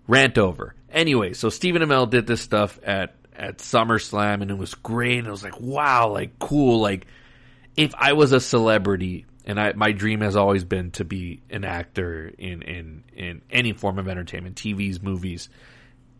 Rant 0.08 0.36
over. 0.36 0.74
Anyway, 0.90 1.32
so 1.32 1.48
Stephen 1.48 1.80
Amell 1.80 2.10
did 2.10 2.26
this 2.26 2.40
stuff 2.40 2.78
at, 2.82 3.14
at 3.36 3.58
SummerSlam 3.58 4.42
and 4.42 4.50
it 4.50 4.58
was 4.58 4.74
great. 4.74 5.20
And 5.20 5.28
I 5.28 5.30
was 5.30 5.44
like, 5.44 5.60
wow, 5.60 6.08
like 6.08 6.40
cool. 6.40 6.80
Like, 6.80 7.06
if 7.76 7.94
I 7.94 8.12
was 8.14 8.32
a 8.32 8.40
celebrity 8.40 9.26
and 9.44 9.60
I, 9.60 9.72
my 9.74 9.92
dream 9.92 10.20
has 10.20 10.36
always 10.36 10.64
been 10.64 10.90
to 10.92 11.04
be 11.04 11.42
an 11.50 11.64
actor 11.64 12.32
in, 12.38 12.62
in, 12.62 13.04
in 13.14 13.42
any 13.50 13.72
form 13.72 13.98
of 13.98 14.08
entertainment, 14.08 14.56
TVs, 14.56 15.02
movies. 15.02 15.48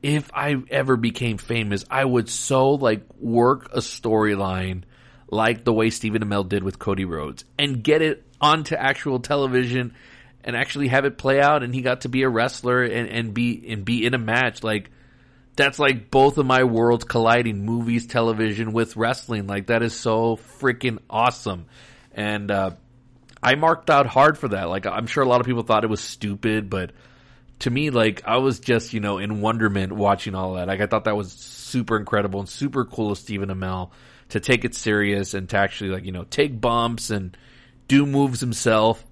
If 0.02 0.30
I 0.34 0.56
ever 0.70 0.96
became 0.96 1.38
famous, 1.38 1.84
I 1.90 2.04
would 2.04 2.28
so 2.28 2.72
like 2.72 3.02
work 3.18 3.70
a 3.72 3.78
storyline 3.78 4.82
like 5.30 5.64
the 5.64 5.72
way 5.72 5.88
Stephen 5.88 6.22
Amell 6.22 6.46
did 6.46 6.62
with 6.62 6.78
Cody 6.78 7.06
Rhodes 7.06 7.44
and 7.58 7.82
get 7.82 8.02
it 8.02 8.24
onto 8.40 8.74
actual 8.74 9.20
television 9.20 9.94
and 10.44 10.54
actually 10.54 10.88
have 10.88 11.06
it 11.06 11.16
play 11.16 11.40
out 11.40 11.62
and 11.62 11.74
he 11.74 11.80
got 11.80 12.02
to 12.02 12.10
be 12.10 12.22
a 12.22 12.28
wrestler 12.28 12.82
and, 12.82 13.08
and 13.08 13.32
be 13.32 13.64
and 13.72 13.86
be 13.86 14.04
in 14.04 14.12
a 14.12 14.18
match. 14.18 14.62
Like 14.62 14.90
that's 15.56 15.78
like 15.78 16.10
both 16.10 16.36
of 16.36 16.44
my 16.44 16.64
worlds 16.64 17.04
colliding 17.04 17.64
movies 17.64 18.06
television 18.06 18.72
with 18.72 18.96
wrestling. 18.96 19.46
Like 19.46 19.68
that 19.68 19.82
is 19.82 19.94
so 19.94 20.36
freaking 20.60 20.98
awesome. 21.08 21.66
And 22.12 22.50
uh, 22.50 22.72
i 23.44 23.54
marked 23.54 23.90
out 23.90 24.06
hard 24.06 24.36
for 24.36 24.48
that 24.48 24.68
like 24.68 24.86
i'm 24.86 25.06
sure 25.06 25.22
a 25.22 25.28
lot 25.28 25.40
of 25.40 25.46
people 25.46 25.62
thought 25.62 25.84
it 25.84 25.90
was 25.90 26.00
stupid 26.00 26.68
but 26.68 26.90
to 27.60 27.70
me 27.70 27.90
like 27.90 28.22
i 28.26 28.38
was 28.38 28.60
just 28.60 28.92
you 28.92 29.00
know 29.00 29.18
in 29.18 29.40
wonderment 29.40 29.92
watching 29.92 30.34
all 30.34 30.54
that 30.54 30.68
like 30.68 30.80
i 30.80 30.86
thought 30.86 31.04
that 31.04 31.16
was 31.16 31.32
super 31.32 31.96
incredible 31.96 32.40
and 32.40 32.48
super 32.48 32.84
cool 32.84 33.12
of 33.12 33.18
stephen 33.18 33.48
amell 33.48 33.90
to 34.28 34.40
take 34.40 34.64
it 34.64 34.74
serious 34.74 35.34
and 35.34 35.48
to 35.48 35.56
actually 35.56 35.90
like 35.90 36.04
you 36.04 36.12
know 36.12 36.24
take 36.24 36.60
bumps 36.60 37.10
and 37.10 37.36
do 37.86 38.06
moves 38.06 38.40
himself 38.40 39.04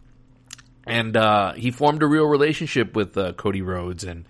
and 0.87 1.17
uh, 1.17 1.53
he 1.53 1.71
formed 1.71 2.03
a 2.03 2.07
real 2.07 2.27
relationship 2.27 2.97
with 2.97 3.17
uh, 3.17 3.33
Cody 3.35 3.63
Rhodes, 3.63 4.05
and 4.05 4.27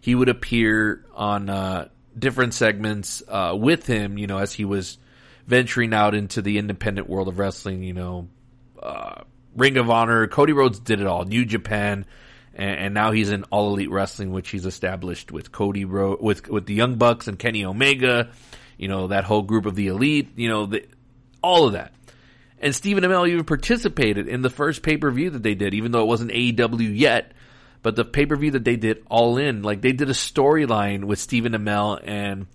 he 0.00 0.14
would 0.14 0.28
appear 0.28 1.04
on 1.14 1.50
uh, 1.50 1.88
different 2.16 2.54
segments 2.54 3.22
uh, 3.26 3.56
with 3.58 3.86
him. 3.86 4.18
You 4.18 4.26
know, 4.26 4.38
as 4.38 4.52
he 4.52 4.64
was 4.64 4.98
venturing 5.46 5.92
out 5.92 6.14
into 6.14 6.42
the 6.42 6.58
independent 6.58 7.08
world 7.08 7.28
of 7.28 7.38
wrestling. 7.38 7.82
You 7.82 7.94
know, 7.94 8.28
uh, 8.80 9.22
Ring 9.58 9.76
of 9.76 9.90
Honor. 9.90 10.26
Cody 10.26 10.52
Rhodes 10.52 10.78
did 10.78 11.00
it 11.00 11.06
all. 11.06 11.24
New 11.24 11.44
Japan. 11.44 12.06
And, 12.54 12.78
and 12.78 12.94
now 12.94 13.12
he's 13.12 13.30
in 13.30 13.44
All 13.44 13.72
Elite 13.74 13.90
Wrestling, 13.90 14.32
which 14.32 14.50
he's 14.50 14.66
established 14.66 15.30
with 15.30 15.52
Cody 15.52 15.84
Rhodes, 15.84 16.22
with 16.22 16.48
with 16.48 16.66
the 16.66 16.74
Young 16.74 16.96
Bucks 16.96 17.28
and 17.28 17.38
Kenny 17.38 17.64
Omega. 17.64 18.30
You 18.76 18.88
know 18.88 19.08
that 19.08 19.24
whole 19.24 19.42
group 19.42 19.66
of 19.66 19.74
the 19.74 19.88
Elite. 19.88 20.30
You 20.36 20.48
know 20.48 20.66
the, 20.66 20.86
all 21.42 21.66
of 21.66 21.72
that. 21.74 21.92
And 22.60 22.74
Stephen 22.74 23.04
Amell 23.04 23.28
even 23.28 23.44
participated 23.44 24.26
in 24.26 24.42
the 24.42 24.50
first 24.50 24.82
pay 24.82 24.96
per 24.96 25.10
view 25.10 25.30
that 25.30 25.42
they 25.42 25.54
did, 25.54 25.74
even 25.74 25.92
though 25.92 26.02
it 26.02 26.08
wasn't 26.08 26.32
AEW 26.32 26.96
yet. 26.96 27.32
But 27.82 27.94
the 27.94 28.04
pay 28.04 28.26
per 28.26 28.36
view 28.36 28.52
that 28.52 28.64
they 28.64 28.76
did 28.76 29.04
all 29.08 29.38
in, 29.38 29.62
like 29.62 29.80
they 29.80 29.92
did 29.92 30.10
a 30.10 30.14
storyline 30.14 31.04
with 31.04 31.20
Stephen 31.20 31.52
Amell 31.52 32.00
and 32.02 32.46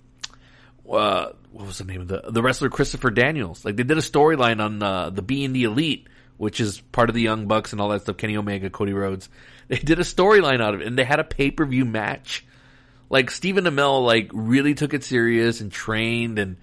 uh, 0.89 1.31
what 1.51 1.67
was 1.67 1.77
the 1.77 1.85
name 1.85 2.01
of 2.01 2.07
the 2.07 2.23
the 2.29 2.41
wrestler 2.41 2.69
Christopher 2.69 3.09
Daniels? 3.09 3.63
Like 3.63 3.75
they 3.75 3.83
did 3.83 3.97
a 3.97 4.01
storyline 4.01 4.61
on 4.61 4.83
uh, 4.83 5.09
the 5.09 5.21
Being 5.21 5.53
the 5.53 5.63
Elite, 5.63 6.07
which 6.37 6.59
is 6.59 6.79
part 6.91 7.09
of 7.09 7.15
the 7.15 7.21
Young 7.21 7.47
Bucks 7.47 7.71
and 7.71 7.81
all 7.81 7.89
that 7.89 8.01
stuff. 8.01 8.17
Kenny 8.17 8.37
Omega, 8.37 8.69
Cody 8.69 8.93
Rhodes. 8.93 9.29
They 9.69 9.77
did 9.77 9.97
a 9.97 10.03
storyline 10.03 10.61
out 10.61 10.73
of 10.73 10.81
it, 10.81 10.87
and 10.87 10.97
they 10.97 11.05
had 11.05 11.21
a 11.21 11.23
pay 11.23 11.49
per 11.49 11.65
view 11.65 11.85
match. 11.85 12.45
Like 13.09 13.31
Stephen 13.31 13.63
Amell, 13.63 14.05
like 14.05 14.29
really 14.33 14.73
took 14.73 14.93
it 14.93 15.05
serious 15.05 15.61
and 15.61 15.71
trained 15.71 16.37
and 16.37 16.57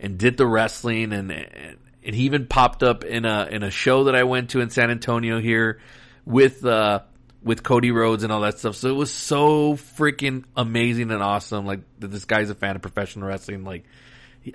and 0.00 0.18
did 0.18 0.36
the 0.36 0.46
wrestling 0.46 1.12
and, 1.12 1.30
and 1.30 1.78
he 2.02 2.24
even 2.24 2.46
popped 2.46 2.82
up 2.82 3.04
in 3.04 3.24
a 3.24 3.46
in 3.50 3.62
a 3.62 3.70
show 3.70 4.04
that 4.04 4.16
I 4.16 4.24
went 4.24 4.50
to 4.50 4.60
in 4.60 4.70
San 4.70 4.90
Antonio 4.90 5.40
here 5.40 5.80
with 6.24 6.64
uh 6.64 7.00
with 7.42 7.62
Cody 7.62 7.90
Rhodes 7.90 8.22
and 8.22 8.32
all 8.32 8.40
that 8.42 8.58
stuff. 8.58 8.76
So 8.76 8.88
it 8.88 8.96
was 8.96 9.12
so 9.12 9.74
freaking 9.74 10.44
amazing 10.56 11.10
and 11.10 11.22
awesome. 11.22 11.66
Like 11.66 11.80
this 11.98 12.24
guy's 12.24 12.50
a 12.50 12.54
fan 12.54 12.76
of 12.76 12.82
professional 12.82 13.28
wrestling. 13.28 13.64
Like 13.64 13.84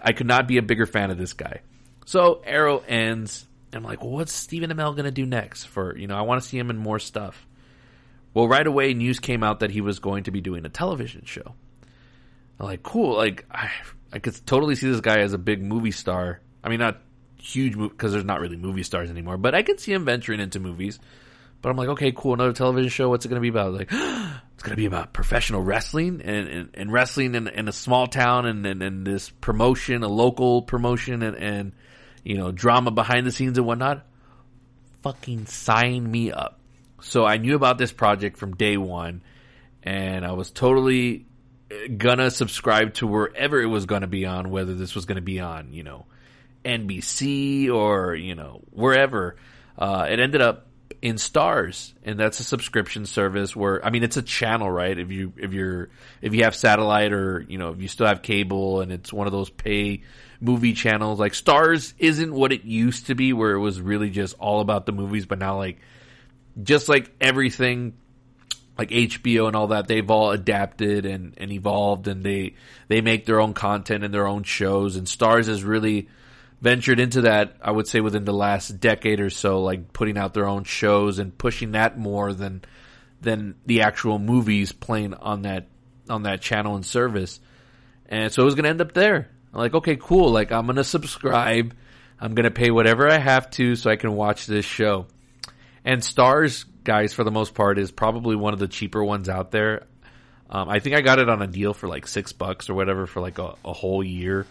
I 0.01 0.13
could 0.13 0.27
not 0.27 0.47
be 0.47 0.57
a 0.57 0.61
bigger 0.61 0.85
fan 0.85 1.11
of 1.11 1.17
this 1.17 1.33
guy. 1.33 1.61
So 2.05 2.41
Arrow 2.45 2.79
ends. 2.79 3.45
I'm 3.75 3.83
like, 3.83 4.01
well, 4.01 4.11
what's 4.11 4.33
Stephen 4.33 4.69
Amell 4.69 4.95
gonna 4.95 5.11
do 5.11 5.25
next? 5.25 5.65
For 5.65 5.97
you 5.97 6.07
know, 6.07 6.17
I 6.17 6.21
want 6.21 6.41
to 6.41 6.47
see 6.47 6.57
him 6.57 6.69
in 6.69 6.77
more 6.77 6.99
stuff. 6.99 7.47
Well, 8.33 8.47
right 8.47 8.67
away, 8.67 8.93
news 8.93 9.19
came 9.19 9.43
out 9.43 9.61
that 9.61 9.71
he 9.71 9.81
was 9.81 9.99
going 9.99 10.23
to 10.25 10.31
be 10.31 10.41
doing 10.41 10.65
a 10.65 10.69
television 10.69 11.23
show. 11.25 11.55
I'm 12.59 12.65
like, 12.65 12.83
cool. 12.83 13.15
Like 13.15 13.45
I, 13.51 13.71
I 14.11 14.19
could 14.19 14.35
totally 14.45 14.75
see 14.75 14.89
this 14.89 15.01
guy 15.01 15.19
as 15.19 15.33
a 15.33 15.37
big 15.37 15.61
movie 15.61 15.91
star. 15.91 16.41
I 16.63 16.69
mean, 16.69 16.79
not 16.79 17.01
huge 17.45 17.77
because 17.77 18.11
there's 18.11 18.25
not 18.25 18.41
really 18.41 18.57
movie 18.57 18.83
stars 18.83 19.09
anymore. 19.09 19.37
But 19.37 19.55
I 19.55 19.61
can 19.61 19.77
see 19.77 19.93
him 19.93 20.05
venturing 20.05 20.39
into 20.39 20.59
movies. 20.59 20.99
But 21.61 21.69
I'm 21.69 21.77
like, 21.77 21.89
okay, 21.89 22.11
cool, 22.11 22.33
another 22.33 22.53
television 22.53 22.89
show. 22.89 23.09
What's 23.09 23.25
it 23.25 23.29
going 23.29 23.39
to 23.39 23.41
be 23.41 23.49
about? 23.49 23.73
Like, 23.73 23.89
it's 23.91 24.63
going 24.63 24.71
to 24.71 24.75
be 24.75 24.85
about 24.85 25.13
professional 25.13 25.61
wrestling 25.61 26.21
and, 26.23 26.47
and, 26.47 26.69
and 26.73 26.91
wrestling 26.91 27.33
in, 27.33 27.47
in, 27.47 27.67
a 27.67 27.71
small 27.71 28.07
town 28.07 28.45
and, 28.45 28.65
and, 28.65 28.83
and, 28.83 29.07
this 29.07 29.29
promotion, 29.29 30.03
a 30.03 30.07
local 30.07 30.61
promotion 30.61 31.23
and, 31.23 31.35
and, 31.35 31.71
you 32.25 32.35
know, 32.37 32.51
drama 32.51 32.91
behind 32.91 33.25
the 33.25 33.31
scenes 33.31 33.57
and 33.57 33.65
whatnot. 33.65 34.05
Fucking 35.03 35.45
sign 35.45 36.11
me 36.11 36.31
up. 36.31 36.59
So 37.01 37.23
I 37.23 37.37
knew 37.37 37.55
about 37.55 37.77
this 37.77 37.93
project 37.93 38.37
from 38.37 38.55
day 38.55 38.75
one 38.75 39.21
and 39.83 40.25
I 40.25 40.31
was 40.31 40.49
totally 40.49 41.27
gonna 41.97 42.31
subscribe 42.31 42.95
to 42.95 43.07
wherever 43.07 43.61
it 43.61 43.67
was 43.67 43.85
gonna 43.85 44.07
be 44.07 44.25
on, 44.25 44.49
whether 44.49 44.73
this 44.73 44.95
was 44.95 45.05
gonna 45.05 45.21
be 45.21 45.39
on, 45.39 45.71
you 45.71 45.83
know, 45.83 46.07
NBC 46.65 47.69
or 47.69 48.15
you 48.15 48.33
know 48.33 48.61
wherever. 48.71 49.35
Uh, 49.77 50.07
it 50.09 50.19
ended 50.19 50.41
up 50.41 50.65
in 51.01 51.17
Starz 51.17 51.93
and 52.03 52.19
that's 52.19 52.39
a 52.39 52.43
subscription 52.43 53.05
service 53.05 53.55
where 53.55 53.85
I 53.85 53.91
mean 53.91 54.03
it's 54.03 54.17
a 54.17 54.23
channel, 54.23 54.71
right? 54.71 54.97
If 54.97 55.11
you 55.11 55.33
if 55.37 55.53
you're 55.53 55.89
if 56.23 56.33
you 56.33 56.45
have 56.45 56.55
satellite 56.55 57.13
or 57.13 57.45
you 57.47 57.59
know 57.59 57.69
if 57.69 57.81
you 57.81 57.87
still 57.87 58.07
have 58.07 58.23
cable, 58.23 58.81
and 58.81 58.91
it's 58.91 59.13
one 59.13 59.27
of 59.27 59.33
those 59.33 59.51
pay 59.51 60.01
movie 60.39 60.73
channels. 60.73 61.19
Like 61.19 61.33
Starz 61.33 61.93
isn't 61.97 62.33
what 62.33 62.51
it 62.51 62.63
used 62.63 63.07
to 63.07 63.15
be, 63.15 63.33
where 63.33 63.53
it 63.53 63.59
was 63.59 63.81
really 63.81 64.09
just 64.09 64.35
all 64.39 64.61
about 64.61 64.85
the 64.85 64.91
movies, 64.91 65.25
but 65.25 65.39
now 65.39 65.57
like 65.57 65.79
just 66.61 66.89
like 66.89 67.11
everything 67.19 67.93
like 68.77 68.89
HBO 68.89 69.47
and 69.47 69.55
all 69.55 69.67
that, 69.67 69.87
they've 69.87 70.09
all 70.09 70.31
adapted 70.31 71.05
and, 71.05 71.33
and 71.37 71.51
evolved 71.51 72.07
and 72.07 72.23
they, 72.23 72.55
they 72.87 73.01
make 73.01 73.25
their 73.25 73.39
own 73.39 73.53
content 73.53 74.03
and 74.03 74.13
their 74.13 74.27
own 74.27 74.43
shows 74.43 74.95
and 74.95 75.07
Starz 75.07 75.47
is 75.47 75.63
really 75.63 76.09
ventured 76.61 76.99
into 76.99 77.21
that, 77.21 77.55
I 77.61 77.71
would 77.71 77.87
say 77.87 78.01
within 78.01 78.25
the 78.25 78.33
last 78.33 78.79
decade 78.79 79.19
or 79.19 79.29
so, 79.29 79.61
like 79.61 79.93
putting 79.93 80.17
out 80.17 80.33
their 80.33 80.47
own 80.47 80.63
shows 80.63 81.19
and 81.19 81.37
pushing 81.37 81.71
that 81.71 81.97
more 81.97 82.33
than 82.33 82.63
than 83.21 83.55
the 83.65 83.81
actual 83.81 84.19
movies 84.19 84.71
playing 84.71 85.13
on 85.13 85.43
that 85.43 85.67
on 86.09 86.23
that 86.23 86.41
channel 86.41 86.75
and 86.75 86.85
service. 86.85 87.39
And 88.07 88.31
so 88.31 88.41
it 88.41 88.45
was 88.45 88.55
gonna 88.55 88.69
end 88.69 88.81
up 88.81 88.93
there. 88.93 89.29
I'm 89.55 89.61
like, 89.61 89.73
okay, 89.73 89.95
cool. 89.95 90.31
Like 90.31 90.51
I'm 90.51 90.65
gonna 90.65 90.83
subscribe. 90.83 91.73
I'm 92.19 92.35
gonna 92.35 92.51
pay 92.51 92.71
whatever 92.71 93.09
I 93.09 93.17
have 93.17 93.49
to 93.51 93.75
so 93.75 93.89
I 93.89 93.95
can 93.95 94.13
watch 94.13 94.45
this 94.45 94.65
show. 94.65 95.07
And 95.85 96.01
Starz, 96.01 96.65
guys, 96.83 97.13
for 97.13 97.23
the 97.23 97.31
most 97.31 97.53
part, 97.53 97.79
is 97.79 97.91
probably 97.91 98.35
one 98.35 98.53
of 98.53 98.59
the 98.59 98.67
cheaper 98.67 99.03
ones 99.03 99.29
out 99.29 99.51
there. 99.51 99.87
Um, 100.49 100.67
I 100.67 100.79
think 100.79 100.95
I 100.95 101.01
got 101.01 101.19
it 101.19 101.29
on 101.29 101.41
a 101.41 101.47
deal 101.47 101.73
for 101.73 101.87
like 101.87 102.05
six 102.07 102.33
bucks 102.33 102.69
or 102.69 102.73
whatever 102.73 103.07
for 103.07 103.21
like 103.21 103.39
a, 103.39 103.55
a 103.63 103.73
whole 103.73 104.03
year. 104.03 104.45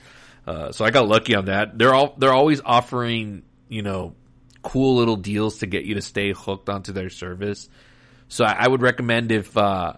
Uh, 0.46 0.72
so 0.72 0.84
I 0.84 0.90
got 0.90 1.07
lucky 1.07 1.34
on 1.34 1.46
that. 1.46 1.76
They're 1.76 1.94
all 1.94 2.14
they're 2.16 2.32
always 2.32 2.61
offering 2.64 3.42
you 3.68 3.82
know 3.82 4.14
cool 4.62 4.96
little 4.96 5.16
deals 5.16 5.59
to 5.59 5.66
get 5.66 5.84
you 5.84 5.94
to 5.96 6.02
stay 6.02 6.32
hooked 6.32 6.70
onto 6.70 6.92
their 6.92 7.11
service. 7.11 7.68
So 8.28 8.44
I, 8.44 8.57
I 8.61 8.68
would 8.68 8.80
recommend 8.82 9.30
if, 9.30 9.57
uh, 9.57 9.94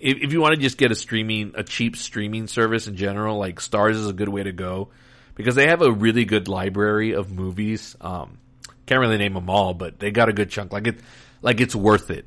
if 0.00 0.18
if 0.18 0.32
you 0.32 0.40
want 0.40 0.54
to 0.54 0.60
just 0.60 0.78
get 0.78 0.90
a 0.90 0.94
streaming 0.94 1.52
a 1.54 1.62
cheap 1.62 1.96
streaming 1.96 2.46
service 2.46 2.86
in 2.86 2.96
general, 2.96 3.38
like 3.38 3.60
Starz 3.60 3.92
is 3.92 4.08
a 4.08 4.12
good 4.12 4.28
way 4.28 4.42
to 4.42 4.52
go 4.52 4.90
because 5.34 5.54
they 5.54 5.68
have 5.68 5.82
a 5.82 5.92
really 5.92 6.24
good 6.24 6.48
library 6.48 7.12
of 7.12 7.30
movies. 7.30 7.96
Um, 8.00 8.38
can't 8.86 9.00
really 9.00 9.18
name 9.18 9.34
them 9.34 9.48
all, 9.48 9.74
but 9.74 9.98
they 9.98 10.10
got 10.10 10.28
a 10.28 10.32
good 10.32 10.50
chunk. 10.50 10.72
Like 10.72 10.86
it, 10.86 11.00
like 11.42 11.60
it's 11.60 11.74
worth 11.74 12.10
it. 12.10 12.26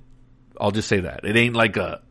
I'll 0.59 0.71
just 0.71 0.88
say 0.88 1.01
that 1.01 1.26
it 1.26 1.36
ain't 1.36 1.55
like 1.55 1.78
a, 1.78 2.01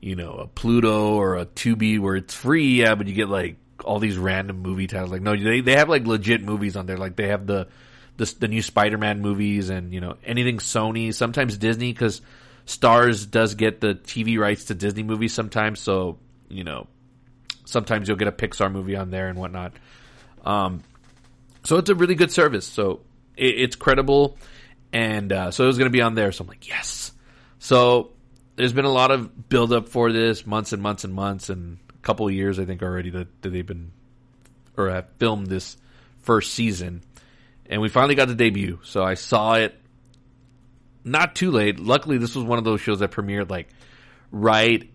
you 0.00 0.16
know, 0.16 0.32
a 0.32 0.46
Pluto 0.46 1.14
or 1.14 1.36
a 1.36 1.46
Tubi 1.46 2.00
where 2.00 2.16
it's 2.16 2.34
free, 2.34 2.80
yeah, 2.80 2.94
but 2.94 3.06
you 3.06 3.14
get 3.14 3.28
like 3.28 3.58
all 3.84 3.98
these 3.98 4.16
random 4.16 4.62
movie 4.62 4.86
titles. 4.86 5.10
Like, 5.10 5.22
no, 5.22 5.36
they 5.36 5.60
they 5.60 5.76
have 5.76 5.88
like 5.88 6.06
legit 6.06 6.42
movies 6.42 6.74
on 6.74 6.86
there. 6.86 6.96
Like 6.96 7.16
they 7.16 7.28
have 7.28 7.46
the 7.46 7.68
the, 8.16 8.34
the 8.38 8.48
new 8.48 8.62
Spider-Man 8.62 9.20
movies 9.20 9.68
and 9.68 9.92
you 9.92 10.00
know 10.00 10.16
anything 10.24 10.58
Sony. 10.58 11.12
Sometimes 11.12 11.58
Disney 11.58 11.92
because 11.92 12.22
Starz 12.66 13.30
does 13.30 13.54
get 13.54 13.80
the 13.80 13.94
TV 13.94 14.38
rights 14.38 14.64
to 14.66 14.74
Disney 14.74 15.02
movies 15.02 15.32
sometimes. 15.32 15.80
So 15.80 16.18
you 16.48 16.64
know 16.64 16.86
sometimes 17.64 18.08
you'll 18.08 18.16
get 18.16 18.28
a 18.28 18.32
Pixar 18.32 18.70
movie 18.70 18.96
on 18.96 19.10
there 19.10 19.28
and 19.28 19.38
whatnot. 19.38 19.72
Um, 20.44 20.82
so 21.64 21.76
it's 21.78 21.90
a 21.90 21.94
really 21.94 22.14
good 22.14 22.30
service. 22.30 22.66
So 22.66 23.00
it, 23.36 23.58
it's 23.58 23.76
credible, 23.76 24.38
and 24.92 25.32
uh, 25.32 25.50
so 25.50 25.64
it 25.64 25.66
was 25.66 25.78
going 25.78 25.90
to 25.90 25.96
be 25.96 26.02
on 26.02 26.14
there. 26.14 26.32
So 26.32 26.42
I'm 26.42 26.48
like, 26.48 26.68
yes. 26.68 27.12
So 27.58 28.12
there's 28.56 28.72
been 28.72 28.84
a 28.84 28.92
lot 28.92 29.10
of 29.10 29.48
build 29.48 29.72
up 29.72 29.88
for 29.88 30.12
this, 30.12 30.46
months 30.46 30.72
and 30.72 30.82
months 30.82 31.04
and 31.04 31.12
months, 31.12 31.50
and 31.50 31.78
a 31.90 31.98
couple 32.02 32.30
years 32.30 32.58
I 32.58 32.64
think 32.64 32.82
already 32.82 33.10
that, 33.10 33.42
that 33.42 33.50
they've 33.50 33.66
been 33.66 33.92
or 34.76 34.90
have 34.90 35.08
filmed 35.18 35.46
this 35.46 35.76
first 36.20 36.54
season, 36.54 37.02
and 37.66 37.80
we 37.80 37.88
finally 37.88 38.14
got 38.14 38.28
the 38.28 38.34
debut. 38.34 38.80
So 38.84 39.02
I 39.02 39.14
saw 39.14 39.54
it 39.54 39.74
not 41.06 41.34
too 41.34 41.50
late. 41.50 41.78
Luckily, 41.78 42.18
this 42.18 42.34
was 42.34 42.44
one 42.44 42.58
of 42.58 42.64
those 42.64 42.80
shows 42.80 42.98
that 42.98 43.12
premiered 43.12 43.48
like 43.48 43.68
right 44.30 44.90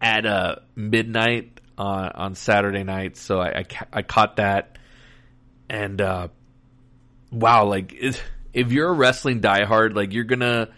at 0.00 0.26
uh, 0.26 0.56
midnight 0.76 1.60
on 1.78 2.10
on 2.10 2.34
Saturday 2.34 2.84
night. 2.84 3.16
So 3.16 3.40
I, 3.40 3.60
I, 3.60 3.64
I 3.92 4.02
caught 4.02 4.36
that, 4.36 4.78
and 5.68 6.00
uh, 6.00 6.28
wow, 7.32 7.64
like 7.64 7.92
it, 7.94 8.22
if 8.52 8.72
you're 8.72 8.88
a 8.88 8.92
wrestling 8.92 9.40
diehard, 9.40 9.94
like 9.94 10.12
you're 10.12 10.24
gonna 10.24 10.68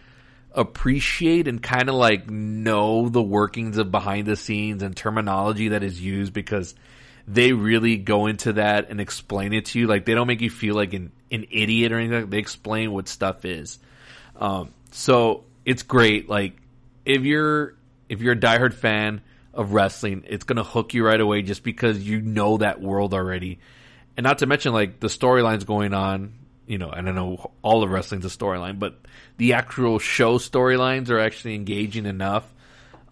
appreciate 0.52 1.48
and 1.48 1.62
kind 1.62 1.88
of 1.88 1.94
like 1.94 2.30
know 2.30 3.08
the 3.08 3.22
workings 3.22 3.76
of 3.76 3.90
behind 3.90 4.26
the 4.26 4.36
scenes 4.36 4.82
and 4.82 4.96
terminology 4.96 5.68
that 5.68 5.82
is 5.82 6.00
used 6.00 6.32
because 6.32 6.74
they 7.28 7.52
really 7.52 7.98
go 7.98 8.26
into 8.26 8.54
that 8.54 8.88
and 8.88 9.00
explain 9.00 9.52
it 9.52 9.66
to 9.66 9.80
you. 9.80 9.86
Like 9.86 10.04
they 10.06 10.14
don't 10.14 10.26
make 10.26 10.40
you 10.40 10.48
feel 10.48 10.74
like 10.74 10.94
an, 10.94 11.12
an 11.30 11.46
idiot 11.50 11.92
or 11.92 11.98
anything. 11.98 12.30
They 12.30 12.38
explain 12.38 12.92
what 12.92 13.08
stuff 13.08 13.44
is. 13.44 13.78
Um, 14.36 14.72
so 14.96 15.44
it's 15.66 15.82
great. 15.82 16.26
Like 16.26 16.56
if 17.04 17.22
you're 17.22 17.74
if 18.08 18.22
you're 18.22 18.32
a 18.32 18.38
diehard 18.38 18.72
fan 18.72 19.20
of 19.52 19.74
wrestling, 19.74 20.24
it's 20.26 20.44
gonna 20.44 20.64
hook 20.64 20.94
you 20.94 21.04
right 21.04 21.20
away 21.20 21.42
just 21.42 21.62
because 21.62 22.00
you 22.02 22.22
know 22.22 22.56
that 22.56 22.80
world 22.80 23.12
already. 23.12 23.58
And 24.16 24.24
not 24.24 24.38
to 24.38 24.46
mention 24.46 24.72
like 24.72 24.98
the 24.98 25.08
storylines 25.08 25.66
going 25.66 25.92
on, 25.92 26.32
you 26.66 26.78
know, 26.78 26.88
and 26.88 27.10
I 27.10 27.12
know 27.12 27.52
all 27.60 27.82
of 27.82 27.90
wrestling's 27.90 28.24
a 28.24 28.28
storyline, 28.28 28.78
but 28.78 28.98
the 29.36 29.52
actual 29.52 29.98
show 29.98 30.38
storylines 30.38 31.10
are 31.10 31.18
actually 31.18 31.56
engaging 31.56 32.06
enough. 32.06 32.50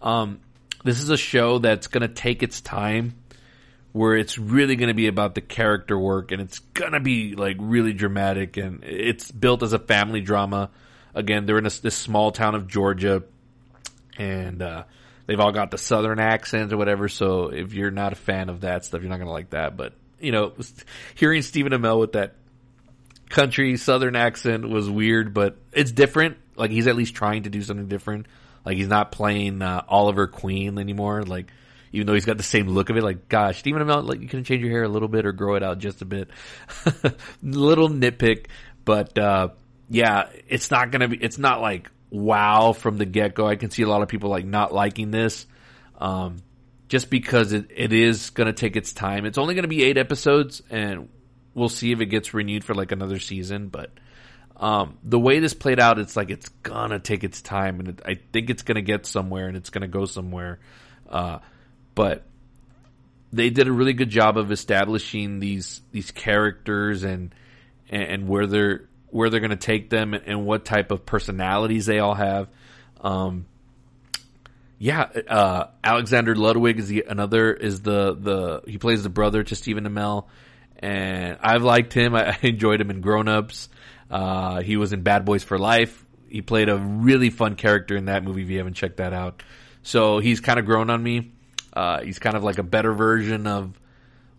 Um, 0.01 0.39
this 0.83 1.03
is 1.03 1.11
a 1.11 1.17
show 1.17 1.59
that's 1.59 1.85
gonna 1.85 2.07
take 2.07 2.41
its 2.41 2.61
time 2.61 3.13
where 3.91 4.15
it's 4.17 4.39
really 4.39 4.75
going 4.75 4.89
to 4.89 4.93
be 4.93 5.07
about 5.07 5.35
the 5.35 5.41
character 5.41 5.97
work 5.97 6.33
and 6.33 6.41
it's 6.41 6.59
going 6.59 6.91
to 6.91 6.99
be 6.99 7.33
like 7.33 7.55
really 7.61 7.93
dramatic 7.93 8.57
and 8.57 8.83
it's 8.83 9.31
built 9.31 9.63
as 9.63 9.71
a 9.71 9.79
family 9.79 10.19
drama. 10.19 10.69
Again, 11.15 11.45
they're 11.45 11.57
in 11.57 11.65
a, 11.65 11.69
this 11.69 11.95
small 11.95 12.31
town 12.31 12.53
of 12.53 12.67
Georgia 12.67 13.23
and 14.17 14.61
uh, 14.61 14.83
they've 15.25 15.39
all 15.39 15.51
got 15.51 15.71
the 15.71 15.77
southern 15.77 16.19
accents 16.19 16.73
or 16.73 16.77
whatever. 16.77 17.09
So 17.09 17.51
if 17.51 17.73
you're 17.73 17.91
not 17.91 18.13
a 18.13 18.15
fan 18.15 18.49
of 18.49 18.61
that 18.61 18.85
stuff, 18.85 19.01
you're 19.01 19.09
not 19.09 19.17
going 19.17 19.27
to 19.27 19.33
like 19.33 19.51
that. 19.51 19.77
But 19.77 19.93
you 20.19 20.31
know, 20.31 20.53
hearing 21.15 21.41
Stephen 21.41 21.71
Amell 21.71 21.99
with 21.99 22.13
that 22.13 22.35
country 23.29 23.77
southern 23.77 24.15
accent 24.15 24.67
was 24.67 24.89
weird, 24.89 25.33
but 25.33 25.57
it's 25.71 25.91
different. 25.91 26.37
Like 26.55 26.71
he's 26.71 26.87
at 26.87 26.95
least 26.95 27.15
trying 27.15 27.43
to 27.43 27.49
do 27.49 27.61
something 27.61 27.87
different. 27.87 28.27
Like 28.65 28.77
he's 28.77 28.87
not 28.87 29.11
playing 29.11 29.61
uh, 29.61 29.83
Oliver 29.87 30.27
Queen 30.27 30.77
anymore. 30.77 31.23
Like 31.23 31.51
even 31.95 32.07
though 32.07 32.13
he's 32.13 32.25
got 32.25 32.35
the 32.37 32.43
same 32.43 32.67
look 32.67 32.89
of 32.89 32.97
it. 32.97 33.03
Like, 33.03 33.29
gosh, 33.29 33.59
Stephen 33.59 33.81
Amell, 33.81 34.05
like 34.05 34.19
you 34.19 34.27
can 34.27 34.43
change 34.43 34.61
your 34.61 34.71
hair 34.71 34.83
a 34.83 34.89
little 34.89 35.07
bit 35.07 35.25
or 35.25 35.31
grow 35.31 35.55
it 35.55 35.63
out 35.63 35.79
just 35.79 36.01
a 36.01 36.05
bit. 36.05 36.29
little 37.41 37.89
nitpick, 37.89 38.47
but 38.83 39.17
uh, 39.17 39.49
yeah, 39.89 40.29
it's 40.47 40.71
not 40.71 40.91
gonna 40.91 41.07
be. 41.07 41.17
It's 41.17 41.37
not 41.37 41.61
like 41.61 41.89
wow 42.09 42.73
from 42.73 42.97
the 42.97 43.05
get 43.05 43.35
go. 43.35 43.47
I 43.47 43.55
can 43.55 43.69
see 43.69 43.83
a 43.83 43.89
lot 43.89 44.01
of 44.01 44.07
people 44.07 44.29
like 44.29 44.45
not 44.45 44.73
liking 44.73 45.11
this. 45.11 45.45
Um, 45.97 46.37
just 46.87 47.09
because 47.09 47.51
it, 47.53 47.67
it 47.69 47.93
is 47.93 48.29
to 48.47 48.53
take 48.53 48.75
its 48.75 48.93
time. 48.93 49.25
It's 49.25 49.37
only 49.37 49.55
to 49.63 49.67
be 49.67 49.83
eight 49.83 49.97
episodes, 49.97 50.61
and 50.69 51.09
we'll 51.53 51.69
see 51.69 51.91
if 51.91 51.99
it 51.99 52.07
gets 52.07 52.33
renewed 52.33 52.63
for 52.63 52.75
like 52.75 52.91
another 52.91 53.19
season. 53.19 53.69
But 53.69 53.91
um, 54.57 54.97
the 55.03 55.19
way 55.19 55.39
this 55.39 55.53
played 55.53 55.79
out, 55.79 55.99
it's 55.99 56.15
like 56.15 56.29
it's 56.29 56.49
gonna 56.49 56.99
take 56.99 57.23
its 57.23 57.41
time, 57.41 57.79
and 57.79 57.89
it, 57.89 58.01
I 58.05 58.19
think 58.31 58.49
it's 58.49 58.63
gonna 58.63 58.81
get 58.81 59.05
somewhere, 59.05 59.47
and 59.47 59.57
it's 59.57 59.69
gonna 59.69 59.87
go 59.87 60.05
somewhere. 60.05 60.59
Uh, 61.09 61.39
but 61.95 62.23
they 63.31 63.49
did 63.49 63.67
a 63.67 63.71
really 63.71 63.93
good 63.93 64.09
job 64.09 64.37
of 64.37 64.51
establishing 64.51 65.39
these 65.39 65.81
these 65.91 66.11
characters 66.11 67.03
and 67.03 67.33
and 67.89 68.27
where 68.27 68.47
they're 68.47 68.87
where 69.15 69.29
they're 69.29 69.39
going 69.39 69.49
to 69.49 69.55
take 69.55 69.89
them 69.89 70.13
and 70.13 70.45
what 70.45 70.65
type 70.65 70.91
of 70.91 71.05
personalities 71.05 71.85
they 71.85 71.99
all 71.99 72.15
have. 72.15 72.49
Um, 72.99 73.45
yeah, 74.77 75.03
uh, 75.03 75.67
Alexander 75.81 76.35
Ludwig 76.35 76.79
is 76.79 76.89
the, 76.89 77.05
another 77.07 77.53
is 77.53 77.79
the 77.79 78.13
the 78.13 78.61
he 78.69 78.77
plays 78.77 79.03
the 79.03 79.09
brother 79.09 79.41
to 79.41 79.55
Stephen 79.55 79.85
Amell, 79.85 80.25
and 80.79 81.37
I've 81.39 81.63
liked 81.63 81.93
him. 81.93 82.13
I 82.13 82.37
enjoyed 82.41 82.81
him 82.81 82.91
in 82.91 82.99
Grown 82.99 83.29
Ups. 83.29 83.69
Uh, 84.11 84.61
he 84.61 84.75
was 84.75 84.91
in 84.91 85.01
Bad 85.01 85.23
Boys 85.23 85.45
for 85.45 85.57
Life. 85.57 86.05
He 86.27 86.41
played 86.41 86.67
a 86.67 86.75
really 86.75 87.29
fun 87.29 87.55
character 87.55 87.95
in 87.95 88.05
that 88.05 88.21
movie. 88.21 88.43
If 88.43 88.49
you 88.49 88.57
haven't 88.57 88.73
checked 88.73 88.97
that 88.97 89.13
out, 89.13 89.43
so 89.81 90.19
he's 90.19 90.41
kind 90.41 90.59
of 90.59 90.65
grown 90.65 90.89
on 90.89 91.01
me. 91.01 91.31
Uh, 91.71 92.01
he's 92.01 92.19
kind 92.19 92.35
of 92.35 92.43
like 92.43 92.57
a 92.57 92.63
better 92.63 92.91
version 92.91 93.47
of 93.47 93.79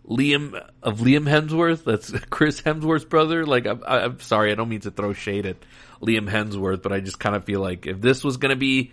Liam 0.07 0.53
of 0.81 0.99
Liam 0.99 1.27
Hemsworth. 1.27 1.83
That's 1.83 2.11
Chris 2.29 2.61
Hemsworth's 2.61 3.05
brother. 3.05 3.45
Like, 3.45 3.65
I'm, 3.65 3.83
I'm 3.85 4.19
sorry, 4.19 4.51
I 4.51 4.55
don't 4.55 4.69
mean 4.69 4.81
to 4.81 4.91
throw 4.91 5.13
shade 5.13 5.45
at 5.45 5.57
Liam 6.01 6.29
Hemsworth, 6.29 6.81
but 6.81 6.93
I 6.93 6.99
just 6.99 7.19
kind 7.19 7.35
of 7.35 7.45
feel 7.45 7.61
like 7.61 7.85
if 7.85 8.01
this 8.01 8.23
was 8.23 8.37
going 8.37 8.51
to 8.51 8.55
be 8.55 8.91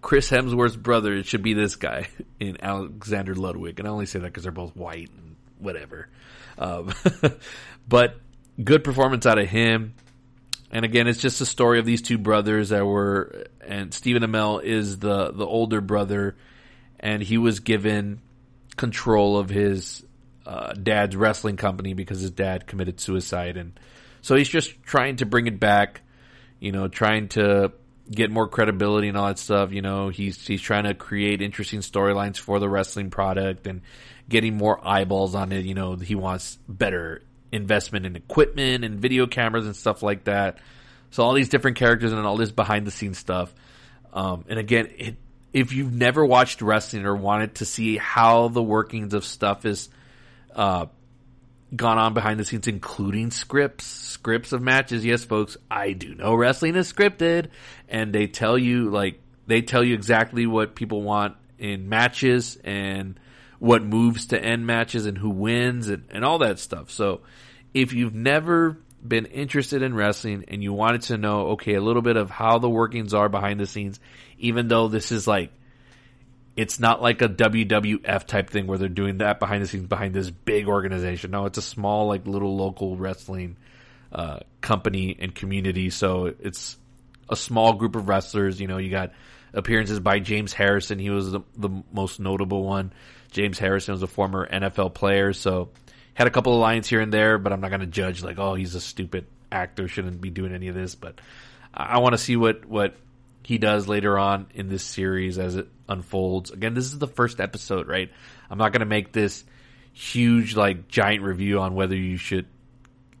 Chris 0.00 0.30
Hemsworth's 0.30 0.76
brother, 0.76 1.14
it 1.14 1.26
should 1.26 1.42
be 1.42 1.54
this 1.54 1.76
guy 1.76 2.08
in 2.40 2.58
Alexander 2.62 3.34
Ludwig. 3.34 3.78
And 3.78 3.88
I 3.88 3.90
only 3.90 4.06
say 4.06 4.18
that 4.20 4.26
because 4.26 4.44
they're 4.44 4.52
both 4.52 4.74
white 4.76 5.10
and 5.10 5.36
whatever. 5.58 6.08
Um, 6.58 6.92
but 7.88 8.16
good 8.62 8.84
performance 8.84 9.26
out 9.26 9.38
of 9.38 9.48
him. 9.48 9.94
And 10.70 10.84
again, 10.84 11.06
it's 11.06 11.20
just 11.20 11.40
a 11.40 11.46
story 11.46 11.78
of 11.78 11.84
these 11.84 12.02
two 12.02 12.18
brothers 12.18 12.70
that 12.70 12.84
were, 12.84 13.46
and 13.60 13.94
Stephen 13.94 14.22
Amell 14.24 14.62
is 14.62 14.98
the 14.98 15.30
the 15.30 15.46
older 15.46 15.80
brother 15.80 16.34
and 17.04 17.22
he 17.22 17.38
was 17.38 17.60
given 17.60 18.20
control 18.76 19.36
of 19.36 19.50
his 19.50 20.02
uh, 20.46 20.72
dad's 20.72 21.16
wrestling 21.16 21.56
company 21.56 21.94
because 21.94 22.20
his 22.20 22.30
dad 22.30 22.66
committed 22.66 23.00
suicide, 23.00 23.56
and 23.56 23.78
so 24.22 24.36
he's 24.36 24.48
just 24.48 24.82
trying 24.82 25.16
to 25.16 25.26
bring 25.26 25.46
it 25.46 25.58
back. 25.60 26.02
You 26.60 26.72
know, 26.72 26.88
trying 26.88 27.28
to 27.30 27.72
get 28.10 28.30
more 28.30 28.48
credibility 28.48 29.08
and 29.08 29.16
all 29.16 29.26
that 29.26 29.38
stuff. 29.38 29.72
You 29.72 29.82
know, 29.82 30.08
he's 30.08 30.46
he's 30.46 30.60
trying 30.60 30.84
to 30.84 30.94
create 30.94 31.42
interesting 31.42 31.80
storylines 31.80 32.38
for 32.38 32.58
the 32.58 32.68
wrestling 32.68 33.10
product 33.10 33.66
and 33.66 33.82
getting 34.28 34.56
more 34.56 34.86
eyeballs 34.86 35.34
on 35.34 35.52
it. 35.52 35.64
You 35.64 35.74
know, 35.74 35.96
he 35.96 36.14
wants 36.14 36.58
better 36.68 37.22
investment 37.52 38.04
in 38.04 38.16
equipment 38.16 38.84
and 38.84 38.98
video 38.98 39.26
cameras 39.26 39.66
and 39.66 39.76
stuff 39.76 40.02
like 40.02 40.24
that. 40.24 40.58
So 41.10 41.22
all 41.22 41.32
these 41.32 41.48
different 41.48 41.76
characters 41.76 42.12
and 42.12 42.26
all 42.26 42.36
this 42.36 42.50
behind 42.50 42.86
the 42.86 42.90
scenes 42.90 43.18
stuff. 43.18 43.54
Um, 44.12 44.44
and 44.48 44.58
again, 44.58 44.90
it 44.96 45.16
if 45.52 45.72
you've 45.72 45.92
never 45.92 46.26
watched 46.26 46.60
wrestling 46.60 47.06
or 47.06 47.14
wanted 47.14 47.54
to 47.56 47.64
see 47.64 47.96
how 47.96 48.48
the 48.48 48.62
workings 48.62 49.14
of 49.14 49.24
stuff 49.24 49.64
is 49.64 49.88
uh, 50.54 50.86
gone 51.74 51.98
on 51.98 52.14
behind 52.14 52.38
the 52.38 52.44
scenes, 52.44 52.68
including 52.68 53.30
scripts, 53.30 53.84
scripts 53.84 54.52
of 54.52 54.62
matches. 54.62 55.04
Yes, 55.04 55.24
folks, 55.24 55.56
I 55.70 55.92
do 55.92 56.14
know 56.14 56.34
wrestling 56.34 56.76
is 56.76 56.92
scripted, 56.92 57.48
and 57.88 58.12
they 58.12 58.26
tell 58.26 58.56
you 58.56 58.90
like 58.90 59.20
they 59.46 59.62
tell 59.62 59.84
you 59.84 59.94
exactly 59.94 60.46
what 60.46 60.74
people 60.74 61.02
want 61.02 61.36
in 61.58 61.88
matches 61.88 62.58
and 62.64 63.18
what 63.58 63.82
moves 63.82 64.26
to 64.26 64.42
end 64.42 64.66
matches 64.66 65.06
and 65.06 65.16
who 65.16 65.30
wins 65.30 65.88
and, 65.88 66.04
and 66.10 66.24
all 66.24 66.38
that 66.38 66.58
stuff. 66.58 66.90
So 66.90 67.22
if 67.72 67.92
you've 67.92 68.14
never 68.14 68.78
been 69.06 69.26
interested 69.26 69.82
in 69.82 69.94
wrestling 69.94 70.44
and 70.48 70.62
you 70.62 70.72
wanted 70.72 71.02
to 71.02 71.18
know, 71.18 71.48
okay, 71.48 71.74
a 71.74 71.80
little 71.80 72.02
bit 72.02 72.16
of 72.16 72.30
how 72.30 72.58
the 72.58 72.68
workings 72.68 73.14
are 73.14 73.28
behind 73.28 73.60
the 73.60 73.66
scenes, 73.66 74.00
even 74.38 74.68
though 74.68 74.88
this 74.88 75.12
is 75.12 75.26
like, 75.26 75.50
it's 76.56 76.78
not 76.78 77.02
like 77.02 77.20
a 77.22 77.28
WWF 77.28 78.26
type 78.26 78.50
thing 78.50 78.66
where 78.66 78.78
they're 78.78 78.88
doing 78.88 79.18
that 79.18 79.40
behind 79.40 79.62
the 79.62 79.66
scenes 79.66 79.86
behind 79.86 80.14
this 80.14 80.30
big 80.30 80.68
organization. 80.68 81.30
No, 81.32 81.46
it's 81.46 81.58
a 81.58 81.62
small, 81.62 82.06
like 82.06 82.26
little 82.26 82.56
local 82.56 82.96
wrestling, 82.96 83.56
uh, 84.12 84.40
company 84.60 85.16
and 85.18 85.34
community. 85.34 85.90
So 85.90 86.26
it's 86.38 86.76
a 87.28 87.36
small 87.36 87.72
group 87.72 87.96
of 87.96 88.08
wrestlers. 88.08 88.60
You 88.60 88.68
know, 88.68 88.78
you 88.78 88.90
got 88.90 89.12
appearances 89.52 89.98
by 89.98 90.20
James 90.20 90.52
Harrison. 90.52 90.98
He 90.98 91.10
was 91.10 91.32
the, 91.32 91.40
the 91.56 91.70
most 91.92 92.20
notable 92.20 92.62
one. 92.62 92.92
James 93.32 93.58
Harrison 93.58 93.92
was 93.92 94.02
a 94.02 94.06
former 94.06 94.48
NFL 94.48 94.94
player. 94.94 95.32
So, 95.32 95.70
had 96.14 96.28
a 96.28 96.30
couple 96.30 96.54
of 96.54 96.60
lines 96.60 96.86
here 96.86 97.00
and 97.00 97.12
there, 97.12 97.38
but 97.38 97.52
I'm 97.52 97.60
not 97.60 97.70
going 97.70 97.80
to 97.80 97.86
judge 97.86 98.22
like, 98.22 98.38
oh, 98.38 98.54
he's 98.54 98.76
a 98.76 98.80
stupid 98.80 99.26
actor, 99.50 99.88
shouldn't 99.88 100.20
be 100.20 100.30
doing 100.30 100.54
any 100.54 100.68
of 100.68 100.76
this. 100.76 100.94
But 100.94 101.20
I, 101.72 101.84
I 101.84 101.98
want 101.98 102.12
to 102.12 102.18
see 102.18 102.36
what 102.36 102.64
what 102.64 102.94
he 103.44 103.58
does 103.58 103.86
later 103.86 104.18
on 104.18 104.46
in 104.54 104.68
this 104.68 104.82
series 104.82 105.38
as 105.38 105.54
it 105.54 105.68
unfolds. 105.88 106.50
Again, 106.50 106.74
this 106.74 106.86
is 106.86 106.98
the 106.98 107.06
first 107.06 107.40
episode, 107.40 107.86
right? 107.86 108.10
I'm 108.50 108.58
not 108.58 108.72
going 108.72 108.80
to 108.80 108.86
make 108.86 109.12
this 109.12 109.44
huge 109.92 110.56
like 110.56 110.88
giant 110.88 111.22
review 111.22 111.60
on 111.60 111.74
whether 111.74 111.94
you 111.94 112.16
should, 112.16 112.46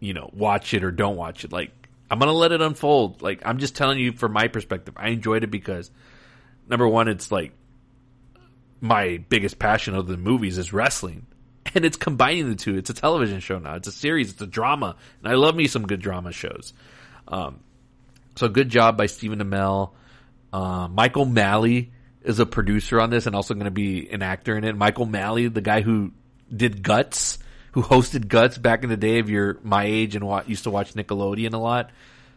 you 0.00 0.14
know, 0.14 0.30
watch 0.32 0.74
it 0.74 0.82
or 0.82 0.90
don't 0.90 1.16
watch 1.16 1.44
it. 1.44 1.52
Like 1.52 1.70
I'm 2.10 2.18
going 2.18 2.30
to 2.30 2.36
let 2.36 2.52
it 2.52 2.62
unfold. 2.62 3.22
Like 3.22 3.42
I'm 3.44 3.58
just 3.58 3.76
telling 3.76 3.98
you 3.98 4.12
from 4.12 4.32
my 4.32 4.48
perspective, 4.48 4.94
I 4.96 5.10
enjoyed 5.10 5.44
it 5.44 5.50
because 5.50 5.90
number 6.68 6.88
one, 6.88 7.08
it's 7.08 7.30
like 7.30 7.52
my 8.80 9.18
biggest 9.28 9.58
passion 9.58 9.94
of 9.94 10.06
the 10.06 10.16
movies 10.16 10.58
is 10.58 10.72
wrestling. 10.72 11.26
And 11.74 11.84
it's 11.84 11.96
combining 11.96 12.50
the 12.50 12.54
two. 12.54 12.76
It's 12.76 12.90
a 12.90 12.94
television 12.94 13.40
show 13.40 13.58
now. 13.58 13.74
It's 13.74 13.88
a 13.88 13.92
series. 13.92 14.30
It's 14.30 14.40
a 14.40 14.46
drama. 14.46 14.96
And 15.22 15.32
I 15.32 15.34
love 15.34 15.56
me 15.56 15.66
some 15.66 15.86
good 15.86 16.00
drama 16.00 16.30
shows. 16.30 16.74
Um, 17.26 17.60
so 18.36 18.48
good 18.48 18.68
job 18.68 18.96
by 18.96 19.06
Stephen 19.06 19.40
Amell. 19.40 19.92
Uh, 20.54 20.86
Mike 20.86 21.16
O'Malley 21.16 21.90
is 22.22 22.38
a 22.38 22.46
producer 22.46 23.00
on 23.00 23.10
this 23.10 23.26
and 23.26 23.34
also 23.34 23.54
going 23.54 23.64
to 23.64 23.72
be 23.72 24.08
an 24.12 24.22
actor 24.22 24.56
in 24.56 24.62
it. 24.62 24.76
Mike 24.76 25.00
O'Malley, 25.00 25.48
the 25.48 25.60
guy 25.60 25.80
who 25.80 26.12
did 26.54 26.80
Guts, 26.80 27.38
who 27.72 27.82
hosted 27.82 28.28
Guts 28.28 28.56
back 28.56 28.84
in 28.84 28.88
the 28.88 28.96
day 28.96 29.18
if 29.18 29.28
you're 29.28 29.58
my 29.64 29.82
age 29.82 30.14
and 30.14 30.24
wa- 30.24 30.44
used 30.46 30.62
to 30.62 30.70
watch 30.70 30.94
Nickelodeon 30.94 31.54
a 31.54 31.58
lot. 31.58 31.90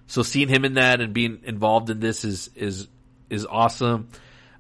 So 0.08 0.24
seeing 0.24 0.48
him 0.48 0.66
in 0.66 0.74
that 0.74 1.00
and 1.00 1.14
being 1.14 1.42
involved 1.44 1.92
in 1.92 2.00
this 2.00 2.26
is, 2.26 2.50
is, 2.56 2.88
is 3.30 3.46
awesome. 3.46 4.10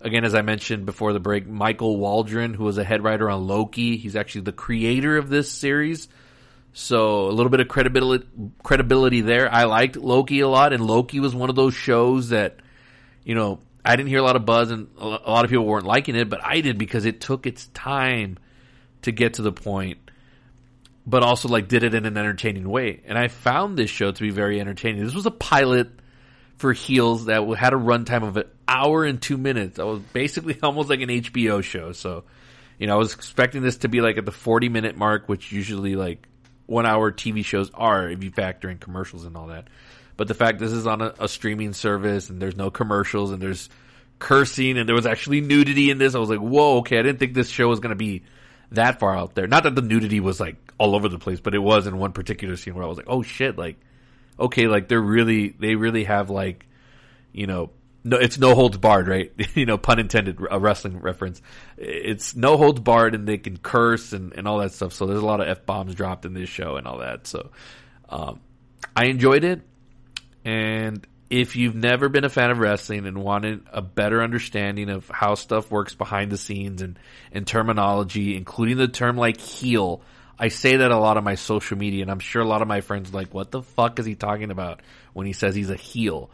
Again, 0.01 0.23
as 0.23 0.35
I 0.35 0.43
mentioned 0.43 0.85
before 0.85 1.11
the 1.11 1.19
break, 1.19 1.47
Michael 1.47 1.97
Waldron, 1.97 2.53
who 2.53 2.65
was 2.65 2.77
a 2.77 2.83
head 2.83 3.03
writer 3.03 3.27
on 3.27 3.47
Loki, 3.47 3.97
he's 3.97 4.15
actually 4.15 4.41
the 4.41 4.51
creator 4.51 5.17
of 5.17 5.29
this 5.29 5.51
series. 5.51 6.09
So 6.73 7.27
a 7.27 7.33
little 7.33 7.49
bit 7.49 7.61
of 7.61 7.67
credibility, 7.67 8.27
credibility 8.61 9.21
there. 9.21 9.51
I 9.51 9.63
liked 9.63 9.95
Loki 9.95 10.41
a 10.41 10.47
lot 10.47 10.73
and 10.73 10.85
Loki 10.85 11.19
was 11.19 11.33
one 11.33 11.49
of 11.49 11.55
those 11.55 11.73
shows 11.73 12.29
that, 12.29 12.59
you 13.27 13.35
know, 13.35 13.59
I 13.83 13.97
didn't 13.97 14.07
hear 14.07 14.19
a 14.19 14.23
lot 14.23 14.37
of 14.37 14.45
buzz 14.45 14.71
and 14.71 14.87
a 14.97 15.05
lot 15.05 15.43
of 15.43 15.51
people 15.51 15.65
weren't 15.65 15.85
liking 15.85 16.15
it, 16.15 16.29
but 16.29 16.39
I 16.45 16.61
did 16.61 16.77
because 16.77 17.03
it 17.03 17.19
took 17.19 17.45
its 17.45 17.67
time 17.67 18.37
to 19.01 19.11
get 19.11 19.33
to 19.33 19.41
the 19.41 19.51
point, 19.51 19.97
but 21.05 21.23
also 21.23 21.49
like 21.49 21.67
did 21.67 21.83
it 21.83 21.93
in 21.93 22.05
an 22.05 22.17
entertaining 22.17 22.69
way. 22.69 23.01
And 23.05 23.17
I 23.17 23.27
found 23.27 23.77
this 23.77 23.89
show 23.89 24.13
to 24.13 24.21
be 24.21 24.29
very 24.29 24.61
entertaining. 24.61 25.03
This 25.03 25.13
was 25.13 25.25
a 25.25 25.31
pilot 25.31 25.89
for 26.55 26.71
Heels 26.71 27.25
that 27.25 27.45
had 27.57 27.73
a 27.73 27.77
runtime 27.77 28.25
of 28.25 28.37
an 28.37 28.45
hour 28.65 29.03
and 29.03 29.21
two 29.21 29.37
minutes. 29.37 29.75
That 29.75 29.85
was 29.85 29.99
basically 30.13 30.57
almost 30.63 30.89
like 30.89 31.01
an 31.01 31.09
HBO 31.09 31.61
show. 31.61 31.91
So, 31.91 32.23
you 32.79 32.87
know, 32.87 32.93
I 32.93 32.97
was 32.97 33.13
expecting 33.13 33.61
this 33.61 33.79
to 33.79 33.89
be 33.89 33.99
like 33.99 34.17
at 34.17 34.23
the 34.25 34.31
40 34.31 34.69
minute 34.69 34.95
mark, 34.95 35.27
which 35.27 35.51
usually 35.51 35.97
like 35.97 36.25
one 36.65 36.85
hour 36.85 37.11
TV 37.11 37.43
shows 37.43 37.71
are 37.73 38.09
if 38.09 38.23
you 38.23 38.31
factor 38.31 38.69
in 38.69 38.77
commercials 38.77 39.25
and 39.25 39.35
all 39.35 39.47
that. 39.47 39.67
But 40.17 40.27
the 40.27 40.33
fact 40.33 40.59
this 40.59 40.71
is 40.71 40.87
on 40.87 41.01
a, 41.01 41.13
a 41.19 41.27
streaming 41.27 41.73
service 41.73 42.29
and 42.29 42.41
there's 42.41 42.57
no 42.57 42.71
commercials 42.71 43.31
and 43.31 43.41
there's 43.41 43.69
cursing 44.19 44.77
and 44.77 44.89
there 44.89 44.95
was 44.95 45.05
actually 45.05 45.41
nudity 45.41 45.91
in 45.91 45.99
this, 45.99 46.15
I 46.15 46.19
was 46.19 46.29
like, 46.29 46.39
whoa, 46.39 46.79
okay, 46.79 46.97
I 46.99 47.03
didn't 47.03 47.19
think 47.19 47.35
this 47.35 47.49
show 47.49 47.67
was 47.67 47.79
going 47.79 47.91
to 47.91 47.95
be 47.95 48.23
that 48.71 48.99
far 48.99 49.15
out 49.15 49.35
there. 49.35 49.47
Not 49.47 49.63
that 49.63 49.75
the 49.75 49.81
nudity 49.81 50.19
was 50.19 50.39
like 50.39 50.55
all 50.79 50.95
over 50.95 51.07
the 51.07 51.19
place, 51.19 51.39
but 51.39 51.53
it 51.53 51.59
was 51.59 51.87
in 51.87 51.97
one 51.97 52.11
particular 52.13 52.57
scene 52.57 52.73
where 52.73 52.83
I 52.83 52.87
was 52.87 52.97
like, 52.97 53.07
oh 53.07 53.21
shit, 53.21 53.57
like, 53.57 53.77
okay, 54.39 54.67
like 54.67 54.87
they're 54.87 54.99
really, 54.99 55.49
they 55.49 55.75
really 55.75 56.03
have 56.05 56.31
like, 56.31 56.65
you 57.31 57.45
know, 57.45 57.69
no, 58.03 58.17
it's 58.17 58.37
no 58.37 58.55
holds 58.55 58.77
barred, 58.77 59.07
right? 59.07 59.31
you 59.55 59.65
know, 59.65 59.77
pun 59.77 59.99
intended, 59.99 60.39
a 60.49 60.59
wrestling 60.59 60.99
reference. 60.99 61.41
It's 61.77 62.35
no 62.35 62.57
holds 62.57 62.79
barred 62.79 63.13
and 63.13 63.27
they 63.27 63.37
can 63.37 63.57
curse 63.57 64.13
and, 64.13 64.33
and 64.33 64.47
all 64.47 64.59
that 64.59 64.71
stuff. 64.71 64.93
So 64.93 65.05
there's 65.05 65.21
a 65.21 65.25
lot 65.25 65.41
of 65.41 65.47
F 65.47 65.65
bombs 65.65 65.93
dropped 65.93 66.25
in 66.25 66.33
this 66.33 66.49
show 66.49 66.77
and 66.77 66.87
all 66.87 66.99
that. 66.99 67.27
So, 67.27 67.51
um, 68.09 68.39
I 68.95 69.05
enjoyed 69.05 69.43
it. 69.43 69.61
And 70.45 71.05
if 71.29 71.55
you've 71.55 71.75
never 71.75 72.09
been 72.09 72.23
a 72.23 72.29
fan 72.29 72.51
of 72.51 72.59
wrestling 72.59 73.05
and 73.05 73.17
wanted 73.17 73.61
a 73.71 73.81
better 73.81 74.21
understanding 74.21 74.89
of 74.89 75.09
how 75.09 75.35
stuff 75.35 75.69
works 75.69 75.93
behind 75.93 76.31
the 76.31 76.37
scenes 76.37 76.81
and, 76.81 76.97
and 77.31 77.45
terminology, 77.45 78.35
including 78.35 78.77
the 78.77 78.87
term 78.87 79.17
like 79.17 79.39
heel, 79.39 80.01
I 80.39 80.49
say 80.49 80.77
that 80.77 80.91
a 80.91 80.97
lot 80.97 81.17
on 81.17 81.23
my 81.23 81.35
social 81.35 81.77
media 81.77 82.03
and 82.03 82.11
I'm 82.11 82.19
sure 82.19 82.41
a 82.41 82.47
lot 82.47 82.61
of 82.61 82.67
my 82.67 82.81
friends 82.81 83.13
like, 83.13 83.33
what 83.33 83.51
the 83.51 83.61
fuck 83.61 83.99
is 83.99 84.05
he 84.05 84.15
talking 84.15 84.51
about 84.51 84.81
when 85.13 85.27
he 85.27 85.33
says 85.33 85.55
he's 85.55 85.69
a 85.69 85.75
heel? 85.75 86.29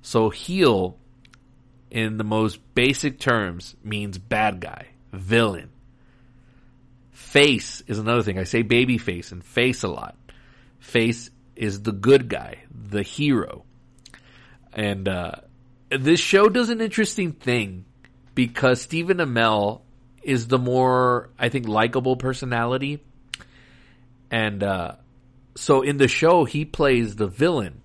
So 0.00 0.30
heel 0.30 0.96
in 1.90 2.16
the 2.16 2.24
most 2.24 2.60
basic 2.74 3.18
terms 3.18 3.74
means 3.82 4.16
bad 4.16 4.60
guy, 4.60 4.88
villain. 5.12 5.70
Face 7.10 7.82
is 7.86 7.98
another 7.98 8.22
thing. 8.22 8.38
I 8.38 8.44
say 8.44 8.62
baby 8.62 8.96
face 8.96 9.32
and 9.32 9.44
face 9.44 9.82
a 9.82 9.88
lot. 9.88 10.16
Face 10.78 11.30
is 11.58 11.82
the 11.82 11.92
good 11.92 12.28
guy, 12.28 12.62
the 12.70 13.02
hero. 13.02 13.64
And 14.72 15.08
uh, 15.08 15.32
this 15.90 16.20
show 16.20 16.48
does 16.48 16.68
an 16.70 16.80
interesting 16.80 17.32
thing 17.32 17.84
because 18.34 18.80
Stephen 18.80 19.18
Amell 19.18 19.80
is 20.22 20.46
the 20.46 20.58
more, 20.58 21.30
I 21.38 21.48
think, 21.48 21.66
likable 21.66 22.16
personality. 22.16 23.02
And 24.30 24.62
uh, 24.62 24.92
so 25.56 25.82
in 25.82 25.96
the 25.96 26.06
show, 26.06 26.44
he 26.44 26.64
plays 26.64 27.16
the 27.16 27.26
villain. 27.26 27.82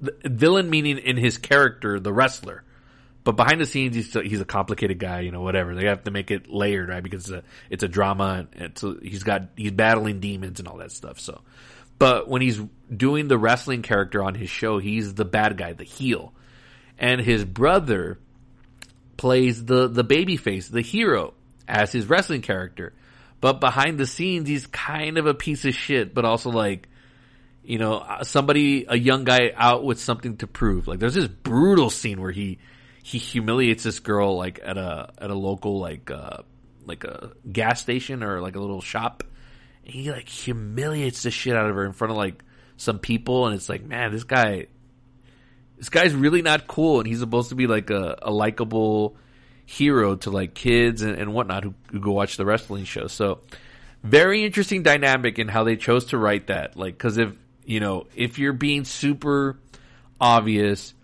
The 0.00 0.14
villain 0.24 0.68
meaning 0.68 0.98
in 0.98 1.16
his 1.16 1.38
character, 1.38 2.00
the 2.00 2.12
wrestler. 2.12 2.64
But 3.22 3.36
behind 3.36 3.60
the 3.60 3.66
scenes, 3.66 3.94
he's 3.94 4.16
a, 4.16 4.22
he's 4.24 4.40
a 4.40 4.44
complicated 4.44 4.98
guy, 4.98 5.20
you 5.20 5.30
know, 5.30 5.42
whatever. 5.42 5.76
They 5.76 5.86
have 5.86 6.02
to 6.04 6.10
make 6.10 6.32
it 6.32 6.50
layered, 6.50 6.88
right? 6.88 7.02
Because 7.02 7.28
it's 7.28 7.32
a, 7.32 7.44
it's 7.70 7.82
a 7.84 7.88
drama. 7.88 8.48
And 8.54 8.76
so 8.76 8.96
he's 9.00 9.22
got, 9.22 9.42
he's 9.56 9.70
battling 9.70 10.18
demons 10.18 10.58
and 10.58 10.66
all 10.66 10.78
that 10.78 10.90
stuff. 10.90 11.20
So, 11.20 11.42
but 12.02 12.26
when 12.26 12.42
he's 12.42 12.60
doing 12.92 13.28
the 13.28 13.38
wrestling 13.38 13.82
character 13.82 14.24
on 14.24 14.34
his 14.34 14.50
show, 14.50 14.80
he's 14.80 15.14
the 15.14 15.24
bad 15.24 15.56
guy, 15.56 15.72
the 15.72 15.84
heel. 15.84 16.34
And 16.98 17.20
his 17.20 17.44
brother 17.44 18.18
plays 19.16 19.64
the, 19.64 19.86
the 19.86 20.02
baby 20.02 20.36
face, 20.36 20.66
the 20.66 20.80
hero, 20.80 21.34
as 21.68 21.92
his 21.92 22.06
wrestling 22.06 22.42
character. 22.42 22.92
But 23.40 23.60
behind 23.60 23.98
the 23.98 24.06
scenes, 24.08 24.48
he's 24.48 24.66
kind 24.66 25.16
of 25.16 25.26
a 25.26 25.34
piece 25.34 25.64
of 25.64 25.74
shit, 25.74 26.12
but 26.12 26.24
also 26.24 26.50
like, 26.50 26.88
you 27.62 27.78
know, 27.78 28.04
somebody, 28.22 28.84
a 28.88 28.98
young 28.98 29.22
guy 29.22 29.52
out 29.54 29.84
with 29.84 30.00
something 30.00 30.38
to 30.38 30.48
prove. 30.48 30.88
Like 30.88 30.98
there's 30.98 31.14
this 31.14 31.28
brutal 31.28 31.88
scene 31.88 32.20
where 32.20 32.32
he, 32.32 32.58
he 33.04 33.18
humiliates 33.18 33.84
this 33.84 34.00
girl 34.00 34.36
like 34.36 34.58
at 34.64 34.76
a, 34.76 35.12
at 35.18 35.30
a 35.30 35.36
local 35.36 35.78
like, 35.78 36.10
uh, 36.10 36.38
like 36.84 37.04
a 37.04 37.30
gas 37.52 37.80
station 37.80 38.24
or 38.24 38.40
like 38.40 38.56
a 38.56 38.60
little 38.60 38.80
shop 38.80 39.22
he 39.82 40.10
like 40.10 40.28
humiliates 40.28 41.22
the 41.22 41.30
shit 41.30 41.56
out 41.56 41.68
of 41.68 41.76
her 41.76 41.84
in 41.84 41.92
front 41.92 42.10
of 42.10 42.16
like 42.16 42.42
some 42.76 42.98
people 42.98 43.46
and 43.46 43.54
it's 43.54 43.68
like 43.68 43.84
man 43.84 44.12
this 44.12 44.24
guy 44.24 44.66
this 45.76 45.88
guy's 45.88 46.14
really 46.14 46.42
not 46.42 46.66
cool 46.66 47.00
and 47.00 47.08
he's 47.08 47.18
supposed 47.18 47.48
to 47.48 47.54
be 47.54 47.66
like 47.66 47.90
a, 47.90 48.16
a 48.22 48.30
likable 48.30 49.16
hero 49.66 50.16
to 50.16 50.30
like 50.30 50.54
kids 50.54 51.02
and, 51.02 51.16
and 51.16 51.32
whatnot 51.32 51.64
who, 51.64 51.74
who, 51.90 51.98
go 51.98 52.12
watch 52.12 52.36
the 52.36 52.44
wrestling 52.44 52.84
show. 52.84 53.06
So 53.06 53.40
very 54.02 54.44
interesting 54.44 54.82
dynamic 54.82 55.38
in 55.38 55.48
how 55.48 55.64
they 55.64 55.76
chose 55.76 56.06
to 56.06 56.18
write 56.18 56.48
that 56.48 56.76
like 56.76 56.94
because 56.94 57.18
if 57.18 57.32
you 57.64 57.80
know 57.80 58.06
if 58.14 58.38
you're 58.38 58.52
being 58.52 58.84
super 58.84 59.58
obvious 60.20 60.94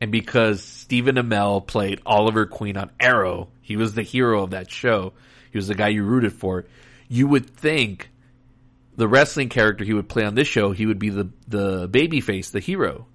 and 0.00 0.12
because 0.12 0.62
Stephen 0.62 1.16
Amell 1.16 1.66
played 1.66 2.00
Oliver 2.06 2.46
Queen 2.46 2.76
on 2.76 2.90
Arrow 3.00 3.48
he 3.60 3.76
was 3.76 3.92
the 3.92 4.02
hero 4.02 4.42
of 4.44 4.50
that 4.50 4.70
show. 4.70 5.12
He 5.52 5.58
was 5.58 5.68
the 5.68 5.74
guy 5.74 5.88
you 5.88 6.02
rooted 6.02 6.32
for 6.32 6.64
you 7.08 7.26
would 7.26 7.48
think 7.50 8.10
the 8.96 9.08
wrestling 9.08 9.48
character 9.48 9.84
he 9.84 9.94
would 9.94 10.08
play 10.08 10.24
on 10.24 10.34
this 10.34 10.48
show, 10.48 10.72
he 10.72 10.86
would 10.86 10.98
be 10.98 11.10
the 11.10 11.30
the 11.46 11.88
baby 11.88 12.20
face, 12.20 12.50
the 12.50 12.60
hero. 12.60 13.06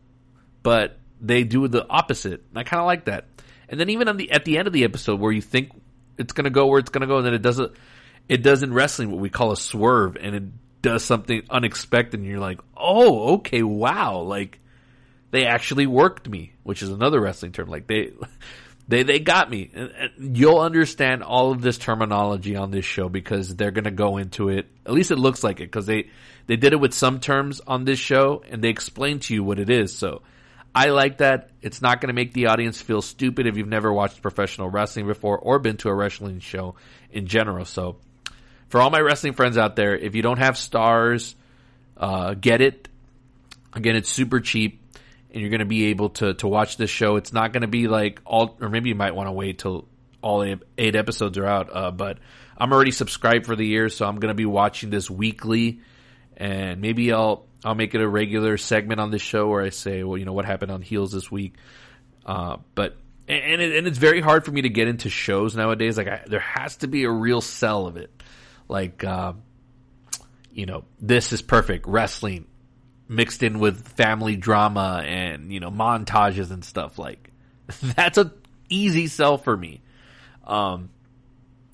But 0.63 0.97
they 1.19 1.43
do 1.43 1.67
the 1.67 1.87
opposite. 1.89 2.43
I 2.55 2.63
kind 2.63 2.79
of 2.79 2.85
like 2.85 3.05
that. 3.05 3.25
And 3.69 3.79
then 3.79 3.89
even 3.89 4.07
on 4.07 4.17
the 4.17 4.31
at 4.31 4.45
the 4.45 4.57
end 4.57 4.67
of 4.67 4.73
the 4.73 4.83
episode 4.83 5.19
where 5.19 5.31
you 5.31 5.41
think 5.41 5.71
it's 6.17 6.33
going 6.33 6.45
to 6.45 6.51
go 6.51 6.67
where 6.67 6.79
it's 6.79 6.89
going 6.89 7.01
to 7.01 7.07
go 7.07 7.17
and 7.17 7.25
then 7.25 7.33
it 7.33 7.41
doesn't 7.41 7.73
it 8.29 8.43
does 8.43 8.63
in 8.63 8.73
wrestling 8.73 9.11
what 9.11 9.19
we 9.19 9.29
call 9.29 9.51
a 9.51 9.57
swerve 9.57 10.15
and 10.19 10.35
it 10.35 10.43
does 10.81 11.03
something 11.03 11.41
unexpected 11.49 12.19
and 12.19 12.29
you're 12.29 12.39
like, 12.39 12.59
"Oh, 12.77 13.35
okay, 13.35 13.63
wow." 13.63 14.19
Like 14.19 14.59
they 15.31 15.45
actually 15.45 15.87
worked 15.87 16.29
me, 16.29 16.53
which 16.63 16.83
is 16.83 16.89
another 16.89 17.19
wrestling 17.19 17.51
term. 17.51 17.67
Like 17.67 17.87
they 17.87 18.11
they 18.87 19.03
they 19.03 19.19
got 19.19 19.49
me. 19.49 19.71
You'll 20.19 20.59
understand 20.59 21.23
all 21.23 21.51
of 21.51 21.61
this 21.61 21.77
terminology 21.77 22.55
on 22.55 22.71
this 22.71 22.85
show 22.85 23.07
because 23.07 23.55
they're 23.55 23.71
going 23.71 23.85
to 23.85 23.91
go 23.91 24.17
into 24.17 24.49
it. 24.49 24.67
At 24.85 24.93
least 24.93 25.11
it 25.11 25.17
looks 25.17 25.43
like 25.43 25.59
it 25.59 25.65
because 25.65 25.85
they 25.85 26.09
they 26.47 26.57
did 26.57 26.73
it 26.73 26.79
with 26.79 26.93
some 26.93 27.19
terms 27.19 27.61
on 27.65 27.85
this 27.85 27.99
show 27.99 28.43
and 28.49 28.61
they 28.61 28.69
explain 28.69 29.19
to 29.19 29.33
you 29.33 29.43
what 29.43 29.59
it 29.59 29.69
is. 29.69 29.95
So 29.95 30.21
I 30.75 30.89
like 30.89 31.19
that. 31.19 31.51
It's 31.61 31.81
not 31.81 32.01
going 32.01 32.09
to 32.09 32.13
make 32.13 32.33
the 32.33 32.47
audience 32.47 32.81
feel 32.81 33.01
stupid 33.01 33.47
if 33.47 33.55
you've 33.55 33.67
never 33.67 33.93
watched 33.93 34.21
professional 34.21 34.69
wrestling 34.69 35.07
before 35.07 35.37
or 35.37 35.59
been 35.59 35.77
to 35.77 35.89
a 35.89 35.95
wrestling 35.95 36.39
show 36.39 36.75
in 37.11 37.27
general. 37.27 37.63
So 37.63 37.97
for 38.67 38.81
all 38.81 38.89
my 38.89 38.99
wrestling 38.99 39.33
friends 39.33 39.57
out 39.57 39.75
there, 39.77 39.95
if 39.95 40.15
you 40.15 40.21
don't 40.21 40.39
have 40.39 40.55
Starz, 40.55 41.35
uh, 41.95 42.33
get 42.33 42.59
it. 42.59 42.89
Again, 43.71 43.95
it's 43.95 44.09
super 44.09 44.39
cheap 44.39 44.81
and 45.33 45.41
you're 45.41 45.49
going 45.49 45.59
to 45.59 45.65
be 45.65 45.85
able 45.85 46.09
to 46.09 46.33
to 46.35 46.47
watch 46.47 46.77
this 46.77 46.89
show. 46.89 47.15
It's 47.15 47.33
not 47.33 47.51
going 47.51 47.61
to 47.61 47.67
be 47.67 47.87
like 47.87 48.21
all, 48.25 48.55
or 48.61 48.69
maybe 48.69 48.89
you 48.89 48.95
might 48.95 49.15
want 49.15 49.27
to 49.27 49.31
wait 49.31 49.59
till 49.59 49.87
all 50.21 50.43
eight, 50.77 50.95
episodes 50.95 51.37
are 51.37 51.45
out. 51.45 51.69
Uh, 51.75 51.91
but 51.91 52.19
I'm 52.57 52.71
already 52.71 52.91
subscribed 52.91 53.45
for 53.45 53.55
the 53.55 53.65
year, 53.65 53.89
so 53.89 54.05
I'm 54.05 54.17
going 54.17 54.29
to 54.29 54.35
be 54.35 54.45
watching 54.45 54.89
this 54.89 55.09
weekly, 55.09 55.81
and 56.37 56.81
maybe 56.81 57.11
I'll 57.11 57.45
I'll 57.65 57.75
make 57.75 57.95
it 57.95 58.01
a 58.01 58.07
regular 58.07 58.57
segment 58.57 58.99
on 58.99 59.09
this 59.09 59.21
show 59.21 59.47
where 59.47 59.63
I 59.63 59.69
say, 59.69 60.03
well, 60.03 60.17
you 60.17 60.25
know, 60.25 60.33
what 60.33 60.45
happened 60.45 60.71
on 60.71 60.81
Heels 60.81 61.11
this 61.11 61.31
week. 61.31 61.55
Uh, 62.25 62.57
but 62.75 62.95
and 63.27 63.61
it, 63.61 63.75
and 63.75 63.87
it's 63.87 63.97
very 63.97 64.21
hard 64.21 64.45
for 64.45 64.51
me 64.51 64.61
to 64.61 64.69
get 64.69 64.87
into 64.87 65.09
shows 65.09 65.55
nowadays. 65.55 65.97
Like 65.97 66.07
I, 66.07 66.21
there 66.27 66.39
has 66.39 66.77
to 66.77 66.87
be 66.87 67.05
a 67.05 67.11
real 67.11 67.41
sell 67.41 67.87
of 67.87 67.97
it. 67.97 68.11
Like, 68.69 69.03
uh, 69.03 69.33
you 70.51 70.65
know, 70.65 70.85
this 71.01 71.33
is 71.33 71.41
perfect 71.41 71.87
wrestling 71.87 72.47
mixed 73.13 73.43
in 73.43 73.59
with 73.59 73.87
family 73.89 74.35
drama 74.35 75.03
and 75.05 75.51
you 75.51 75.59
know 75.59 75.71
montages 75.71 76.51
and 76.51 76.65
stuff 76.65 76.97
like 76.97 77.31
that's 77.95 78.17
a 78.17 78.31
easy 78.69 79.07
sell 79.07 79.37
for 79.37 79.55
me 79.55 79.81
um 80.45 80.89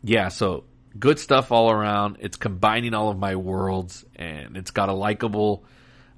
yeah, 0.03 0.29
so 0.29 0.63
good 0.97 1.19
stuff 1.19 1.51
all 1.51 1.71
around. 1.71 2.17
It's 2.19 2.37
combining 2.37 2.93
all 2.93 3.09
of 3.09 3.17
my 3.17 3.35
worlds, 3.35 4.05
and 4.15 4.57
it's 4.57 4.71
got 4.71 4.89
a 4.89 4.93
likable 4.93 5.65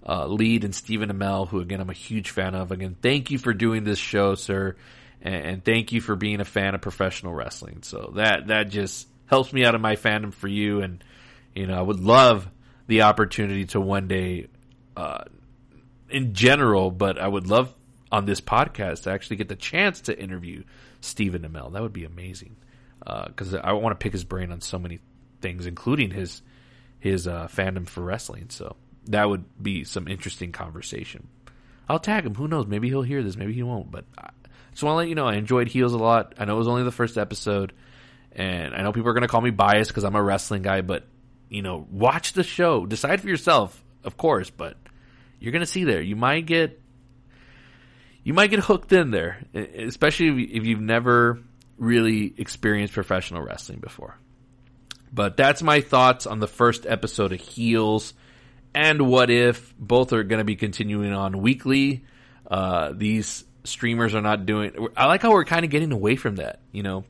uh, 0.07 0.27
lead 0.27 0.63
in 0.63 0.73
Stephen 0.73 1.09
Amell, 1.09 1.47
who 1.47 1.59
again 1.59 1.81
I'm 1.81 1.89
a 1.89 1.93
huge 1.93 2.29
fan 2.29 2.55
of. 2.55 2.71
Again, 2.71 2.95
thank 3.01 3.31
you 3.31 3.37
for 3.37 3.53
doing 3.53 3.83
this 3.83 3.99
show, 3.99 4.35
sir, 4.35 4.75
and, 5.21 5.35
and 5.35 5.65
thank 5.65 5.91
you 5.91 6.01
for 6.01 6.15
being 6.15 6.41
a 6.41 6.45
fan 6.45 6.75
of 6.75 6.81
professional 6.81 7.33
wrestling. 7.33 7.79
So 7.83 8.13
that 8.15 8.47
that 8.47 8.69
just 8.69 9.07
helps 9.25 9.51
me 9.51 9.65
out 9.65 9.75
of 9.75 9.81
my 9.81 9.95
fandom 9.95 10.33
for 10.33 10.47
you, 10.47 10.81
and 10.81 11.03
you 11.55 11.67
know 11.67 11.77
I 11.77 11.81
would 11.81 11.99
love 11.99 12.47
the 12.87 13.03
opportunity 13.03 13.65
to 13.67 13.81
one 13.81 14.07
day, 14.07 14.47
uh, 14.95 15.23
in 16.09 16.33
general, 16.33 16.91
but 16.91 17.17
I 17.17 17.27
would 17.27 17.47
love 17.47 17.73
on 18.11 18.25
this 18.25 18.41
podcast 18.41 19.03
to 19.03 19.11
actually 19.11 19.37
get 19.37 19.47
the 19.47 19.55
chance 19.55 20.01
to 20.01 20.19
interview 20.19 20.63
Stephen 20.99 21.43
Amell. 21.43 21.73
That 21.73 21.81
would 21.81 21.93
be 21.93 22.03
amazing 22.03 22.57
because 22.99 23.53
uh, 23.53 23.61
I 23.63 23.73
want 23.73 23.97
to 23.99 24.03
pick 24.03 24.13
his 24.13 24.23
brain 24.23 24.51
on 24.51 24.61
so 24.61 24.77
many 24.77 24.99
things, 25.41 25.65
including 25.65 26.11
his 26.11 26.41
his 26.99 27.27
uh, 27.27 27.47
fandom 27.47 27.87
for 27.87 28.01
wrestling. 28.01 28.47
So 28.49 28.75
that 29.07 29.27
would 29.27 29.43
be 29.61 29.83
some 29.83 30.07
interesting 30.07 30.51
conversation. 30.51 31.27
I'll 31.89 31.99
tag 31.99 32.25
him. 32.25 32.35
Who 32.35 32.47
knows? 32.47 32.67
Maybe 32.67 32.89
he'll 32.89 33.01
hear 33.01 33.23
this. 33.23 33.35
Maybe 33.35 33.53
he 33.53 33.63
won't. 33.63 33.91
But 33.91 34.05
I 34.17 34.29
just 34.71 34.83
want 34.83 34.93
to 34.93 34.97
let 34.97 35.09
you 35.09 35.15
know 35.15 35.27
I 35.27 35.35
enjoyed 35.35 35.67
Heels 35.67 35.93
a 35.93 35.97
lot. 35.97 36.35
I 36.37 36.45
know 36.45 36.55
it 36.55 36.59
was 36.59 36.67
only 36.67 36.83
the 36.83 36.91
first 36.91 37.17
episode, 37.17 37.73
and 38.31 38.73
I 38.73 38.83
know 38.83 38.91
people 38.91 39.09
are 39.09 39.13
going 39.13 39.23
to 39.23 39.27
call 39.27 39.41
me 39.41 39.49
biased 39.49 39.89
because 39.89 40.03
I'm 40.03 40.15
a 40.15 40.23
wrestling 40.23 40.61
guy. 40.61 40.81
But 40.81 41.07
you 41.49 41.61
know, 41.61 41.87
watch 41.89 42.33
the 42.33 42.43
show. 42.43 42.85
Decide 42.85 43.19
for 43.19 43.27
yourself, 43.27 43.83
of 44.03 44.17
course. 44.17 44.49
But 44.49 44.77
you're 45.39 45.51
going 45.51 45.61
to 45.61 45.65
see 45.65 45.83
there. 45.83 46.01
You 46.01 46.15
might 46.15 46.45
get 46.45 46.81
you 48.23 48.33
might 48.33 48.51
get 48.51 48.59
hooked 48.59 48.91
in 48.93 49.11
there, 49.11 49.43
especially 49.53 50.43
if 50.43 50.65
you've 50.65 50.81
never 50.81 51.39
really 51.77 52.33
experienced 52.37 52.93
professional 52.93 53.41
wrestling 53.41 53.79
before. 53.79 54.15
But 55.11 55.35
that's 55.35 55.61
my 55.61 55.81
thoughts 55.81 56.25
on 56.25 56.39
the 56.39 56.47
first 56.47 56.85
episode 56.85 57.33
of 57.33 57.41
Heels 57.41 58.13
and 58.73 59.07
What 59.07 59.29
If. 59.29 59.73
Both 59.77 60.13
are 60.13 60.23
going 60.23 60.39
to 60.39 60.45
be 60.45 60.55
continuing 60.55 61.11
on 61.11 61.41
weekly. 61.41 62.05
Uh, 62.49 62.93
these 62.95 63.43
streamers 63.63 64.15
are 64.15 64.21
not 64.21 64.45
doing. 64.45 64.87
I 64.95 65.07
like 65.07 65.21
how 65.21 65.31
we're 65.31 65.45
kind 65.45 65.65
of 65.65 65.71
getting 65.71 65.91
away 65.91 66.15
from 66.15 66.37
that. 66.37 66.59
You 66.71 66.83
know, 66.83 67.03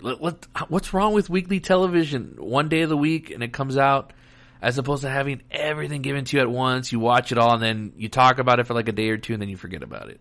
what, 0.00 0.46
what's 0.68 0.92
wrong 0.92 1.14
with 1.14 1.30
weekly 1.30 1.60
television? 1.60 2.34
One 2.38 2.68
day 2.68 2.82
of 2.82 2.88
the 2.88 2.96
week 2.96 3.30
and 3.30 3.42
it 3.42 3.52
comes 3.52 3.76
out, 3.76 4.12
as 4.60 4.78
opposed 4.78 5.02
to 5.02 5.08
having 5.08 5.42
everything 5.50 6.02
given 6.02 6.24
to 6.24 6.36
you 6.36 6.42
at 6.42 6.50
once. 6.50 6.92
You 6.92 7.00
watch 7.00 7.32
it 7.32 7.38
all 7.38 7.54
and 7.54 7.62
then 7.62 7.92
you 7.96 8.08
talk 8.08 8.38
about 8.38 8.60
it 8.60 8.66
for 8.66 8.74
like 8.74 8.88
a 8.88 8.92
day 8.92 9.10
or 9.10 9.16
two 9.16 9.32
and 9.32 9.42
then 9.42 9.48
you 9.48 9.56
forget 9.56 9.82
about 9.82 10.08
it. 10.08 10.20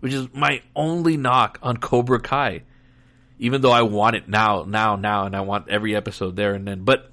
Which 0.00 0.12
is 0.12 0.28
my 0.32 0.62
only 0.76 1.16
knock 1.16 1.58
on 1.62 1.76
Cobra 1.76 2.20
Kai 2.20 2.62
even 3.38 3.60
though 3.60 3.72
I 3.72 3.82
want 3.82 4.16
it 4.16 4.28
now, 4.28 4.64
now, 4.64 4.96
now, 4.96 5.26
and 5.26 5.36
I 5.36 5.42
want 5.42 5.68
every 5.68 5.94
episode 5.94 6.36
there 6.36 6.54
and 6.54 6.66
then. 6.66 6.84
But 6.84 7.10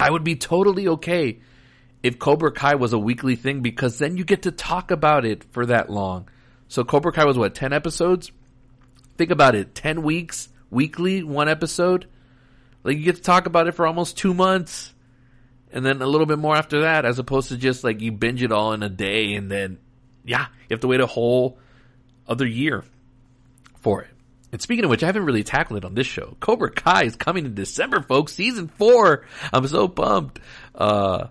I 0.00 0.10
would 0.10 0.24
be 0.24 0.36
totally 0.36 0.88
okay 0.88 1.40
if 2.02 2.18
Cobra 2.18 2.52
Kai 2.52 2.76
was 2.76 2.92
a 2.92 2.98
weekly 2.98 3.36
thing 3.36 3.60
because 3.60 3.98
then 3.98 4.16
you 4.16 4.24
get 4.24 4.42
to 4.42 4.50
talk 4.50 4.90
about 4.90 5.24
it 5.24 5.44
for 5.52 5.66
that 5.66 5.90
long. 5.90 6.28
So 6.68 6.84
Cobra 6.84 7.12
Kai 7.12 7.26
was 7.26 7.38
what, 7.38 7.54
10 7.54 7.72
episodes? 7.72 8.32
Think 9.18 9.30
about 9.30 9.54
it. 9.54 9.74
10 9.74 10.02
weeks, 10.02 10.48
weekly, 10.70 11.22
one 11.22 11.48
episode. 11.48 12.08
Like 12.82 12.96
you 12.96 13.04
get 13.04 13.16
to 13.16 13.22
talk 13.22 13.46
about 13.46 13.68
it 13.68 13.72
for 13.72 13.86
almost 13.86 14.16
two 14.16 14.34
months. 14.34 14.92
And 15.76 15.84
then 15.84 16.00
a 16.00 16.06
little 16.06 16.26
bit 16.26 16.38
more 16.38 16.56
after 16.56 16.80
that, 16.80 17.04
as 17.04 17.18
opposed 17.18 17.50
to 17.50 17.58
just 17.58 17.84
like 17.84 18.00
you 18.00 18.10
binge 18.10 18.42
it 18.42 18.50
all 18.50 18.72
in 18.72 18.82
a 18.82 18.88
day 18.88 19.34
and 19.34 19.50
then, 19.50 19.76
yeah, 20.24 20.46
you 20.62 20.74
have 20.74 20.80
to 20.80 20.86
wait 20.86 21.02
a 21.02 21.06
whole 21.06 21.58
other 22.26 22.46
year 22.46 22.82
for 23.80 24.00
it. 24.00 24.08
And 24.50 24.62
speaking 24.62 24.84
of 24.84 24.90
which, 24.90 25.02
I 25.02 25.06
haven't 25.06 25.26
really 25.26 25.44
tackled 25.44 25.76
it 25.76 25.84
on 25.84 25.94
this 25.94 26.06
show. 26.06 26.34
Cobra 26.40 26.70
Kai 26.70 27.04
is 27.04 27.16
coming 27.16 27.44
in 27.44 27.54
December, 27.54 28.00
folks. 28.00 28.32
Season 28.32 28.68
four. 28.68 29.26
I'm 29.52 29.66
so 29.68 29.86
pumped. 29.86 30.40
Uh, 30.74 31.26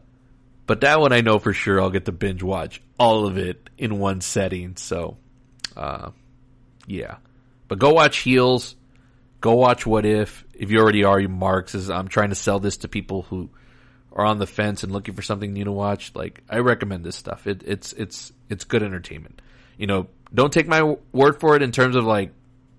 but 0.68 0.82
that 0.82 1.00
one 1.00 1.12
I 1.12 1.22
know 1.22 1.40
for 1.40 1.52
sure 1.52 1.82
I'll 1.82 1.90
get 1.90 2.06
to 2.06 2.12
binge 2.12 2.44
watch 2.44 2.84
all 3.00 3.26
of 3.26 3.40
it 3.40 3.68
in 3.80 3.98
one 3.98 4.22
setting. 4.22 4.76
So, 4.76 5.18
uh, 5.76 6.12
yeah. 6.86 7.16
But 7.68 7.80
go 7.80 7.94
watch 7.94 8.18
Heels. 8.18 8.76
Go 9.42 9.56
watch 9.56 9.88
What 9.88 10.06
If. 10.06 10.46
If 10.54 10.70
you 10.70 10.78
already 10.78 11.04
are, 11.04 11.20
you 11.20 11.30
marks. 11.30 11.74
As 11.74 11.90
I'm 11.90 12.10
trying 12.10 12.30
to 12.30 12.36
sell 12.36 12.60
this 12.60 12.78
to 12.78 12.88
people 12.88 13.24
who 13.24 13.50
are 14.16 14.26
on 14.26 14.40
the 14.40 14.48
fence 14.48 14.84
and 14.84 14.92
looking 14.92 15.14
for 15.14 15.22
something 15.22 15.52
new 15.52 15.66
to 15.66 15.72
watch. 15.72 16.12
Like 16.16 16.42
I 16.50 16.60
recommend 16.60 17.04
this 17.04 17.16
stuff. 17.16 17.48
It, 17.48 17.64
it's 17.66 17.94
it's 17.94 18.32
it's 18.50 18.64
good 18.64 18.82
entertainment. 18.84 19.42
You 19.78 19.88
know, 19.88 20.08
don't 20.34 20.54
take 20.54 20.68
my 20.68 20.96
word 21.12 21.40
for 21.40 21.56
it 21.56 21.62
in 21.62 21.72
terms 21.72 21.96
of 21.96 22.06
like 22.06 22.32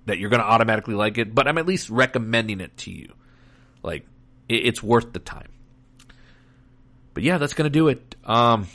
that 0.07 0.19
you're 0.19 0.31
going 0.31 0.41
to 0.41 0.47
automatically 0.47 0.95
like 0.95 1.19
it, 1.19 1.35
but 1.35 1.47
I'm 1.47 1.59
at 1.59 1.67
least 1.67 1.91
recommending 1.91 2.61
it 2.61 2.77
to 2.79 2.91
you. 2.91 3.13
Like, 3.83 4.07
it, 4.49 4.67
it's 4.67 4.83
worth 4.83 5.13
the 5.13 5.19
time. 5.19 5.49
But 7.13 7.23
yeah, 7.23 7.39
that's 7.39 7.55
going 7.55 7.71
to 7.71 7.71
do 7.71 7.89
it. 7.89 8.15
Um, 8.25 8.69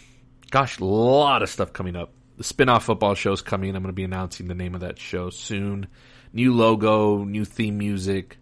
gosh, 0.50 0.80
a 0.80 0.86
lot 0.86 1.42
of 1.42 1.50
stuff 1.50 1.74
coming 1.74 1.96
up. 1.96 2.12
The 2.38 2.44
spin-off 2.44 2.86
football 2.86 3.16
show's 3.16 3.42
coming. 3.42 3.76
I'm 3.76 3.82
going 3.82 3.94
to 3.94 3.94
be 3.94 4.04
announcing 4.04 4.48
the 4.48 4.56
name 4.56 4.76
of 4.76 4.82
that 4.82 5.00
show 5.00 5.30
soon. 5.30 5.88
New 6.34 6.54
logo, 6.54 7.24
new 7.24 7.46
theme 7.46 7.78
music, 7.78 8.38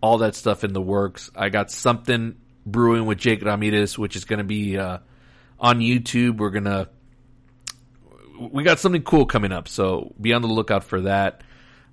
all 0.00 0.18
that 0.18 0.34
stuff 0.34 0.64
in 0.64 0.72
the 0.72 0.80
works. 0.80 1.30
I 1.34 1.48
got 1.48 1.70
something 1.70 2.36
brewing 2.64 3.06
with 3.06 3.18
Jake 3.18 3.42
Ramirez, 3.42 3.98
which 3.98 4.16
is 4.16 4.24
going 4.24 4.38
to 4.38 4.44
be 4.44 4.78
uh, 4.78 4.98
on 5.58 5.80
YouTube. 5.80 6.38
We're 6.38 6.50
to 6.64 6.88
we 8.50 8.64
got 8.64 8.80
something 8.80 9.02
cool 9.02 9.26
coming 9.26 9.52
up, 9.52 9.68
so 9.68 10.14
be 10.20 10.32
on 10.32 10.42
the 10.42 10.48
lookout 10.48 10.84
for 10.84 11.02
that. 11.02 11.42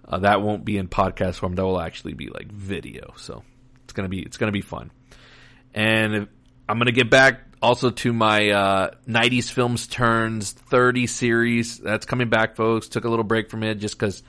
Uh, 0.07 0.19
that 0.19 0.41
won't 0.41 0.65
be 0.65 0.77
in 0.77 0.87
podcast 0.87 1.35
form. 1.35 1.55
That 1.55 1.65
will 1.65 1.79
actually 1.79 2.13
be 2.13 2.29
like 2.29 2.51
video. 2.51 3.13
So 3.17 3.43
it's 3.83 3.93
gonna 3.93 4.09
be 4.09 4.21
it's 4.21 4.37
gonna 4.37 4.51
be 4.51 4.61
fun. 4.61 4.91
And 5.73 6.27
I'm 6.67 6.77
gonna 6.79 6.91
get 6.91 7.09
back 7.09 7.41
also 7.61 7.91
to 7.91 8.13
my 8.13 8.49
uh, 8.49 8.91
90s 9.07 9.51
films 9.51 9.87
turns 9.87 10.51
30 10.51 11.07
series. 11.07 11.77
That's 11.77 12.05
coming 12.05 12.29
back, 12.29 12.55
folks. 12.55 12.87
Took 12.87 13.05
a 13.05 13.09
little 13.09 13.25
break 13.25 13.49
from 13.49 13.63
it 13.63 13.75
just 13.75 13.99
because 13.99 14.23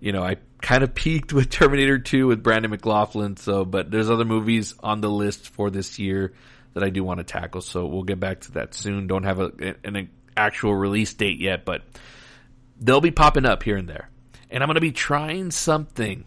you 0.00 0.12
know 0.12 0.22
I 0.22 0.36
kind 0.62 0.82
of 0.82 0.94
peaked 0.94 1.32
with 1.32 1.50
Terminator 1.50 1.98
2 1.98 2.26
with 2.26 2.42
Brandon 2.42 2.70
McLaughlin. 2.70 3.36
So, 3.36 3.64
but 3.64 3.90
there's 3.90 4.10
other 4.10 4.24
movies 4.24 4.74
on 4.80 5.00
the 5.00 5.10
list 5.10 5.48
for 5.48 5.70
this 5.70 5.98
year 5.98 6.32
that 6.74 6.82
I 6.82 6.90
do 6.90 7.04
want 7.04 7.18
to 7.18 7.24
tackle. 7.24 7.60
So 7.60 7.86
we'll 7.86 8.02
get 8.02 8.20
back 8.20 8.40
to 8.42 8.52
that 8.52 8.74
soon. 8.74 9.06
Don't 9.06 9.24
have 9.24 9.40
a, 9.40 9.76
an 9.84 10.10
actual 10.36 10.74
release 10.74 11.14
date 11.14 11.40
yet, 11.40 11.64
but 11.64 11.82
they'll 12.80 13.00
be 13.00 13.10
popping 13.10 13.46
up 13.46 13.62
here 13.62 13.76
and 13.76 13.88
there 13.88 14.10
and 14.50 14.62
I'm 14.62 14.68
going 14.68 14.76
to 14.76 14.80
be 14.80 14.92
trying 14.92 15.50
something 15.50 16.24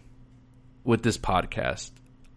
with 0.84 1.02
this 1.02 1.18
podcast. 1.18 1.90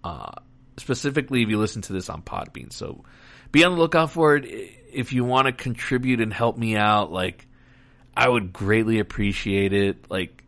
Uh, 0.04 0.32
specifically, 0.78 1.44
if 1.44 1.50
you 1.50 1.60
listen 1.60 1.82
to 1.84 1.94
this 1.94 2.10
on 2.10 2.22
Podbean, 2.22 2.72
so 2.72 3.04
be 3.52 3.64
on 3.64 3.74
the 3.74 3.80
lookout 3.80 4.12
for 4.12 4.36
it. 4.36 4.46
If 4.92 5.14
you 5.14 5.24
want 5.24 5.48
to 5.48 5.54
contribute 5.54 6.22
and 6.22 6.34
help 6.34 6.58
me 6.58 6.76
out, 6.76 7.12
like 7.12 7.48
I 8.16 8.28
would 8.28 8.54
greatly 8.54 9.00
appreciate 9.00 9.74
it. 9.74 10.10
Like 10.10 10.43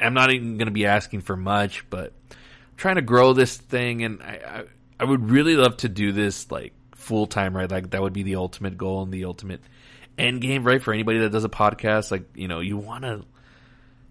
I'm 0.00 0.14
not 0.14 0.32
even 0.32 0.58
going 0.58 0.66
to 0.66 0.72
be 0.72 0.86
asking 0.86 1.22
for 1.22 1.36
much, 1.36 1.88
but 1.90 2.12
I'm 2.30 2.76
trying 2.76 2.96
to 2.96 3.02
grow 3.02 3.32
this 3.32 3.56
thing, 3.56 4.04
and 4.04 4.22
I, 4.22 4.40
I, 4.46 4.64
I 5.00 5.04
would 5.04 5.30
really 5.30 5.56
love 5.56 5.78
to 5.78 5.88
do 5.88 6.12
this 6.12 6.50
like 6.50 6.72
full 6.94 7.26
time, 7.26 7.56
right? 7.56 7.70
Like 7.70 7.90
that 7.90 8.02
would 8.02 8.12
be 8.12 8.22
the 8.22 8.36
ultimate 8.36 8.78
goal 8.78 9.02
and 9.02 9.12
the 9.12 9.24
ultimate 9.24 9.60
end 10.16 10.40
game, 10.40 10.64
right? 10.64 10.82
For 10.82 10.92
anybody 10.92 11.18
that 11.20 11.30
does 11.30 11.44
a 11.44 11.48
podcast, 11.48 12.10
like 12.10 12.36
you 12.36 12.48
know, 12.48 12.60
you 12.60 12.76
want 12.76 13.04
to 13.04 13.24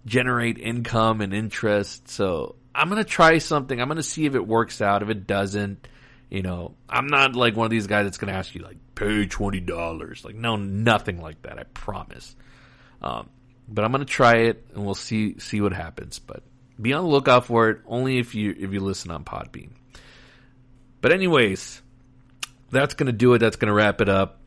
generate 0.06 0.58
income 0.58 1.20
and 1.20 1.32
interest. 1.32 2.08
So 2.08 2.56
I'm 2.74 2.88
going 2.88 3.02
to 3.02 3.08
try 3.08 3.38
something. 3.38 3.80
I'm 3.80 3.88
going 3.88 3.96
to 3.96 4.02
see 4.02 4.26
if 4.26 4.34
it 4.34 4.46
works 4.46 4.80
out. 4.80 5.02
If 5.02 5.08
it 5.08 5.26
doesn't, 5.26 5.86
you 6.30 6.42
know, 6.42 6.74
I'm 6.88 7.06
not 7.06 7.34
like 7.34 7.56
one 7.56 7.66
of 7.66 7.70
these 7.70 7.86
guys 7.86 8.04
that's 8.04 8.18
going 8.18 8.32
to 8.32 8.38
ask 8.38 8.54
you 8.54 8.62
like 8.62 8.78
pay 8.94 9.26
$20. 9.26 10.24
Like 10.24 10.34
no, 10.34 10.56
nothing 10.56 11.20
like 11.20 11.42
that. 11.42 11.58
I 11.58 11.64
promise. 11.64 12.34
Um, 13.00 13.28
but 13.68 13.84
I'm 13.84 13.92
to 14.04 14.12
try 14.12 14.36
it 14.36 14.66
and 14.74 14.84
we'll 14.84 14.94
see, 14.94 15.38
see 15.38 15.60
what 15.60 15.72
happens. 15.72 16.18
But 16.18 16.42
be 16.80 16.92
on 16.92 17.04
the 17.04 17.10
lookout 17.10 17.46
for 17.46 17.70
it 17.70 17.80
only 17.86 18.18
if 18.18 18.34
you, 18.34 18.54
if 18.58 18.72
you 18.72 18.80
listen 18.80 19.10
on 19.10 19.24
Podbean. 19.24 19.70
But 21.00 21.12
anyways, 21.12 21.82
that's 22.70 22.94
to 23.06 23.12
do 23.12 23.34
it. 23.34 23.38
That's 23.38 23.56
to 23.68 23.74
wrap 23.74 24.00
it 24.00 24.08
up. 24.08 24.40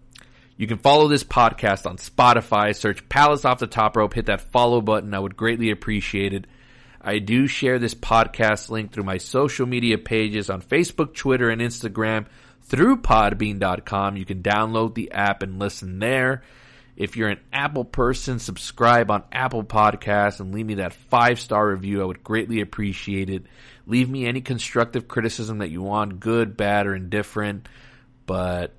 You 0.58 0.68
can 0.68 0.78
follow 0.78 1.10
this 1.10 1.24
podcast 1.24 1.86
on 1.86 1.98
Spotify. 1.98 2.76
Search 2.76 3.08
Palace 3.10 3.44
Off 3.44 3.60
the 3.60 3.68
Top 3.68 3.98
Rope. 3.98 4.14
Hit 4.14 4.28
that 4.28 4.42
follow 4.42 4.80
button. 4.80 5.14
I 5.14 5.20
would 5.20 5.36
greatly 5.36 5.70
appreciate 5.70 6.34
it. 6.34 6.46
I 7.02 7.20
do 7.20 7.46
share 7.46 7.78
this 7.78 7.94
podcast 7.94 8.70
link 8.70 8.92
through 8.92 9.04
my 9.04 9.18
social 9.18 9.68
media 9.68 9.98
pages 9.98 10.50
on 10.50 10.62
Facebook, 10.62 11.14
Twitter, 11.14 11.50
and 11.50 11.62
Instagram 11.62 12.26
through 12.64 12.98
podbean.com. 13.02 14.18
You 14.18 14.26
can 14.26 14.42
download 14.42 14.96
the 14.96 15.12
app 15.12 15.44
and 15.44 15.60
listen 15.60 16.00
there. 16.00 16.42
If 16.96 17.18
you're 17.18 17.30
an 17.30 17.40
Apple 17.52 17.84
person, 17.84 18.40
subscribe 18.40 19.12
on 19.12 19.24
Apple 19.32 19.64
Podcasts 19.64 20.40
and 20.40 20.54
leave 20.54 20.66
me 20.66 20.76
that 20.76 20.94
five 20.94 21.40
star 21.40 21.68
review. 21.68 22.02
I 22.02 22.06
would 22.06 22.24
greatly 22.24 22.62
appreciate 22.62 23.30
it. 23.30 23.44
Leave 23.86 24.10
me 24.10 24.26
any 24.26 24.42
constructive 24.42 25.08
criticism 25.08 25.58
that 25.58 25.70
you 25.70 25.82
want, 25.82 26.20
good, 26.20 26.56
bad, 26.56 26.88
or 26.88 26.96
indifferent. 26.96 27.68
But 28.26 28.74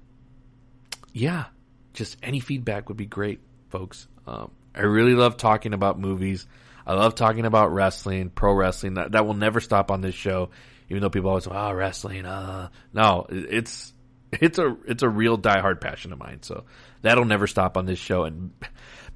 yeah, 1.13 1.45
just 1.93 2.17
any 2.23 2.41
feedback 2.41 2.89
would 2.89 2.97
be 2.97 3.07
great, 3.07 3.41
folks. 3.69 4.09
Um, 4.27 4.51
I 4.75 4.81
really 4.81 5.15
love 5.15 5.37
talking 5.37 5.75
about 5.75 5.99
movies. 5.99 6.47
I 6.87 6.95
love 6.95 7.15
talking 7.15 7.45
about 7.45 7.73
wrestling, 7.73 8.31
pro 8.31 8.53
wrestling. 8.53 8.95
That 8.95 9.13
that 9.13 9.27
will 9.27 9.35
never 9.35 9.61
stop 9.61 9.91
on 9.91 10.01
this 10.01 10.15
show. 10.15 10.51
Even 10.89 11.03
though 11.03 11.11
people 11.11 11.31
always 11.31 11.45
say, 11.45 11.51
"Oh, 11.53 11.73
wrestling," 11.73 12.25
uh, 12.25 12.69
no, 12.93 13.27
it's 13.29 13.93
it's 14.41 14.59
a 14.59 14.77
it's 14.87 15.03
a 15.03 15.09
real 15.09 15.39
diehard 15.39 15.81
passion 15.81 16.13
of 16.13 16.19
mine. 16.19 16.43
So 16.43 16.65
that'll 17.03 17.25
never 17.25 17.47
stop 17.47 17.77
on 17.77 17.87
this 17.87 17.99
show. 17.99 18.25
And 18.25 18.53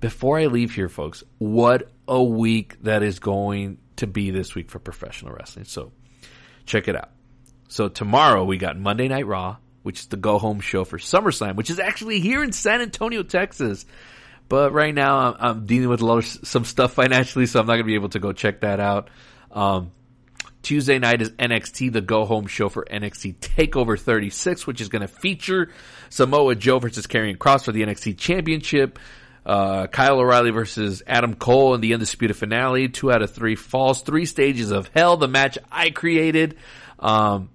before 0.00 0.38
I 0.38 0.46
leave 0.46 0.74
here, 0.74 0.88
folks, 0.88 1.22
what 1.38 1.90
a 2.08 2.22
week 2.22 2.82
that 2.82 3.02
is 3.02 3.18
going 3.18 3.78
to 3.96 4.06
be 4.06 4.30
this 4.30 4.54
week 4.54 4.70
for 4.70 4.78
professional 4.78 5.32
wrestling. 5.32 5.66
So 5.66 5.92
check 6.66 6.88
it 6.88 6.96
out. 6.96 7.10
So 7.68 7.88
tomorrow 7.88 8.44
we 8.44 8.56
got 8.56 8.76
Monday 8.78 9.08
Night 9.08 9.26
Raw, 9.26 9.56
which 9.82 10.00
is 10.00 10.06
the 10.06 10.16
go 10.16 10.38
home 10.38 10.60
show 10.60 10.84
for 10.84 10.98
SummerSlam, 10.98 11.54
which 11.54 11.70
is 11.70 11.78
actually 11.78 12.20
here 12.20 12.42
in 12.42 12.52
San 12.52 12.80
Antonio, 12.80 13.22
Texas. 13.22 13.86
But 14.48 14.72
right 14.72 14.94
now 14.94 15.18
I'm, 15.18 15.36
I'm 15.38 15.66
dealing 15.66 15.88
with 15.88 16.00
a 16.00 16.06
lot 16.06 16.18
of 16.18 16.26
some 16.26 16.64
stuff 16.64 16.94
financially, 16.94 17.46
so 17.46 17.60
I'm 17.60 17.66
not 17.66 17.74
going 17.74 17.84
to 17.84 17.86
be 17.86 17.94
able 17.94 18.08
to 18.10 18.18
go 18.18 18.32
check 18.32 18.62
that 18.62 18.80
out. 18.80 19.10
Um, 19.52 19.92
Tuesday 20.62 20.98
night 20.98 21.22
is 21.22 21.30
NXT, 21.30 21.92
the 21.92 22.00
go 22.00 22.24
home 22.24 22.46
show 22.46 22.68
for 22.68 22.84
NXT 22.90 23.36
TakeOver 23.36 23.98
36, 23.98 24.66
which 24.66 24.80
is 24.80 24.88
going 24.88 25.02
to 25.02 25.08
feature 25.08 25.70
Samoa 26.10 26.54
Joe 26.54 26.78
versus 26.78 27.06
Karrion 27.06 27.36
Kross 27.36 27.64
for 27.64 27.72
the 27.72 27.82
NXT 27.82 28.18
Championship. 28.18 28.98
Uh, 29.44 29.86
Kyle 29.86 30.18
O'Reilly 30.18 30.50
versus 30.50 31.02
Adam 31.06 31.34
Cole 31.34 31.74
in 31.74 31.80
the 31.80 31.94
undisputed 31.94 32.36
finale. 32.36 32.88
Two 32.88 33.10
out 33.10 33.22
of 33.22 33.32
three 33.32 33.56
falls. 33.56 34.02
Three 34.02 34.26
stages 34.26 34.70
of 34.70 34.90
hell. 34.94 35.16
The 35.16 35.28
match 35.28 35.56
I 35.72 35.90
created. 35.90 36.56
Um, 36.98 37.48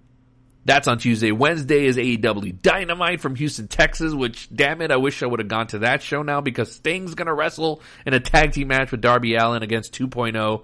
that's 0.66 0.88
on 0.88 0.98
Tuesday. 0.98 1.32
Wednesday 1.32 1.86
is 1.86 1.96
AEW 1.96 2.60
Dynamite 2.60 3.22
from 3.22 3.36
Houston, 3.36 3.68
Texas, 3.68 4.14
which, 4.14 4.50
damn 4.54 4.82
it, 4.82 4.90
I 4.90 4.98
wish 4.98 5.22
I 5.22 5.28
would 5.28 5.40
have 5.40 5.48
gone 5.48 5.68
to 5.68 5.80
that 5.80 6.02
show 6.02 6.24
now 6.24 6.42
because 6.42 6.72
Sting's 6.72 7.14
gonna 7.14 7.36
wrestle 7.36 7.82
in 8.04 8.16
a 8.16 8.20
tag 8.20 8.54
team 8.54 8.70
match 8.70 8.90
with 8.90 9.02
Darby 9.02 9.36
Allin 9.36 9.62
against 9.62 9.94
2.0, 9.94 10.64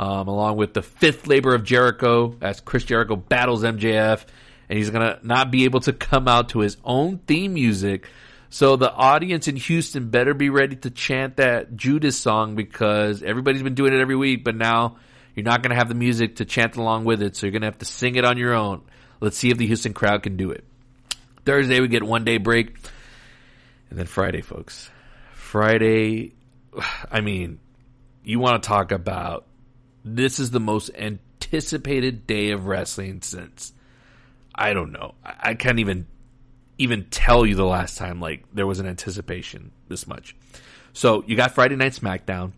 um, 0.00 0.28
along 0.28 0.56
with 0.56 0.72
the 0.72 0.80
fifth 0.80 1.26
labor 1.26 1.54
of 1.54 1.62
Jericho 1.62 2.34
as 2.40 2.62
Chris 2.62 2.84
Jericho 2.84 3.16
battles 3.16 3.62
MJF, 3.62 4.24
and 4.70 4.78
he's 4.78 4.88
gonna 4.88 5.18
not 5.22 5.50
be 5.50 5.64
able 5.64 5.80
to 5.80 5.92
come 5.92 6.26
out 6.26 6.48
to 6.50 6.60
his 6.60 6.78
own 6.82 7.18
theme 7.18 7.52
music. 7.52 8.08
So 8.48 8.76
the 8.76 8.90
audience 8.90 9.46
in 9.46 9.56
Houston 9.56 10.08
better 10.08 10.32
be 10.32 10.48
ready 10.48 10.76
to 10.76 10.90
chant 10.90 11.36
that 11.36 11.76
Judas 11.76 12.18
song 12.18 12.54
because 12.54 13.22
everybody's 13.22 13.62
been 13.62 13.74
doing 13.74 13.92
it 13.92 14.00
every 14.00 14.16
week, 14.16 14.42
but 14.42 14.56
now 14.56 14.96
you're 15.34 15.44
not 15.44 15.62
going 15.62 15.70
to 15.70 15.76
have 15.76 15.88
the 15.88 15.94
music 15.94 16.36
to 16.36 16.46
chant 16.46 16.76
along 16.76 17.04
with 17.04 17.22
it, 17.22 17.36
so 17.36 17.46
you're 17.46 17.52
going 17.52 17.62
to 17.62 17.68
have 17.68 17.78
to 17.78 17.84
sing 17.84 18.16
it 18.16 18.24
on 18.24 18.38
your 18.38 18.54
own. 18.54 18.82
Let's 19.20 19.36
see 19.36 19.50
if 19.50 19.58
the 19.58 19.66
Houston 19.66 19.92
crowd 19.92 20.24
can 20.24 20.36
do 20.36 20.50
it. 20.50 20.64
Thursday, 21.44 21.78
we 21.78 21.86
get 21.86 22.02
one 22.02 22.24
day 22.24 22.38
break. 22.38 22.74
And 23.90 23.98
then 23.98 24.06
Friday, 24.06 24.40
folks. 24.40 24.90
Friday, 25.34 26.32
I 27.12 27.20
mean, 27.20 27.60
you 28.24 28.40
want 28.40 28.62
to 28.62 28.66
talk 28.66 28.90
about 28.90 29.46
this 30.04 30.38
is 30.38 30.50
the 30.50 30.60
most 30.60 30.90
anticipated 30.96 32.26
day 32.26 32.50
of 32.50 32.66
wrestling 32.66 33.22
since, 33.22 33.72
I 34.54 34.72
don't 34.72 34.92
know. 34.92 35.14
I 35.24 35.54
can't 35.54 35.78
even 35.78 36.06
even 36.78 37.04
tell 37.10 37.44
you 37.44 37.54
the 37.54 37.66
last 37.66 37.98
time 37.98 38.20
like 38.20 38.42
there 38.54 38.66
was 38.66 38.80
an 38.80 38.86
anticipation 38.86 39.70
this 39.88 40.06
much. 40.06 40.34
So 40.94 41.22
you 41.26 41.36
got 41.36 41.54
Friday 41.54 41.76
Night 41.76 41.92
SmackDown, 41.92 42.52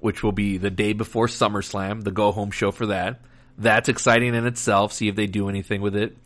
which 0.00 0.22
will 0.22 0.32
be 0.32 0.56
the 0.56 0.70
day 0.70 0.94
before 0.94 1.26
SummerSlam, 1.26 2.02
the 2.02 2.10
go 2.10 2.32
home 2.32 2.50
show 2.50 2.70
for 2.70 2.86
that. 2.86 3.20
That's 3.58 3.90
exciting 3.90 4.34
in 4.34 4.46
itself. 4.46 4.92
See 4.92 5.08
if 5.08 5.16
they 5.16 5.26
do 5.26 5.50
anything 5.50 5.82
with 5.82 5.94
it. 5.94 6.16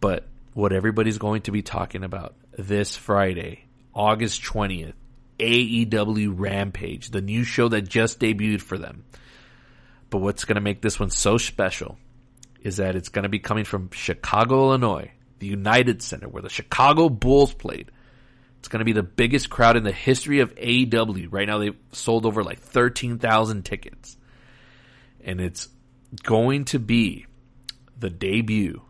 But 0.00 0.26
what 0.52 0.72
everybody's 0.72 1.18
going 1.18 1.42
to 1.42 1.52
be 1.52 1.62
talking 1.62 2.02
about 2.02 2.34
this 2.58 2.96
Friday, 2.96 3.66
August 3.94 4.42
20th, 4.42 4.94
AEW 5.40 6.34
Rampage, 6.36 7.10
the 7.10 7.20
new 7.20 7.44
show 7.44 7.68
that 7.68 7.88
just 7.88 8.20
debuted 8.20 8.60
for 8.60 8.78
them. 8.78 9.04
But 10.10 10.18
what's 10.18 10.44
going 10.44 10.56
to 10.56 10.60
make 10.60 10.82
this 10.82 11.00
one 11.00 11.10
so 11.10 11.38
special 11.38 11.96
is 12.62 12.76
that 12.76 12.96
it's 12.96 13.08
going 13.08 13.22
to 13.22 13.28
be 13.28 13.38
coming 13.38 13.64
from 13.64 13.90
Chicago, 13.90 14.68
Illinois, 14.68 15.10
the 15.38 15.46
United 15.46 16.02
Center, 16.02 16.28
where 16.28 16.42
the 16.42 16.48
Chicago 16.48 17.08
Bulls 17.08 17.54
played. 17.54 17.90
It's 18.58 18.68
going 18.68 18.80
to 18.80 18.84
be 18.84 18.92
the 18.92 19.02
biggest 19.02 19.48
crowd 19.48 19.76
in 19.76 19.84
the 19.84 19.92
history 19.92 20.40
of 20.40 20.54
AEW. 20.56 21.28
Right 21.30 21.48
now, 21.48 21.58
they've 21.58 21.78
sold 21.92 22.26
over 22.26 22.44
like 22.44 22.58
13,000 22.58 23.64
tickets. 23.64 24.18
And 25.24 25.40
it's 25.40 25.68
going 26.22 26.66
to 26.66 26.78
be 26.78 27.26
the 27.98 28.10
debut. 28.10 28.82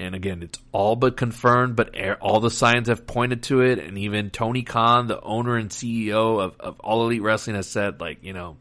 And 0.00 0.14
again, 0.14 0.42
it's 0.42 0.58
all 0.72 0.96
but 0.96 1.18
confirmed, 1.18 1.76
but 1.76 1.94
all 2.22 2.40
the 2.40 2.50
signs 2.50 2.88
have 2.88 3.06
pointed 3.06 3.42
to 3.44 3.60
it. 3.60 3.78
And 3.78 3.98
even 3.98 4.30
Tony 4.30 4.62
Khan, 4.62 5.08
the 5.08 5.20
owner 5.20 5.58
and 5.58 5.68
CEO 5.68 6.40
of, 6.40 6.58
of 6.58 6.80
All 6.80 7.04
Elite 7.04 7.20
Wrestling, 7.20 7.56
has 7.56 7.68
said, 7.68 8.00
like, 8.00 8.24
you 8.24 8.32
know, 8.32 8.56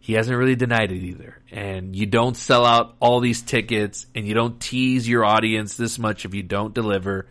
he 0.00 0.14
hasn't 0.14 0.36
really 0.36 0.56
denied 0.56 0.90
it 0.90 0.98
either. 0.98 1.38
And 1.52 1.94
you 1.94 2.06
don't 2.06 2.36
sell 2.36 2.66
out 2.66 2.96
all 2.98 3.20
these 3.20 3.42
tickets 3.42 4.06
and 4.12 4.26
you 4.26 4.34
don't 4.34 4.58
tease 4.58 5.08
your 5.08 5.24
audience 5.24 5.76
this 5.76 6.00
much 6.00 6.24
if 6.24 6.34
you 6.34 6.42
don't 6.42 6.74
deliver. 6.74 7.28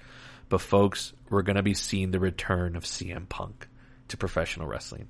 But 0.47 0.61
folks, 0.61 1.11
we're 1.29 1.41
going 1.41 1.57
to 1.57 1.63
be 1.63 1.73
seeing 1.73 2.11
the 2.11 2.21
return 2.21 2.77
of 2.77 2.85
CM 2.85 3.27
Punk 3.27 3.67
to 4.07 4.17
professional 4.17 4.65
wrestling. 4.65 5.09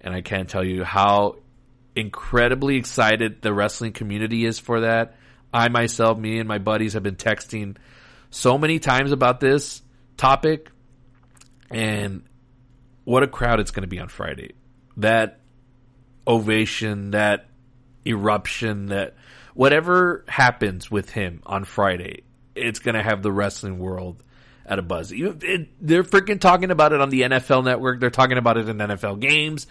And 0.00 0.14
I 0.14 0.22
can't 0.22 0.48
tell 0.48 0.64
you 0.64 0.82
how 0.82 1.36
incredibly 1.94 2.76
excited 2.76 3.42
the 3.42 3.52
wrestling 3.52 3.92
community 3.92 4.46
is 4.46 4.58
for 4.58 4.80
that. 4.80 5.16
I 5.52 5.68
myself, 5.68 6.18
me 6.18 6.38
and 6.38 6.48
my 6.48 6.58
buddies 6.58 6.94
have 6.94 7.02
been 7.02 7.16
texting 7.16 7.76
so 8.30 8.58
many 8.58 8.78
times 8.78 9.12
about 9.12 9.40
this 9.40 9.82
topic 10.16 10.70
and 11.70 12.22
what 13.04 13.22
a 13.22 13.26
crowd 13.26 13.60
it's 13.60 13.70
going 13.70 13.82
to 13.82 13.88
be 13.88 13.98
on 13.98 14.08
Friday. 14.08 14.52
That 14.98 15.40
ovation, 16.26 17.12
that 17.12 17.46
eruption, 18.06 18.86
that 18.86 19.14
whatever 19.54 20.24
happens 20.28 20.90
with 20.90 21.10
him 21.10 21.40
on 21.46 21.64
Friday, 21.64 22.24
it's 22.54 22.78
going 22.78 22.94
to 22.94 23.02
have 23.02 23.22
the 23.22 23.32
wrestling 23.32 23.78
world 23.78 24.22
at 24.64 24.78
a 24.78 24.82
buzz. 24.82 25.12
It, 25.12 25.68
they're 25.80 26.02
freaking 26.02 26.40
talking 26.40 26.70
about 26.70 26.92
it 26.92 27.00
on 27.00 27.10
the 27.10 27.22
NFL 27.22 27.64
network. 27.64 28.00
They're 28.00 28.10
talking 28.10 28.38
about 28.38 28.56
it 28.56 28.68
in 28.68 28.78
NFL 28.78 29.20
games. 29.20 29.66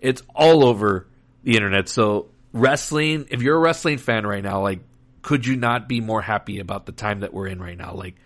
It's 0.00 0.22
all 0.34 0.64
over 0.64 1.06
the 1.44 1.54
internet. 1.54 1.88
So 1.88 2.30
wrestling, 2.52 3.26
if 3.30 3.42
you're 3.42 3.56
a 3.56 3.60
wrestling 3.60 3.98
fan 3.98 4.26
right 4.26 4.42
now, 4.42 4.60
like, 4.60 4.80
could 5.22 5.46
you 5.46 5.56
not 5.56 5.88
be 5.88 6.00
more 6.00 6.20
happy 6.20 6.58
about 6.58 6.86
the 6.86 6.92
time 6.92 7.20
that 7.20 7.32
we're 7.32 7.46
in 7.46 7.60
right 7.60 7.78
now? 7.78 7.94
Like, 7.94 8.16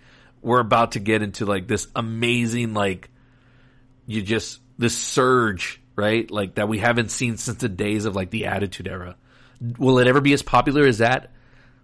we're 0.42 0.60
about 0.60 0.92
to 0.92 1.00
get 1.00 1.22
into 1.22 1.44
like 1.46 1.68
this 1.68 1.86
amazing, 1.94 2.74
like, 2.74 3.10
you 4.06 4.22
just, 4.22 4.60
this 4.78 4.96
surge, 4.96 5.80
right? 5.94 6.30
Like 6.30 6.56
that 6.56 6.68
we 6.68 6.78
haven't 6.78 7.10
seen 7.10 7.36
since 7.36 7.58
the 7.58 7.68
days 7.68 8.04
of 8.04 8.16
like 8.16 8.30
the 8.30 8.46
Attitude 8.46 8.88
Era. 8.88 9.16
Will 9.78 9.98
it 9.98 10.06
ever 10.06 10.20
be 10.20 10.32
as 10.32 10.42
popular 10.42 10.86
as 10.86 10.98
that? 10.98 11.32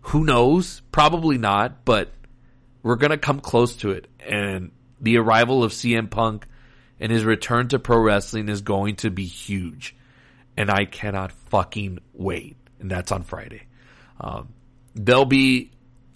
Who 0.06 0.24
knows? 0.24 0.82
Probably 0.92 1.38
not, 1.38 1.84
but 1.84 2.12
we're 2.82 2.96
going 2.96 3.10
to 3.10 3.18
come 3.18 3.40
close 3.40 3.76
to 3.76 3.92
it. 3.92 4.08
And 4.20 4.72
the 5.00 5.18
arrival 5.18 5.64
of 5.64 5.72
CM 5.72 6.10
Punk 6.10 6.46
and 7.00 7.10
his 7.10 7.24
return 7.24 7.68
to 7.68 7.78
pro 7.78 7.98
wrestling 7.98 8.48
is 8.48 8.60
going 8.60 8.96
to 8.96 9.10
be 9.10 9.24
huge. 9.26 9.96
And 10.56 10.70
I 10.70 10.84
cannot 10.84 11.32
fucking 11.32 11.98
wait. 12.12 12.56
And 12.78 12.90
that's 12.90 13.12
on 13.12 13.22
Friday. 13.22 13.62
Um, 14.20 14.48
there'll 14.94 15.24
be 15.24 15.70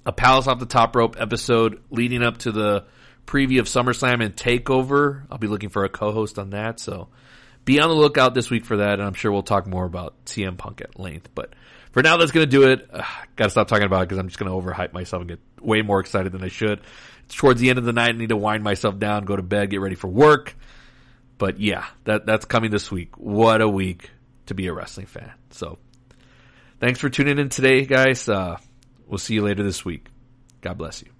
a 0.05 0.13
Palace 0.13 0.47
off 0.47 0.59
the 0.59 0.67
top 0.67 0.95
rope 0.95 1.17
episode 1.19 1.83
leading 1.91 2.23
up 2.23 2.39
to 2.39 2.53
the 2.53 2.87
preview 3.27 3.59
of 3.59 3.67
SummerSlam 3.67 4.25
and 4.25 4.37
Takeover. 4.37 5.25
I'll 5.31 5.39
be 5.39 5.49
looking 5.49 5.69
for 5.69 5.85
a 5.85 5.89
co-host 5.89 6.39
on 6.39 6.51
that. 6.51 6.79
So 6.79 7.09
be 7.65 7.81
on 7.81 7.89
the 7.89 7.95
lookout 7.95 8.35
this 8.35 8.49
week 8.49 8.65
for 8.65 8.79
that. 8.79 8.95
And 8.95 9.03
I'm 9.03 9.15
sure 9.15 9.33
we'll 9.33 9.43
talk 9.43 9.67
more 9.67 9.85
about 9.85 10.25
CM 10.27 10.57
Punk 10.57 10.81
at 10.81 10.99
length. 10.99 11.31
But 11.35 11.55
for 11.91 12.03
now, 12.03 12.17
that's 12.17 12.31
going 12.31 12.47
to 12.47 12.51
do 12.51 12.71
it. 12.71 12.89
Uh, 12.93 13.03
Got 13.35 13.45
to 13.45 13.51
stop 13.51 13.69
talking 13.69 13.87
about 13.87 14.03
it 14.03 14.09
because 14.09 14.19
I'm 14.19 14.29
just 14.29 14.39
going 14.39 14.51
to 14.51 14.57
overhype 14.57 14.93
myself 14.93 15.23
and 15.23 15.29
get 15.29 15.41
way 15.61 15.83
more 15.83 16.01
excited 16.01 16.33
than 16.33 16.45
I 16.45 16.49
should. 16.49 16.81
It's 17.25 17.35
towards 17.35 17.61
the 17.61 17.71
end 17.71 17.79
of 17.79 17.85
the 17.85 17.93
night. 17.93 18.11
I 18.11 18.13
need 18.13 18.29
to 18.29 18.37
wind 18.37 18.63
myself 18.63 18.99
down, 18.99 19.25
go 19.25 19.35
to 19.35 19.43
bed, 19.43 19.71
get 19.71 19.81
ready 19.81 19.97
for 19.97 20.09
work. 20.09 20.57
But 21.39 21.59
yeah, 21.61 21.85
that 22.05 22.25
that's 22.25 22.45
coming 22.45 22.71
this 22.71 22.91
week. 22.91 23.19
What 23.19 23.61
a 23.61 23.69
week 23.69 24.11
to 24.47 24.55
be 24.55 24.69
a 24.69 24.73
wrestling 24.73 25.07
fan. 25.07 25.33
So 25.51 25.79
thanks 26.81 27.01
for 27.01 27.11
tuning 27.11 27.39
in 27.39 27.49
today, 27.49 27.85
guys. 27.85 28.29
Uh, 28.29 28.57
we'll 29.07 29.19
see 29.19 29.35
you 29.35 29.43
later 29.43 29.63
this 29.63 29.85
week. 29.85 30.09
God 30.61 30.79
bless 30.79 31.03
you. 31.03 31.16